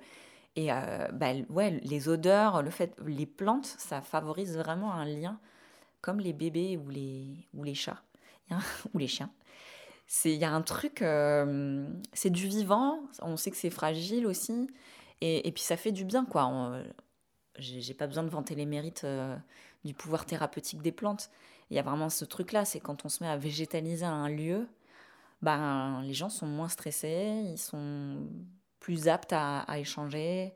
Et 0.56 0.72
euh, 0.72 1.08
bah, 1.12 1.32
ouais, 1.50 1.80
les 1.82 2.08
odeurs, 2.08 2.62
le 2.62 2.70
fait, 2.70 2.96
les 3.06 3.26
plantes, 3.26 3.66
ça 3.66 4.00
favorise 4.00 4.56
vraiment 4.56 4.92
un 4.92 5.04
lien 5.04 5.38
comme 6.00 6.20
les 6.20 6.32
bébés 6.32 6.76
ou 6.76 6.90
les, 6.90 7.48
ou 7.54 7.64
les 7.64 7.74
chats 7.74 8.02
ou 8.94 8.98
les 8.98 9.06
chiens. 9.08 9.30
Il 10.24 10.32
y 10.32 10.44
a 10.44 10.52
un 10.52 10.62
truc, 10.62 11.04
c'est 12.12 12.30
du 12.30 12.46
vivant, 12.46 13.00
on 13.20 13.36
sait 13.36 13.50
que 13.50 13.56
c'est 13.56 13.70
fragile 13.70 14.26
aussi, 14.26 14.68
et, 15.20 15.50
puis 15.52 15.62
ça 15.62 15.76
fait 15.76 15.92
du 15.92 16.04
bien, 16.04 16.24
quoi. 16.24 16.72
J'ai 17.58 17.94
pas 17.94 18.06
besoin 18.06 18.22
de 18.22 18.28
vanter 18.28 18.54
les 18.54 18.66
mérites 18.66 19.06
du 19.84 19.94
pouvoir 19.94 20.26
thérapeutique 20.26 20.82
des 20.82 20.92
plantes, 20.92 21.30
il 21.70 21.76
y 21.76 21.78
a 21.78 21.82
vraiment 21.82 22.10
ce 22.10 22.24
truc-là, 22.24 22.64
c'est 22.64 22.80
quand 22.80 23.04
on 23.04 23.08
se 23.08 23.22
met 23.22 23.28
à 23.28 23.36
végétaliser 23.36 24.04
un 24.04 24.28
lieu, 24.28 24.68
ben, 25.42 26.02
les 26.02 26.14
gens 26.14 26.28
sont 26.28 26.46
moins 26.46 26.68
stressés, 26.68 27.42
ils 27.52 27.58
sont 27.58 28.16
plus 28.80 29.08
aptes 29.08 29.32
à, 29.32 29.64
échanger. 29.78 30.54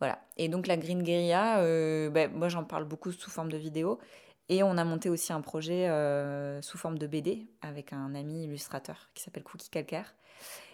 Voilà. 0.00 0.18
Et 0.36 0.48
donc 0.48 0.66
la 0.66 0.76
Green 0.76 1.02
Guerilla, 1.02 1.60
euh, 1.60 2.10
ben, 2.10 2.32
moi 2.32 2.48
j'en 2.48 2.64
parle 2.64 2.84
beaucoup 2.84 3.12
sous 3.12 3.30
forme 3.30 3.50
de 3.50 3.56
vidéo. 3.56 3.98
Et 4.48 4.62
on 4.62 4.76
a 4.76 4.84
monté 4.84 5.08
aussi 5.08 5.32
un 5.32 5.40
projet 5.40 5.88
euh, 5.88 6.60
sous 6.60 6.76
forme 6.76 6.98
de 6.98 7.06
BD 7.06 7.48
avec 7.62 7.92
un 7.92 8.14
ami 8.14 8.44
illustrateur 8.44 9.08
qui 9.14 9.22
s'appelle 9.22 9.42
Cookie 9.42 9.70
Calcaire. 9.70 10.14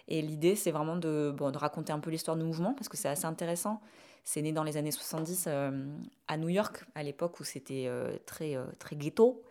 Et 0.09 0.23
l'idée, 0.23 0.57
c'est 0.57 0.73
vraiment 0.73 0.97
de, 0.97 1.33
bon, 1.37 1.53
de 1.53 1.59
raconter 1.59 1.93
un 1.93 2.01
peu 2.01 2.11
l'histoire 2.11 2.37
du 2.37 2.43
mouvement 2.43 2.75
parce 2.75 2.89
que 2.89 2.97
c'est 2.97 3.09
assez 3.09 3.27
intéressant. 3.27 3.81
C'est 4.25 4.43
né 4.43 4.53
dans 4.53 4.65
les 4.65 4.77
années 4.77 4.91
70 4.91 5.45
euh, 5.47 5.87
à 6.29 6.37
New 6.37 6.49
York, 6.49 6.85
à 6.95 7.03
l'époque 7.03 7.41
où 7.41 7.45
c'était 7.45 7.85
euh, 7.87 8.13
très, 8.27 8.57
euh, 8.57 8.67
très 8.79 8.97
ghetto. 8.97 9.43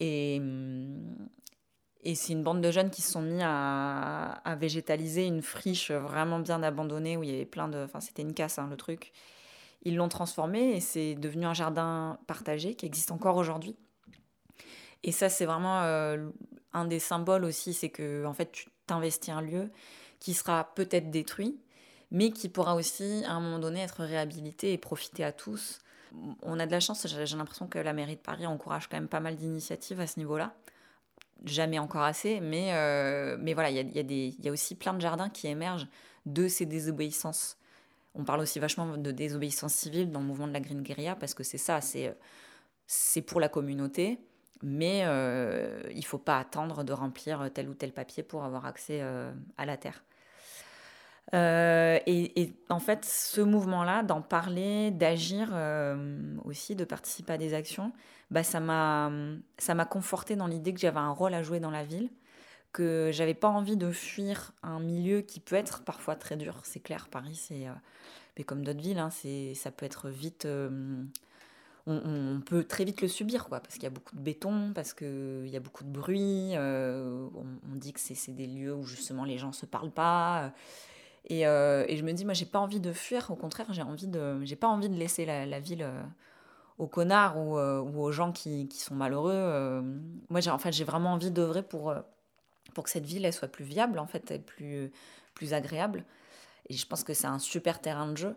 Et, 0.00 0.40
et 2.02 2.14
c'est 2.14 2.32
une 2.32 2.42
bande 2.42 2.60
de 2.60 2.70
jeunes 2.70 2.90
qui 2.90 3.02
se 3.02 3.10
sont 3.10 3.22
mis 3.22 3.42
à, 3.42 4.32
à, 4.44 4.54
végétaliser 4.54 5.26
une 5.26 5.42
friche 5.42 5.90
vraiment 5.90 6.38
bien 6.38 6.62
abandonnée 6.62 7.16
où 7.16 7.22
il 7.22 7.30
y 7.30 7.34
avait 7.34 7.44
plein 7.44 7.68
de. 7.68 7.84
Enfin, 7.84 8.00
c'était 8.00 8.22
une 8.22 8.32
casse, 8.32 8.58
hein, 8.58 8.68
le 8.70 8.76
truc. 8.76 9.12
Ils 9.82 9.96
l'ont 9.96 10.08
transformé 10.08 10.76
et 10.76 10.80
c'est 10.80 11.14
devenu 11.14 11.46
un 11.46 11.54
jardin 11.54 12.18
partagé 12.26 12.74
qui 12.74 12.86
existe 12.86 13.10
encore 13.10 13.36
aujourd'hui. 13.36 13.76
Et 15.02 15.12
ça, 15.12 15.28
c'est 15.28 15.46
vraiment 15.46 15.80
un 16.72 16.84
des 16.84 16.98
symboles 16.98 17.44
aussi, 17.44 17.72
c'est 17.72 17.88
que 17.88 18.24
en 18.26 18.34
fait, 18.34 18.52
tu 18.52 18.68
t'investis 18.86 19.32
un 19.32 19.40
lieu 19.40 19.70
qui 20.18 20.34
sera 20.34 20.74
peut-être 20.74 21.10
détruit, 21.10 21.58
mais 22.10 22.30
qui 22.30 22.48
pourra 22.48 22.74
aussi 22.74 23.22
à 23.26 23.32
un 23.32 23.40
moment 23.40 23.58
donné 23.58 23.80
être 23.80 24.04
réhabilité 24.04 24.72
et 24.72 24.78
profiter 24.78 25.24
à 25.24 25.32
tous. 25.32 25.78
On 26.42 26.58
a 26.58 26.66
de 26.66 26.72
la 26.72 26.80
chance, 26.80 27.06
j'ai 27.06 27.36
l'impression 27.36 27.68
que 27.68 27.78
la 27.78 27.92
mairie 27.92 28.16
de 28.16 28.20
Paris 28.20 28.46
encourage 28.46 28.88
quand 28.88 28.96
même 28.96 29.08
pas 29.08 29.20
mal 29.20 29.36
d'initiatives 29.36 30.00
à 30.00 30.06
ce 30.06 30.18
niveau-là. 30.18 30.54
Jamais 31.44 31.78
encore 31.78 32.02
assez, 32.02 32.40
mais, 32.40 32.74
euh, 32.74 33.36
mais 33.40 33.54
voilà, 33.54 33.70
il 33.70 33.76
y 33.76 33.98
a, 33.98 34.02
y, 34.02 34.36
y 34.42 34.48
a, 34.48 34.52
aussi 34.52 34.74
plein 34.74 34.92
de 34.92 35.00
jardins 35.00 35.30
qui 35.30 35.46
émergent 35.46 35.86
de 36.26 36.48
ces 36.48 36.66
désobéissances. 36.66 37.56
On 38.14 38.24
parle 38.24 38.40
aussi 38.40 38.58
vachement 38.58 38.96
de 38.96 39.10
désobéissance 39.12 39.74
civile 39.74 40.10
dans 40.10 40.20
le 40.20 40.26
mouvement 40.26 40.48
de 40.48 40.52
la 40.52 40.60
Green 40.60 40.82
Guerilla, 40.82 41.16
parce 41.16 41.34
que 41.34 41.44
c'est 41.44 41.58
ça, 41.58 41.80
c'est, 41.80 42.16
c'est 42.86 43.22
pour 43.22 43.40
la 43.40 43.48
communauté, 43.48 44.18
mais 44.62 45.02
euh, 45.04 45.82
il 45.90 46.00
ne 46.00 46.04
faut 46.04 46.18
pas 46.18 46.38
attendre 46.38 46.84
de 46.84 46.92
remplir 46.92 47.50
tel 47.54 47.68
ou 47.68 47.74
tel 47.74 47.92
papier 47.92 48.22
pour 48.22 48.44
avoir 48.44 48.66
accès 48.66 49.00
euh, 49.00 49.32
à 49.56 49.64
la 49.64 49.76
terre. 49.76 50.02
Euh, 51.34 51.98
et, 52.06 52.52
en 52.68 52.80
fait, 52.80 53.04
ce 53.04 53.40
mouvement-là, 53.40 54.02
d'en 54.02 54.20
parler, 54.20 54.90
d'agir 54.90 55.50
euh, 55.52 56.36
aussi, 56.44 56.74
de 56.74 56.84
participer 56.84 57.34
à 57.34 57.38
des 57.38 57.54
actions, 57.54 57.92
bah, 58.30 58.42
ça 58.42 58.60
m'a 58.60 59.84
conforté 59.88 60.36
dans 60.36 60.46
l'idée 60.46 60.74
que 60.74 60.80
j'avais 60.80 60.98
un 60.98 61.10
rôle 61.12 61.34
à 61.34 61.42
jouer 61.42 61.60
dans 61.60 61.70
la 61.70 61.84
ville, 61.84 62.10
que 62.72 63.10
j'avais 63.12 63.34
pas 63.34 63.48
envie 63.48 63.76
de 63.76 63.90
fuir 63.90 64.52
un 64.62 64.80
milieu 64.80 65.20
qui 65.20 65.40
peut 65.40 65.56
être 65.56 65.82
parfois 65.82 66.16
très 66.16 66.36
dur. 66.36 66.60
C'est 66.64 66.80
clair, 66.80 67.08
Paris, 67.08 67.34
c'est 67.34 67.66
euh, 67.68 67.72
mais 68.36 68.44
comme 68.44 68.64
d'autres 68.64 68.80
villes, 68.80 68.98
hein, 68.98 69.10
c'est 69.10 69.54
ça 69.54 69.70
peut 69.70 69.86
être 69.86 70.08
vite. 70.08 70.46
On, 71.86 72.40
peut 72.46 72.62
très 72.62 72.84
vite 72.84 73.02
le 73.02 73.08
subir, 73.08 73.48
quoi, 73.48 73.58
parce 73.58 73.74
qu'il 73.74 73.82
y 73.82 73.86
a 73.86 73.90
beaucoup 73.90 74.14
de 74.14 74.20
béton, 74.20 74.72
parce 74.74 74.92
qu'il 74.92 75.48
y 75.48 75.56
a 75.56 75.60
beaucoup 75.60 75.82
de 75.82 75.88
bruit. 75.88 76.52
on, 76.54 77.30
on, 77.72 77.74
dit 77.74 77.92
que 77.92 77.98
c'est 78.00 78.32
des 78.32 78.46
lieux 78.46 78.74
où 78.74 78.84
justement 78.84 79.24
les 79.24 79.38
gens 79.38 79.52
se 79.52 79.66
parlent 79.66 79.90
pas. 79.90 80.52
Euh, 81.30 81.84
et, 81.88 81.96
je 81.96 82.04
me 82.04 82.12
dis, 82.12 82.24
moi, 82.24 82.34
j'ai 82.34 82.46
pas 82.46 82.58
envie 82.58 82.80
de 82.80 82.92
fuir. 82.92 83.30
Au 83.30 83.36
contraire, 83.36 83.66
j'ai 83.70 83.82
envie 83.82 84.06
de, 84.06 84.42
j'ai 84.44 84.56
pas 84.56 84.68
envie 84.68 84.88
de 84.88 84.96
laisser 84.96 85.24
la, 85.24 85.60
ville 85.60 85.82
euh, 85.82 86.02
aux 86.78 86.86
connards 86.86 87.38
ou, 87.38 87.58
euh, 87.58 87.80
ou, 87.80 88.02
aux 88.02 88.12
gens 88.12 88.32
qui, 88.32 88.68
qui 88.68 88.80
sont 88.80 88.94
malheureux. 88.94 89.82
moi, 90.28 90.40
j'ai, 90.40 90.50
en 90.50 90.58
fait, 90.58 90.72
j'ai 90.72 90.84
vraiment 90.84 91.12
envie 91.12 91.30
d'œuvrer 91.30 91.62
pour, 91.62 91.94
pour 92.74 92.84
que 92.84 92.90
cette 92.90 93.06
ville 93.06 93.30
soit 93.32 93.48
plus 93.48 93.64
viable, 93.64 93.98
en 93.98 94.06
fait, 94.06 94.44
plus, 94.44 94.90
plus 95.34 95.54
agréable. 95.54 96.04
Et 96.68 96.74
je 96.74 96.86
pense 96.86 97.04
que 97.04 97.14
c'est 97.14 97.26
un 97.26 97.38
super 97.38 97.80
terrain 97.80 98.10
de 98.10 98.16
jeu. 98.16 98.36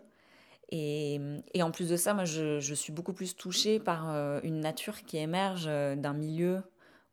Et, 0.70 1.20
et 1.52 1.62
en 1.62 1.70
plus 1.70 1.88
de 1.88 1.96
ça, 1.96 2.14
moi, 2.14 2.24
je, 2.24 2.74
suis 2.74 2.92
beaucoup 2.92 3.12
plus 3.12 3.36
touchée 3.36 3.78
par 3.78 4.08
une 4.42 4.60
nature 4.60 5.02
qui 5.04 5.18
émerge 5.18 5.66
d'un 5.66 6.14
milieu 6.14 6.62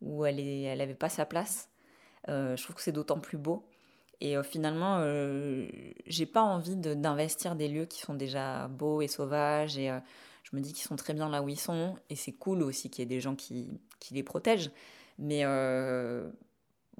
où 0.01 0.25
elle 0.25 0.37
n'avait 0.37 0.91
elle 0.91 0.95
pas 0.95 1.09
sa 1.09 1.25
place. 1.25 1.69
je 2.27 2.61
trouve 2.63 2.75
que 2.75 2.81
c'est 2.81 2.91
d'autant 2.91 3.19
plus 3.19 3.37
beau. 3.37 3.65
Et 4.21 4.37
euh, 4.37 4.43
finalement, 4.43 4.97
euh, 4.99 5.67
j'ai 6.05 6.27
pas 6.27 6.43
envie 6.43 6.75
d'investir 6.75 7.55
des 7.55 7.67
lieux 7.67 7.85
qui 7.85 7.99
sont 7.99 8.13
déjà 8.13 8.67
beaux 8.67 9.01
et 9.01 9.07
sauvages. 9.07 9.77
Et 9.79 9.89
euh, 9.89 9.99
je 10.43 10.55
me 10.55 10.61
dis 10.61 10.73
qu'ils 10.73 10.87
sont 10.87 10.95
très 10.95 11.13
bien 11.13 11.27
là 11.27 11.41
où 11.41 11.49
ils 11.49 11.59
sont. 11.59 11.97
Et 12.11 12.15
c'est 12.15 12.33
cool 12.33 12.61
aussi 12.61 12.89
qu'il 12.91 13.01
y 13.01 13.03
ait 13.03 13.07
des 13.07 13.19
gens 13.19 13.35
qui, 13.35 13.67
qui 13.99 14.13
les 14.13 14.23
protègent. 14.23 14.71
Mais 15.17 15.43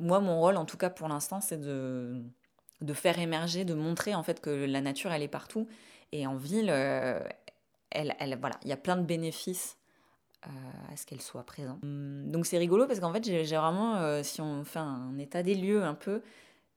moi, 0.02 0.20
mon 0.20 0.40
rôle, 0.40 0.58
en 0.58 0.66
tout 0.66 0.78
cas 0.78 0.90
pour 0.90 1.08
l'instant, 1.08 1.42
c'est 1.42 1.60
de, 1.60 2.22
de 2.82 2.94
faire 2.94 3.20
émerger, 3.20 3.66
de 3.66 3.74
montrer 3.74 4.16
en 4.16 4.24
fait 4.24 4.42
que 4.42 4.50
la 4.50 4.82
nature, 4.82 5.12
elle 5.12 5.24
est 5.24 5.28
partout. 5.28 5.68
Et 6.12 6.28
en 6.28 6.36
ville, 6.36 6.70
elle, 6.70 8.16
elle, 8.20 8.38
voilà, 8.40 8.58
il 8.64 8.70
y 8.70 8.74
a 8.74 8.78
plein 8.78 8.98
de 8.98 9.04
bénéfices 9.04 9.78
à 10.44 10.98
ce 10.98 11.06
qu'elle 11.06 11.22
soit 11.22 11.44
présente. 11.44 11.82
Hum, 11.84 12.30
donc 12.30 12.46
c'est 12.46 12.58
rigolo 12.58 12.88
parce 12.88 13.00
qu'en 13.00 13.14
fait, 13.14 13.24
j'ai 13.24 13.56
vraiment, 13.56 14.22
si 14.24 14.42
on 14.42 14.66
fait 14.66 14.80
un 14.80 15.18
état 15.20 15.44
des 15.44 15.56
lieux 15.56 15.84
un 15.84 15.94
peu, 15.94 16.22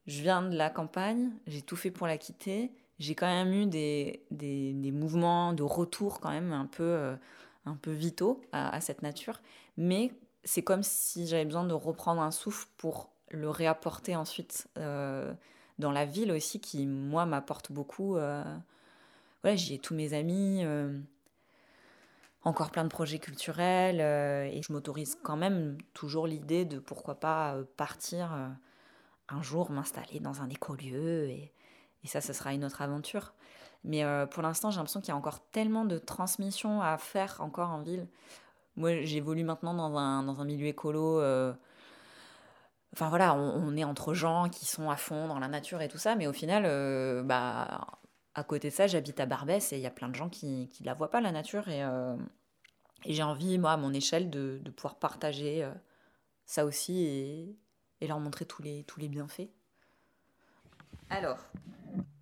je 0.06 0.20
viens 0.20 0.42
de 0.42 0.56
la 0.56 0.70
campagne, 0.70 1.30
j'ai 1.46 1.62
tout 1.62 1.76
fait 1.76 1.90
pour 1.90 2.06
la 2.06 2.18
quitter. 2.18 2.70
J'ai 2.98 3.14
quand 3.14 3.26
même 3.26 3.52
eu 3.52 3.66
des, 3.66 4.24
des, 4.30 4.72
des, 4.72 4.92
mouvements 4.92 5.52
de 5.52 5.62
retour 5.62 6.20
quand 6.20 6.30
même 6.30 6.52
un 6.52 6.66
peu, 6.66 6.82
euh, 6.82 7.16
un 7.64 7.74
peu 7.74 7.90
vitaux 7.90 8.40
à, 8.52 8.80
cette 8.80 9.02
nature. 9.02 9.40
Mais 9.76 10.12
c'est 10.44 10.62
comme 10.62 10.82
si 10.82 11.26
j'avais 11.26 11.44
besoin 11.44 11.64
de 11.64 11.74
reprendre 11.74 12.20
un 12.20 12.30
souffle 12.30 12.68
pour 12.76 13.10
le 13.30 13.50
réapporter 13.50 14.16
ensuite 14.16 14.68
euh, 14.78 15.32
dans 15.78 15.92
la 15.92 16.04
ville 16.04 16.32
aussi, 16.32 16.60
qui, 16.60 16.86
moi, 16.86 17.26
m'apporte 17.26 17.72
beaucoup. 17.72 18.16
Euh, 18.16 18.44
voilà, 19.42 19.56
j'y 19.56 19.74
ai 19.74 19.78
tous 19.78 19.94
mes 19.94 20.14
amis, 20.14 20.64
encore 22.42 22.70
plein 22.70 22.84
de 22.84 22.88
projets 22.88 23.18
culturels, 23.18 24.00
et 24.00 24.62
je 24.62 24.72
m'autorise 24.72 25.18
quand 25.22 25.36
même 25.36 25.76
toujours 25.92 26.26
l'idée 26.26 26.64
de 26.64 26.78
pourquoi 26.78 27.20
pas 27.20 27.56
partir 27.76 28.56
un 29.28 29.42
jour 29.42 29.70
m'installer 29.70 30.20
dans 30.20 30.40
un 30.40 30.48
écolieu 30.48 31.28
et, 31.28 31.52
et, 32.02 32.06
ça, 32.06 32.20
ce 32.20 32.32
sera 32.32 32.54
une 32.54 32.64
autre 32.64 32.82
aventure. 32.82 33.34
Mais 33.84 34.02
euh, 34.02 34.26
pour 34.26 34.42
l'instant, 34.42 34.70
j'ai 34.70 34.78
l'impression 34.78 35.00
qu'il 35.00 35.10
y 35.10 35.12
a 35.12 35.16
encore 35.16 35.40
tellement 35.50 35.84
de 35.84 35.98
transmission 35.98 36.80
à 36.80 36.96
faire 36.96 37.36
encore 37.40 37.70
en 37.70 37.82
ville. 37.82 38.08
Moi, 38.76 39.02
j'évolue 39.02 39.44
maintenant 39.44 39.74
dans 39.74 39.96
un, 39.98 40.22
dans 40.22 40.40
un 40.40 40.44
milieu 40.44 40.66
écolo. 40.66 41.20
Euh, 42.94 43.04
enfin 43.04 43.08
voilà, 43.08 43.34
on, 43.34 43.76
est 43.76 43.84
entre 43.84 44.14
gens 44.14 44.48
qui 44.48 44.66
sont 44.66 44.90
à 44.90 44.96
fond 44.96 45.28
dans 45.28 45.38
la 45.38 45.48
nature 45.48 45.82
et 45.82 45.88
tout 45.88 45.98
ça, 45.98 46.14
mais 46.16 46.26
au 46.26 46.32
final, 46.32 46.64
euh, 46.66 47.22
bah, 47.22 47.86
à 48.34 48.44
côté 48.44 48.70
de 48.70 48.74
ça, 48.74 48.86
j'habite 48.86 49.20
à 49.20 49.26
Barbès 49.26 49.72
et 49.72 49.76
il 49.76 49.82
y 49.82 49.86
a 49.86 49.90
plein 49.90 50.08
de 50.08 50.14
gens 50.14 50.28
qui 50.28 50.70
ne 50.80 50.86
la 50.86 50.94
voient 50.94 51.10
pas, 51.10 51.20
la 51.20 51.32
nature. 51.32 51.68
Et, 51.68 51.80
et 53.04 53.12
j'ai 53.12 53.22
envie, 53.22 53.58
moi, 53.58 53.72
à 53.72 53.76
mon 53.76 53.92
échelle, 53.92 54.30
de, 54.30 54.60
pouvoir 54.76 54.96
partager 54.96 55.68
ça 56.46 56.64
aussi 56.64 57.04
et, 57.04 57.58
leur 58.06 58.20
montrer 58.20 58.44
tous 58.44 58.62
les, 58.62 58.84
tous 58.84 59.00
les 59.00 59.08
bienfaits. 59.08 59.48
Alors, 61.08 61.38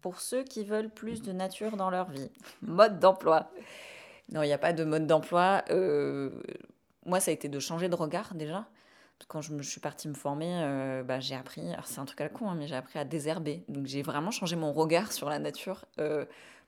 pour 0.01 0.20
ceux 0.20 0.45
qui 0.45 0.64
veulent 0.64 0.91
plus 0.91 1.23
de 1.23 1.33
nature 1.33 1.77
dans 1.77 1.91
leur 1.91 2.11
vie, 2.11 2.31
mode 2.62 2.99
d'emploi. 2.99 3.51
Non, 4.31 4.43
il 4.43 4.47
n'y 4.47 4.53
a 4.53 4.59
pas 4.59 4.73
de 4.73 4.85
mode 4.85 5.07
d'emploi. 5.07 5.62
Euh, 5.70 6.31
moi, 7.05 7.20
ça 7.20 7.31
a 7.31 7.35
été 7.35 7.49
de 7.49 7.59
changer 7.59 7.89
de 7.89 7.95
regard 7.95 8.35
déjà. 8.35 8.66
Quand 9.29 9.41
je, 9.41 9.53
me, 9.53 9.62
suis 9.62 9.81
partie 9.81 10.09
me 10.09 10.14
former, 10.14 10.51
euh, 10.62 11.03
bah, 11.03 11.20
j'ai 11.20 11.35
appris, 11.35 11.62
c'est 11.85 11.99
un 11.99 12.05
truc 12.05 12.20
à 12.20 12.25
la 12.25 12.31
con, 12.31 12.51
hein, 12.51 12.55
mais 12.57 12.66
j'ai 12.66 12.75
appris 12.75 12.99
à 12.99 13.05
désherber. 13.05 13.64
Donc 13.68 13.87
j'ai 13.87 14.03
vraiment 14.03 14.31
changé 14.31 14.57
mon 14.57 14.73
regard 14.73 15.12
sur 15.12 15.29
la 15.29 15.39
nature. 15.39 15.85
Euh, 15.99 16.25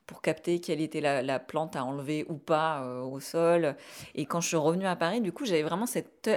pour 0.07 0.21
capter 0.21 0.59
quelle 0.59 0.81
était 0.81 1.01
la, 1.01 1.39
plante 1.39 1.75
à 1.75 1.83
enlever 1.83 2.27
ou 2.29 2.35
pas 2.35 2.83
euh, 2.83 3.01
au 3.01 3.19
sol. 3.19 3.75
Et 4.13 4.27
quand 4.27 4.39
je 4.39 4.49
suis 4.49 4.55
revenue 4.55 4.85
à 4.85 4.95
Paris, 4.95 5.19
du 5.19 5.31
coup, 5.31 5.45
j'avais 5.45 5.63
vraiment 5.63 5.87
cet, 5.87 6.29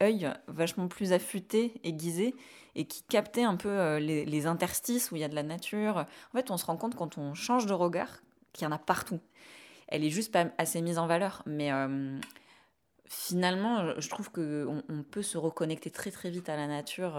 œil, 0.00 0.30
vachement 0.46 0.86
plus 0.86 1.12
affûté, 1.12 1.72
aiguisé, 1.82 2.36
et 2.76 2.84
qui 2.84 3.02
captait 3.02 3.42
un 3.42 3.56
peu 3.56 3.96
les, 3.96 4.46
interstices 4.46 5.10
où 5.10 5.16
il 5.16 5.22
y 5.22 5.24
a 5.24 5.28
de 5.28 5.34
la 5.34 5.42
nature. 5.42 6.06
En 6.32 6.36
fait, 6.36 6.52
on 6.52 6.56
se 6.56 6.66
rend 6.66 6.76
compte 6.76 6.94
quand 6.94 7.18
on 7.18 7.34
change 7.34 7.66
de 7.66 7.72
regard 7.72 8.22
qu'il 8.52 8.62
y 8.62 8.68
en 8.68 8.72
a 8.72 8.78
partout. 8.78 9.18
Elle 9.88 10.04
est 10.04 10.10
juste 10.10 10.32
pas 10.32 10.46
assez 10.56 10.80
mise 10.80 11.00
en 11.00 11.08
valeur, 11.08 11.42
mais 11.46 11.72
finalement, 13.08 13.98
je 14.00 14.08
trouve 14.08 14.30
qu'on 14.30 14.82
on 14.88 15.02
peut 15.02 15.22
se 15.22 15.38
reconnecter 15.38 15.90
très 15.90 16.10
très 16.10 16.30
vite 16.30 16.48
à 16.48 16.56
la 16.56 16.66
nature 16.66 17.16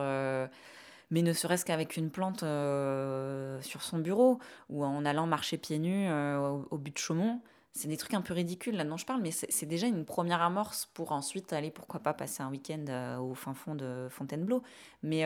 mais 1.11 1.21
ne 1.21 1.33
serait-ce 1.33 1.65
qu'avec 1.65 1.97
une 1.97 2.11
plante 2.11 2.43
euh, 2.43 3.59
sur 3.61 3.81
son 3.81 3.97
bureau 3.97 4.39
ou 4.69 4.83
en 4.85 5.05
allant 5.05 5.25
marcher 5.25 5.57
pieds 5.57 5.79
nus 5.79 6.07
euh, 6.07 6.37
au, 6.69 6.77
but 6.77 6.93
de 6.93 6.99
Chaumont. 6.99 7.41
C'est 7.71 7.87
des 7.87 7.97
trucs 7.97 8.13
un 8.13 8.21
peu 8.21 8.33
ridicules 8.33 8.75
là 8.75 8.83
dont 8.83 8.97
je 8.97 9.05
parle, 9.05 9.21
mais 9.21 9.31
c'est 9.31 9.65
déjà 9.65 9.87
une 9.87 10.05
première 10.05 10.41
amorce 10.41 10.87
pour 10.93 11.11
ensuite 11.11 11.53
aller, 11.53 11.71
pourquoi 11.71 11.99
pas, 11.99 12.13
passer 12.13 12.41
un 12.41 12.49
week-end 12.49 12.85
euh, 12.89 13.17
au 13.17 13.35
fin 13.35 13.53
fond 13.53 13.75
de 13.75 14.07
Fontainebleau. 14.09 14.63
Mais 15.03 15.23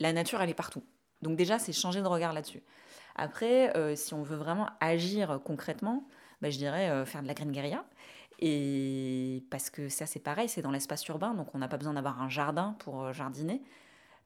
la 0.00 0.12
nature, 0.12 0.40
elle 0.40 0.50
est 0.50 0.54
partout. 0.54 0.84
Donc 1.22 1.36
déjà, 1.36 1.58
c'est 1.58 1.72
changer 1.72 2.00
de 2.00 2.06
regard 2.06 2.32
là-dessus. 2.32 2.62
Après, 3.16 3.72
si 3.96 4.14
on 4.14 4.22
veut 4.22 4.36
vraiment 4.36 4.68
agir 4.80 5.40
concrètement, 5.44 6.06
bah, 6.40 6.50
je 6.50 6.58
dirais 6.58 7.04
faire 7.06 7.22
de 7.22 7.28
la 7.28 7.34
green 7.34 7.50
guérilla. 7.50 7.84
Et 8.38 9.44
parce 9.50 9.70
que 9.70 9.88
ça, 9.88 10.06
c'est 10.06 10.20
pareil, 10.20 10.48
c'est 10.48 10.62
dans 10.62 10.70
l'espace 10.70 11.06
urbain, 11.08 11.34
donc 11.34 11.54
on 11.54 11.58
n'a 11.58 11.68
pas 11.68 11.76
besoin 11.76 11.94
d'avoir 11.94 12.22
un 12.22 12.28
jardin 12.28 12.76
pour 12.78 13.12
jardiner. 13.12 13.62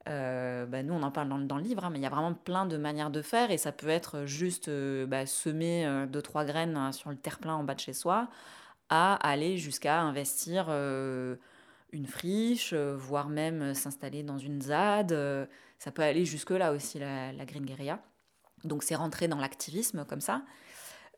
Euh, 0.08 0.66
bah, 0.66 0.82
nous, 0.82 0.94
on 0.94 1.02
en 1.02 1.10
parle 1.10 1.28
dans, 1.46 1.56
le 1.56 1.62
livre, 1.62 1.84
hein, 1.84 1.90
mais 1.90 1.98
il 1.98 2.02
y 2.02 2.06
a 2.06 2.10
vraiment 2.10 2.34
plein 2.34 2.66
de 2.66 2.76
manières 2.76 3.10
de 3.10 3.22
faire 3.22 3.50
et 3.50 3.58
ça 3.58 3.72
peut 3.72 3.88
être 3.88 4.24
juste 4.26 4.68
euh, 4.68 5.06
bah, 5.06 5.26
semer 5.26 5.86
euh, 5.86 6.06
deux, 6.06 6.22
trois 6.22 6.44
graines 6.44 6.76
hein, 6.76 6.92
sur 6.92 7.10
le 7.10 7.16
terre-plein 7.16 7.54
en 7.54 7.64
bas 7.64 7.74
de 7.74 7.80
chez 7.80 7.92
soi, 7.92 8.28
à 8.88 9.14
aller 9.14 9.58
jusqu'à 9.58 10.00
investir 10.00 10.68
une 10.68 12.06
friche, 12.06 12.74
voire 12.74 13.28
même 13.28 13.74
s'installer 13.74 14.22
dans 14.22 14.38
une 14.38 14.60
ZAD. 14.60 15.16
ça 15.78 15.90
peut 15.92 16.02
aller 16.02 16.24
jusque-là 16.26 16.72
aussi, 16.72 16.98
la, 16.98 17.32
la 17.32 17.44
Green 17.46 17.64
Guerilla. 17.64 18.00
Donc 18.64 18.82
c'est 18.82 18.94
rentrer 18.94 19.28
dans 19.28 19.38
l'activisme 19.38 20.04
comme 20.04 20.20
ça. 20.20 20.42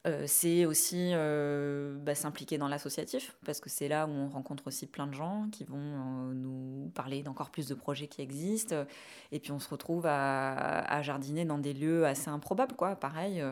Euh, 0.07 0.25
c'est 0.27 0.67
aussi 0.67 1.13
euh, 1.15 1.97
bah, 1.99 2.15
s'impliquer 2.15 2.59
dans 2.59 2.69
l'associatif, 2.69 3.35
parce 3.47 3.61
que 3.61 3.71
c'est 3.71 3.89
là 3.89 4.07
où 4.07 4.11
on 4.11 4.29
rencontre 4.29 4.67
aussi 4.67 4.87
plein 4.87 5.07
de 5.07 5.15
gens 5.15 5.49
qui 5.51 5.65
vont 5.65 5.79
euh, 5.79 6.35
nous 6.35 6.91
parler 6.95 7.23
d'encore 7.23 7.49
plus 7.51 7.69
de 7.69 7.75
projets 7.75 8.07
qui 8.07 8.21
existent. 8.21 8.85
Et 9.33 9.41
puis 9.41 9.51
on 9.53 9.59
se 9.59 9.69
retrouve 9.69 10.05
à, 10.07 11.03
jardiner 11.03 11.47
dans 11.47 11.59
des 11.59 11.73
lieux 11.73 12.05
assez 12.05 12.29
improbables, 12.29 12.77
quoi. 12.77 12.97
Pareil, 12.97 13.43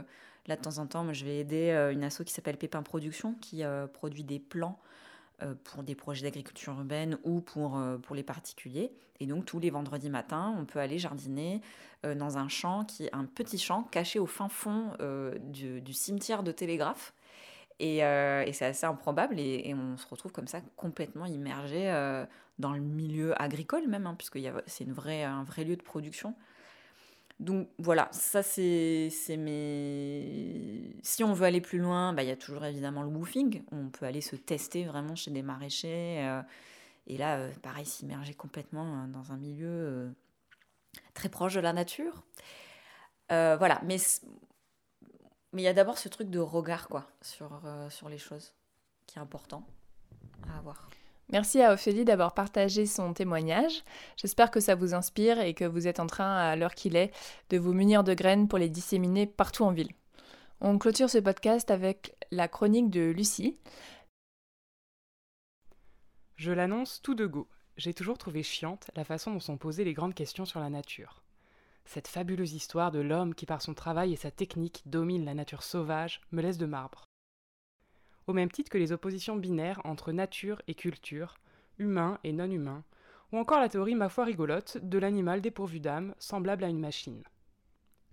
là 0.47 0.57
de 0.57 0.61
temps 0.61 0.79
en 0.79 0.87
temps, 0.87 1.11
je 1.13 1.25
vais 1.25 1.39
aider 1.39 1.71
une 1.93 2.05
asso 2.05 2.23
qui 2.25 2.33
s'appelle 2.33 2.59
Pépin 2.59 2.83
Production, 2.83 3.35
qui 3.41 3.63
produit 3.95 4.25
des 4.25 4.39
plants 4.39 4.79
euh, 4.79 4.89
pour 5.65 5.83
des 5.83 5.95
projets 5.95 6.23
d'agriculture 6.23 6.73
urbaine 6.75 7.19
ou 7.25 7.41
pour, 7.41 7.79
euh, 7.79 7.99
pour 7.99 8.15
les 8.15 8.23
particuliers. 8.23 8.93
Et 9.21 9.27
donc 9.27 9.45
tous 9.45 9.59
les 9.59 9.71
vendredis 9.71 10.11
matins, 10.11 10.55
on 10.59 10.65
peut 10.65 10.79
aller 10.79 10.99
jardiner 10.99 11.61
euh, 12.05 12.15
dans 12.15 12.39
un 12.39 12.49
champ, 12.49 12.85
qui 12.85 13.09
un 13.13 13.25
petit 13.25 13.59
champ 13.59 13.85
caché 13.85 14.19
au 14.19 14.27
fin 14.27 14.49
fond 14.49 14.93
du, 15.41 15.93
cimetière 15.93 16.43
de 16.43 16.53
Télégraphe. 16.53 17.15
Et, 17.81 17.99
et 17.99 18.53
c'est 18.53 18.67
assez 18.67 18.87
improbable 18.87 19.41
et, 19.41 19.63
et, 19.65 19.75
on 19.75 19.97
se 19.97 20.07
retrouve 20.07 20.31
comme 20.31 20.47
ça 20.47 20.61
complètement 20.77 21.27
immergé 21.27 21.91
dans 22.61 22.73
le 22.73 22.81
milieu 22.81 23.41
agricole 23.43 23.89
même, 23.89 24.07
hein, 24.07 24.15
puisque 24.17 24.39
c'est 24.67 24.87
un 24.87 25.43
vrai 25.43 25.65
lieu 25.65 25.75
de 25.75 25.83
production. 25.83 26.37
Donc 27.43 27.69
voilà, 27.79 28.09
ça 28.13 28.41
c'est 28.45 29.11
mes... 29.37 30.95
Si 31.03 31.25
on 31.25 31.33
veut 31.33 31.45
aller 31.45 31.61
plus 31.61 31.81
loin, 31.81 32.13
bah, 32.13 32.23
il 32.23 32.29
y 32.29 32.33
a 32.33 32.37
toujours 32.37 32.65
évidemment 32.65 33.03
le 33.03 33.09
woofing. 33.09 33.65
On 33.73 33.89
peut 33.89 34.07
aller 34.07 34.21
se 34.21 34.37
tester 34.37 34.85
vraiment 34.85 35.17
chez 35.17 35.33
des 35.33 35.43
maraîchers. 35.43 36.25
Euh, 36.25 36.41
et 37.09 37.17
là, 37.17 37.39
euh, 37.39 37.51
pareil, 37.61 37.85
s'immerger 37.85 38.35
complètement 38.35 39.03
euh, 39.03 39.07
dans 39.09 39.33
un 39.33 39.37
milieu 39.39 40.15
très 41.15 41.29
proche 41.29 41.55
de 41.55 41.61
la 41.61 41.73
nature. 41.73 42.23
voilà, 43.29 43.81
mais 43.83 43.97
il 45.55 45.61
y 45.63 45.67
a 45.67 45.73
d'abord 45.73 45.99
ce 45.99 46.09
truc 46.09 46.31
de 46.31 46.39
regard 46.39 46.87
quoi 46.87 47.09
sur, 47.23 47.61
sur 47.91 48.09
les 48.09 48.19
choses 48.19 48.55
qui 49.09 49.19
est 49.19 49.21
important 49.21 49.67
à 50.49 50.59
avoir. 50.59 50.89
Merci 51.33 51.63
à 51.63 51.73
Ophélie 51.73 52.05
d'avoir 52.05 52.35
partagé 52.35 52.85
son 52.85 53.15
témoignage. 53.15 53.85
J'espère 54.19 54.51
que 54.51 54.61
ça 54.61 54.75
vous 54.75 54.93
inspire 54.93 55.41
et 55.41 55.55
que 55.55 55.65
vous 55.65 55.89
êtes 55.89 55.99
en 55.99 56.07
train, 56.07 56.37
à 56.37 56.57
l'heure 56.57 56.75
qu'il 56.75 56.95
est, 56.95 57.11
de 57.49 57.57
vous 57.57 57.73
munir 57.73 58.05
de 58.05 58.13
graines 58.13 58.49
pour 58.49 58.59
les 58.59 58.69
disséminer 58.69 59.27
partout 59.27 59.65
en 59.65 59.73
ville. 59.73 59.93
On 60.61 60.79
clôture 60.79 61.09
ce 61.09 61.17
podcast 61.17 61.71
avec 61.71 62.15
la 62.31 62.49
chronique 62.49 62.91
de 62.91 63.11
Lucie. 63.11 63.57
Je 66.37 66.53
l'annonce 66.53 67.01
tout 67.03 67.15
de 67.15 67.25
go. 67.25 67.49
J'ai 67.79 67.95
toujours 67.95 68.19
trouvé 68.19 68.43
chiante 68.43 68.91
la 68.95 69.05
façon 69.05 69.33
dont 69.33 69.41
sont 69.41 69.57
posées 69.57 69.85
les 69.85 69.95
grandes 69.95 70.15
questions 70.15 70.45
sur 70.45 70.61
la 70.61 70.69
nature. 70.69 71.23
Cette 71.87 72.09
fabuleuse 72.09 72.53
histoire 72.53 72.93
de 72.93 73.01
l'homme 73.01 73.35
qui 73.35 73.47
par 73.47 73.63
son 73.63 73.73
travail 73.73 74.13
et 74.13 74.17
sa 74.17 74.31
technique 74.31 74.83
domine 74.85 75.25
la 75.25 75.35
nature 75.35 75.63
sauvage 75.63 76.21
me 76.31 76.43
laisse 76.43 76.59
de 76.59 76.67
marbre 76.67 77.07
au 78.27 78.33
même 78.33 78.51
titre 78.51 78.71
que 78.71 78.79
les 78.79 78.93
oppositions 78.93 79.37
binaires 79.37 79.81
entre 79.85 80.13
nature 80.13 80.63
et 80.69 80.75
culture, 80.75 81.35
humain 81.79 82.19
et 82.25 82.33
non 82.33 82.51
humain, 82.51 82.85
ou 83.33 83.39
encore 83.39 83.61
la 83.61 83.69
théorie 83.69 83.95
ma 83.95 84.09
foi 84.09 84.25
rigolote 84.25 84.79
de 84.83 84.99
l'animal 84.99 85.41
dépourvu 85.41 85.81
d'âme, 85.81 86.15
semblable 86.19 86.65
à 86.65 86.69
une 86.69 86.81
machine. 86.81 87.23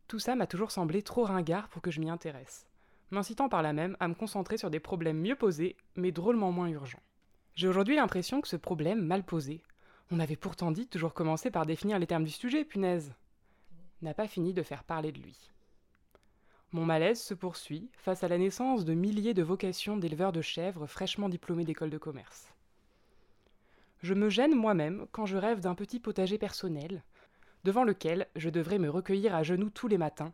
Tout 0.07 0.19
ça 0.19 0.35
m'a 0.35 0.47
toujours 0.47 0.71
semblé 0.71 1.01
trop 1.03 1.23
ringard 1.23 1.69
pour 1.69 1.81
que 1.81 1.91
je 1.91 1.99
m'y 1.99 2.09
intéresse, 2.09 2.67
m'incitant 3.11 3.49
par 3.49 3.61
là 3.61 3.73
même 3.73 3.97
à 3.99 4.07
me 4.07 4.15
concentrer 4.15 4.57
sur 4.57 4.69
des 4.69 4.79
problèmes 4.79 5.19
mieux 5.19 5.35
posés, 5.35 5.75
mais 5.95 6.11
drôlement 6.11 6.51
moins 6.51 6.69
urgents. 6.69 7.03
J'ai 7.55 7.67
aujourd'hui 7.67 7.95
l'impression 7.95 8.41
que 8.41 8.47
ce 8.47 8.55
problème 8.55 9.05
mal 9.05 9.23
posé, 9.23 9.61
on 10.11 10.19
avait 10.19 10.35
pourtant 10.35 10.71
dit 10.71 10.87
toujours 10.87 11.13
commencer 11.13 11.51
par 11.51 11.65
définir 11.65 11.99
les 11.99 12.07
termes 12.07 12.23
du 12.23 12.31
sujet, 12.31 12.65
punaise, 12.65 13.13
n'a 14.01 14.13
pas 14.13 14.27
fini 14.27 14.53
de 14.53 14.63
faire 14.63 14.83
parler 14.83 15.11
de 15.11 15.19
lui. 15.19 15.51
Mon 16.71 16.85
malaise 16.85 17.19
se 17.19 17.33
poursuit 17.33 17.89
face 17.93 18.23
à 18.23 18.27
la 18.27 18.37
naissance 18.37 18.85
de 18.85 18.93
milliers 18.93 19.33
de 19.33 19.41
vocations 19.41 19.97
d'éleveurs 19.97 20.31
de 20.31 20.41
chèvres 20.41 20.85
fraîchement 20.85 21.27
diplômés 21.27 21.65
d'école 21.65 21.89
de 21.89 21.97
commerce. 21.97 22.53
Je 24.03 24.13
me 24.13 24.29
gêne 24.29 24.53
moi-même 24.53 25.07
quand 25.11 25.25
je 25.25 25.35
rêve 25.35 25.61
d'un 25.61 25.73
petit 25.73 25.99
potager 25.99 26.37
personnel, 26.37 27.03
devant 27.63 27.83
lequel 27.83 28.27
je 28.35 28.49
devrais 28.49 28.77
me 28.77 28.89
recueillir 28.89 29.33
à 29.33 29.41
genoux 29.41 29.71
tous 29.71 29.87
les 29.87 29.97
matins, 29.97 30.31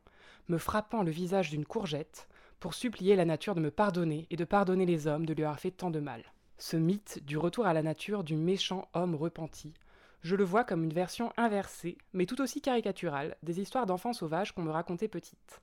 me 0.50 0.58
frappant 0.58 1.04
le 1.04 1.12
visage 1.12 1.52
d'une 1.52 1.66
courgette, 1.66 2.28
pour 2.60 2.74
supplier 2.74 3.16
la 3.16 3.26
nature 3.26 3.56
de 3.56 3.62
me 3.62 3.72
pardonner 3.72 4.28
et 4.30 4.36
de 4.36 4.44
pardonner 4.44 4.86
les 4.86 5.08
hommes 5.08 5.26
de 5.26 5.34
lui 5.34 5.44
avoir 5.44 5.60
fait 5.60 5.72
tant 5.72 5.90
de 5.90 6.02
mal. 6.02 6.22
Ce 6.58 6.76
mythe 6.76 7.24
du 7.26 7.38
retour 7.38 7.66
à 7.66 7.74
la 7.74 7.82
nature 7.82 8.26
du 8.26 8.36
méchant 8.36 8.90
homme 8.94 9.16
repenti, 9.16 9.74
je 10.22 10.36
le 10.36 10.44
vois 10.44 10.64
comme 10.64 10.84
une 10.84 10.94
version 10.94 11.32
inversée, 11.38 11.98
mais 12.12 12.26
tout 12.26 12.42
aussi 12.42 12.60
caricaturale, 12.60 13.38
des 13.44 13.62
histoires 13.62 13.86
d'enfants 13.86 14.12
sauvages 14.12 14.54
qu'on 14.54 14.64
me 14.64 14.72
racontait 14.72 15.08
petite. 15.08 15.62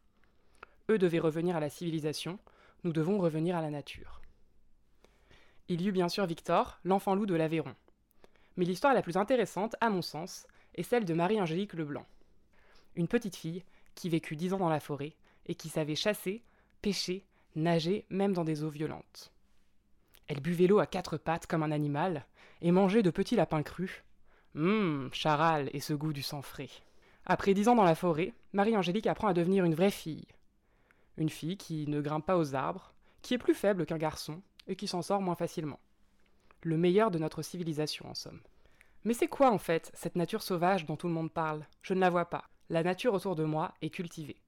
Eux 0.90 0.98
devaient 0.98 1.18
revenir 1.18 1.56
à 1.56 1.60
la 1.60 1.70
civilisation, 1.70 2.38
nous 2.84 2.92
devons 2.92 3.18
revenir 3.18 3.56
à 3.56 3.62
la 3.62 3.70
nature. 3.70 4.20
Il 5.68 5.80
y 5.80 5.88
eut 5.88 5.92
bien 5.92 6.08
sûr 6.08 6.26
Victor, 6.26 6.78
l'enfant 6.84 7.14
loup 7.14 7.26
de 7.26 7.34
l'Aveyron. 7.34 7.74
Mais 8.56 8.64
l'histoire 8.64 8.94
la 8.94 9.02
plus 9.02 9.16
intéressante, 9.16 9.76
à 9.80 9.88
mon 9.88 10.02
sens, 10.02 10.46
est 10.74 10.82
celle 10.82 11.04
de 11.04 11.14
Marie-Angélique 11.14 11.74
Leblanc. 11.74 12.06
Une 12.96 13.08
petite 13.08 13.36
fille 13.36 13.64
qui 13.94 14.08
vécut 14.08 14.36
dix 14.36 14.52
ans 14.52 14.58
dans 14.58 14.68
la 14.68 14.80
forêt 14.80 15.14
et 15.46 15.54
qui 15.54 15.68
savait 15.68 15.94
chasser, 15.94 16.42
pêcher, 16.82 17.24
nager, 17.56 18.04
même 18.10 18.32
dans 18.32 18.44
des 18.44 18.64
eaux 18.64 18.70
violentes. 18.70 19.32
Elle 20.28 20.40
buvait 20.40 20.66
l'eau 20.66 20.78
à 20.78 20.86
quatre 20.86 21.16
pattes 21.16 21.46
comme 21.46 21.62
un 21.62 21.72
animal 21.72 22.26
et 22.60 22.70
mangeait 22.70 23.02
de 23.02 23.10
petits 23.10 23.36
lapins 23.36 23.62
crus. 23.62 24.02
Hum, 24.54 25.08
charal 25.12 25.70
et 25.72 25.80
ce 25.80 25.94
goût 25.94 26.12
du 26.12 26.22
sang 26.22 26.42
frais. 26.42 26.68
Après 27.24 27.54
dix 27.54 27.68
ans 27.68 27.74
dans 27.74 27.84
la 27.84 27.94
forêt, 27.94 28.34
Marie-Angélique 28.52 29.06
apprend 29.06 29.28
à 29.28 29.34
devenir 29.34 29.64
une 29.64 29.74
vraie 29.74 29.90
fille, 29.90 30.26
une 31.16 31.28
fille 31.28 31.56
qui 31.56 31.86
ne 31.86 32.00
grimpe 32.00 32.26
pas 32.26 32.38
aux 32.38 32.54
arbres, 32.54 32.92
qui 33.22 33.34
est 33.34 33.38
plus 33.38 33.54
faible 33.54 33.86
qu'un 33.86 33.98
garçon 33.98 34.42
et 34.66 34.76
qui 34.76 34.86
s'en 34.86 35.02
sort 35.02 35.20
moins 35.20 35.34
facilement. 35.34 35.80
Le 36.62 36.76
meilleur 36.76 37.10
de 37.10 37.18
notre 37.18 37.42
civilisation, 37.42 38.08
en 38.08 38.14
somme. 38.14 38.40
Mais 39.04 39.14
c'est 39.14 39.28
quoi 39.28 39.50
en 39.50 39.58
fait 39.58 39.90
cette 39.94 40.16
nature 40.16 40.42
sauvage 40.42 40.86
dont 40.86 40.96
tout 40.96 41.08
le 41.08 41.14
monde 41.14 41.32
parle? 41.32 41.66
Je 41.82 41.94
ne 41.94 42.00
la 42.00 42.10
vois 42.10 42.26
pas. 42.26 42.44
La 42.70 42.82
nature 42.82 43.14
autour 43.14 43.34
de 43.34 43.44
moi 43.44 43.74
est 43.82 43.90
cultivée. 43.90 44.40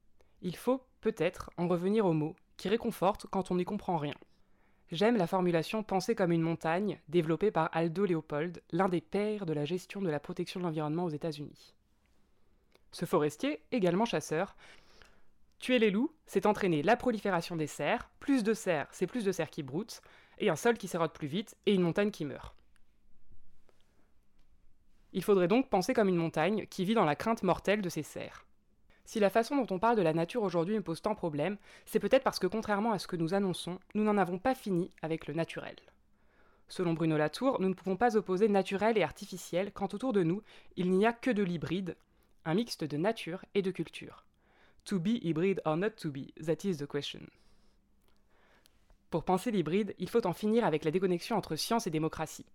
Il 0.43 0.57
faut 0.57 0.83
peut-être 1.01 1.51
en 1.57 1.67
revenir 1.67 2.07
aux 2.07 2.13
mots, 2.13 2.37
qui 2.57 2.69
réconfortent 2.69 3.27
quand 3.27 3.51
on 3.51 3.57
n'y 3.57 3.65
comprend 3.65 3.97
rien. 3.97 4.15
J'aime 4.93 5.17
la 5.17 5.27
formulation 5.27 5.83
penser 5.83 6.15
comme 6.15 6.31
une 6.31 6.43
montagne, 6.43 7.01
développée 7.09 7.51
par 7.51 7.69
Aldo 7.73 8.07
Leopold, 8.07 8.63
l'un 8.71 8.89
des 8.89 9.01
pères 9.01 9.47
de 9.47 9.53
la 9.53 9.65
gestion 9.65 10.01
de 10.01 10.11
la 10.11 10.21
protection 10.21 10.61
de 10.61 10.65
l'environnement 10.65 11.05
aux 11.05 11.11
États-Unis. 11.11 11.75
Ce 12.93 13.07
forestier, 13.07 13.61
également 13.73 14.05
chasseur, 14.05 14.55
tuer 15.59 15.79
les 15.79 15.91
loups, 15.91 16.13
c'est 16.27 16.47
entraîner 16.47 16.83
la 16.83 16.97
prolifération 16.97 17.57
des 17.57 17.67
cerfs, 17.67 18.11
plus 18.21 18.43
de 18.43 18.55
cerfs, 18.55 18.89
c'est 18.93 19.07
plus 19.07 19.25
de 19.25 19.33
cerfs 19.33 19.51
qui 19.51 19.63
broutent, 19.63 20.03
et 20.39 20.51
un 20.51 20.57
sol 20.57 20.77
qui 20.77 20.89
s'érode 20.89 21.13
plus 21.13 21.29
vite, 21.29 21.57
et 21.67 21.75
une 21.75 21.83
montagne 21.83 22.11
qui 22.11 22.25
meurt. 22.25 22.55
Il 25.13 25.23
faudrait 25.23 25.49
donc 25.49 25.71
penser 25.71 25.95
comme 25.95 26.09
une 26.09 26.17
montagne 26.17 26.67
qui 26.67 26.85
vit 26.85 26.95
dans 26.95 27.05
la 27.05 27.15
crainte 27.15 27.45
mortelle 27.45 27.83
de 27.83 27.89
ses 27.89 28.03
cerfs. 28.03 28.45
Si 29.05 29.21
la 29.21 29.31
façon 29.31 29.57
dont 29.57 29.75
on 29.75 29.79
parle 29.79 29.97
de 29.97 30.03
la 30.03 30.15
nature 30.15 30.43
aujourd'hui 30.43 30.75
me 30.75 30.83
pose 30.83 31.03
tant 31.03 31.13
de 31.13 31.17
problèmes, 31.17 31.57
c'est 31.85 32.01
peut-être 32.01 32.25
parce 32.25 32.39
que 32.39 32.47
contrairement 32.47 32.93
à 32.93 32.99
ce 32.99 33.07
que 33.07 33.17
nous 33.17 33.35
annonçons, 33.35 33.79
nous 33.95 34.03
n'en 34.03 34.17
avons 34.17 34.39
pas 34.39 34.55
fini 34.55 34.91
avec 35.03 35.27
le 35.27 35.35
naturel. 35.35 35.77
Selon 36.69 36.95
Bruno 36.95 37.17
Latour, 37.17 37.61
nous 37.61 37.69
ne 37.69 37.75
pouvons 37.75 37.97
pas 37.97 38.17
opposer 38.17 38.49
naturel 38.49 38.97
et 38.99 39.03
artificiel 39.03 39.71
quand 39.73 39.95
autour 39.95 40.13
de 40.13 40.23
nous, 40.23 40.43
il 40.77 40.91
n'y 40.91 41.07
a 41.07 41.13
que 41.13 41.31
de 41.31 41.43
l'hybride, 41.43 41.97
un 42.45 42.55
mixte 42.55 42.85
de 42.85 42.97
nature 42.97 43.45
et 43.55 43.63
de 43.63 43.71
culture. 43.71 44.24
To 44.87 44.99
be 44.99 45.21
hybrid 45.23 45.61
or 45.65 45.77
not 45.77 45.91
to 45.97 46.11
be, 46.11 46.33
that 46.43 46.65
is 46.65 46.77
the 46.79 46.87
question. 46.87 47.27
Pour 49.11 49.25
penser 49.25 49.51
l'hybride, 49.51 49.95
il 49.99 50.09
faut 50.09 50.27
en 50.27 50.33
finir 50.33 50.65
avec 50.65 50.85
la 50.85 50.91
déconnexion 50.91 51.37
entre 51.37 51.57
science 51.57 51.87
et 51.87 51.91
démocratie. 51.91 52.47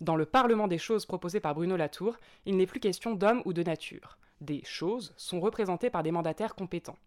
Dans 0.00 0.16
le 0.16 0.26
Parlement 0.26 0.68
des 0.68 0.78
choses 0.78 1.06
proposé 1.06 1.40
par 1.40 1.54
Bruno 1.54 1.76
Latour, 1.76 2.16
il 2.46 2.56
n'est 2.56 2.66
plus 2.66 2.80
question 2.80 3.14
d'homme 3.14 3.42
ou 3.44 3.52
de 3.52 3.62
nature 3.62 4.18
des 4.40 4.62
choses 4.64 5.12
sont 5.16 5.40
représentées 5.40 5.90
par 5.90 6.02
des 6.02 6.12
mandataires 6.12 6.54
compétents. 6.54 6.98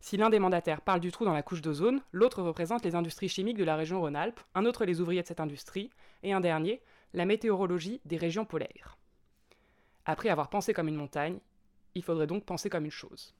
Si 0.00 0.16
l'un 0.16 0.30
des 0.30 0.38
mandataires 0.38 0.80
parle 0.80 1.00
du 1.00 1.12
trou 1.12 1.24
dans 1.24 1.34
la 1.34 1.42
couche 1.42 1.60
d'ozone, 1.60 2.00
l'autre 2.12 2.42
représente 2.42 2.84
les 2.84 2.94
industries 2.94 3.28
chimiques 3.28 3.58
de 3.58 3.64
la 3.64 3.76
région 3.76 4.00
Rhône-Alpes, 4.00 4.40
un 4.54 4.64
autre 4.64 4.84
les 4.84 5.00
ouvriers 5.00 5.22
de 5.22 5.26
cette 5.26 5.40
industrie, 5.40 5.90
et 6.22 6.32
un 6.32 6.40
dernier, 6.40 6.80
la 7.12 7.26
météorologie 7.26 8.00
des 8.06 8.16
régions 8.16 8.46
polaires. 8.46 8.96
Après 10.06 10.30
avoir 10.30 10.48
pensé 10.48 10.72
comme 10.72 10.88
une 10.88 10.96
montagne, 10.96 11.38
il 11.94 12.02
faudrait 12.02 12.26
donc 12.26 12.44
penser 12.44 12.70
comme 12.70 12.86
une 12.86 12.90
chose. 12.90 13.34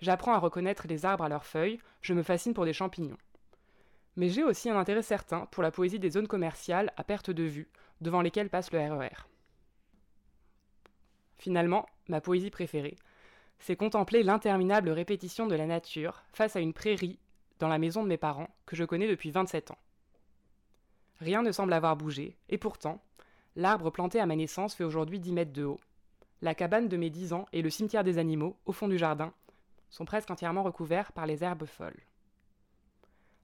J'apprends 0.00 0.32
à 0.32 0.38
reconnaître 0.38 0.86
les 0.88 1.04
arbres 1.04 1.24
à 1.24 1.28
leurs 1.28 1.44
feuilles, 1.44 1.78
je 2.00 2.14
me 2.14 2.22
fascine 2.22 2.54
pour 2.54 2.64
des 2.64 2.72
champignons. 2.72 3.18
Mais 4.16 4.28
j'ai 4.28 4.42
aussi 4.42 4.70
un 4.70 4.78
intérêt 4.78 5.02
certain 5.02 5.46
pour 5.46 5.62
la 5.62 5.70
poésie 5.70 5.98
des 5.98 6.10
zones 6.10 6.28
commerciales 6.28 6.92
à 6.96 7.04
perte 7.04 7.30
de 7.30 7.42
vue, 7.42 7.68
devant 8.00 8.22
lesquelles 8.22 8.50
passe 8.50 8.72
le 8.72 8.78
RER. 8.78 9.08
E 9.08 9.30
Finalement, 11.38 11.86
ma 12.08 12.20
poésie 12.20 12.50
préférée, 12.50 12.96
c'est 13.58 13.76
contempler 13.76 14.22
l'interminable 14.22 14.90
répétition 14.90 15.46
de 15.46 15.54
la 15.54 15.66
nature 15.66 16.22
face 16.32 16.56
à 16.56 16.60
une 16.60 16.72
prairie 16.72 17.18
dans 17.58 17.68
la 17.68 17.78
maison 17.78 18.02
de 18.02 18.08
mes 18.08 18.16
parents 18.16 18.48
que 18.66 18.74
je 18.74 18.84
connais 18.84 19.08
depuis 19.08 19.30
27 19.30 19.70
ans. 19.70 19.78
Rien 21.20 21.42
ne 21.42 21.52
semble 21.52 21.74
avoir 21.74 21.96
bougé, 21.96 22.36
et 22.48 22.56
pourtant, 22.56 23.02
l'arbre 23.54 23.90
planté 23.90 24.18
à 24.18 24.26
ma 24.26 24.36
naissance 24.36 24.74
fait 24.74 24.84
aujourd'hui 24.84 25.20
10 25.20 25.32
mètres 25.32 25.52
de 25.52 25.64
haut. 25.64 25.80
La 26.40 26.54
cabane 26.54 26.88
de 26.88 26.96
mes 26.96 27.10
10 27.10 27.34
ans 27.34 27.46
et 27.52 27.60
le 27.60 27.68
cimetière 27.68 28.02
des 28.02 28.16
animaux, 28.16 28.56
au 28.64 28.72
fond 28.72 28.88
du 28.88 28.96
jardin, 28.96 29.34
sont 29.90 30.04
presque 30.04 30.30
entièrement 30.30 30.62
recouverts 30.62 31.12
par 31.12 31.26
les 31.26 31.44
herbes 31.44 31.66
folles. 31.66 32.00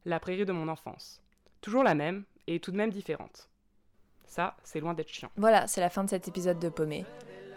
La 0.05 0.21
prairie 0.21 0.45
de 0.45 0.53
mon 0.53 0.69
enfance. 0.69 1.21
Toujours 1.61 1.83
la 1.83 1.95
même, 1.95 2.25
et 2.47 2.61
tout 2.61 2.71
de 2.71 2.77
même 2.77 2.91
différente. 2.91 3.49
Ça, 4.25 4.57
c'est 4.63 4.81
loin 4.81 4.95
d'être 4.95 5.09
chiant. 5.09 5.31
Voilà, 5.37 5.67
c'est 5.67 5.81
la 5.81 5.91
fin 5.91 6.05
de 6.05 6.11
cet 6.11 6.29
épisode 6.29 6.59
de 6.59 6.69
Paumé. 6.69 7.05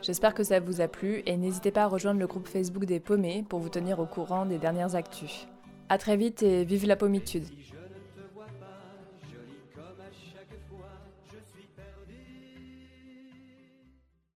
J'espère 0.01 0.33
que 0.33 0.43
ça 0.43 0.59
vous 0.59 0.81
a 0.81 0.87
plu 0.87 1.23
et 1.25 1.35
n'hésitez 1.35 1.71
pas 1.71 1.83
à 1.83 1.87
rejoindre 1.87 2.19
le 2.19 2.27
groupe 2.27 2.47
Facebook 2.47 2.85
des 2.85 3.01
paumés 3.01 3.43
pour 3.47 3.59
vous 3.59 3.69
tenir 3.69 3.99
au 3.99 4.05
courant 4.05 4.45
des 4.45 4.57
dernières 4.57 4.95
actus. 4.95 5.47
A 5.89 5.97
très 5.97 6.15
vite 6.15 6.41
et 6.41 6.63
vive 6.63 6.85
la 6.85 6.95
pommitude 6.95 7.45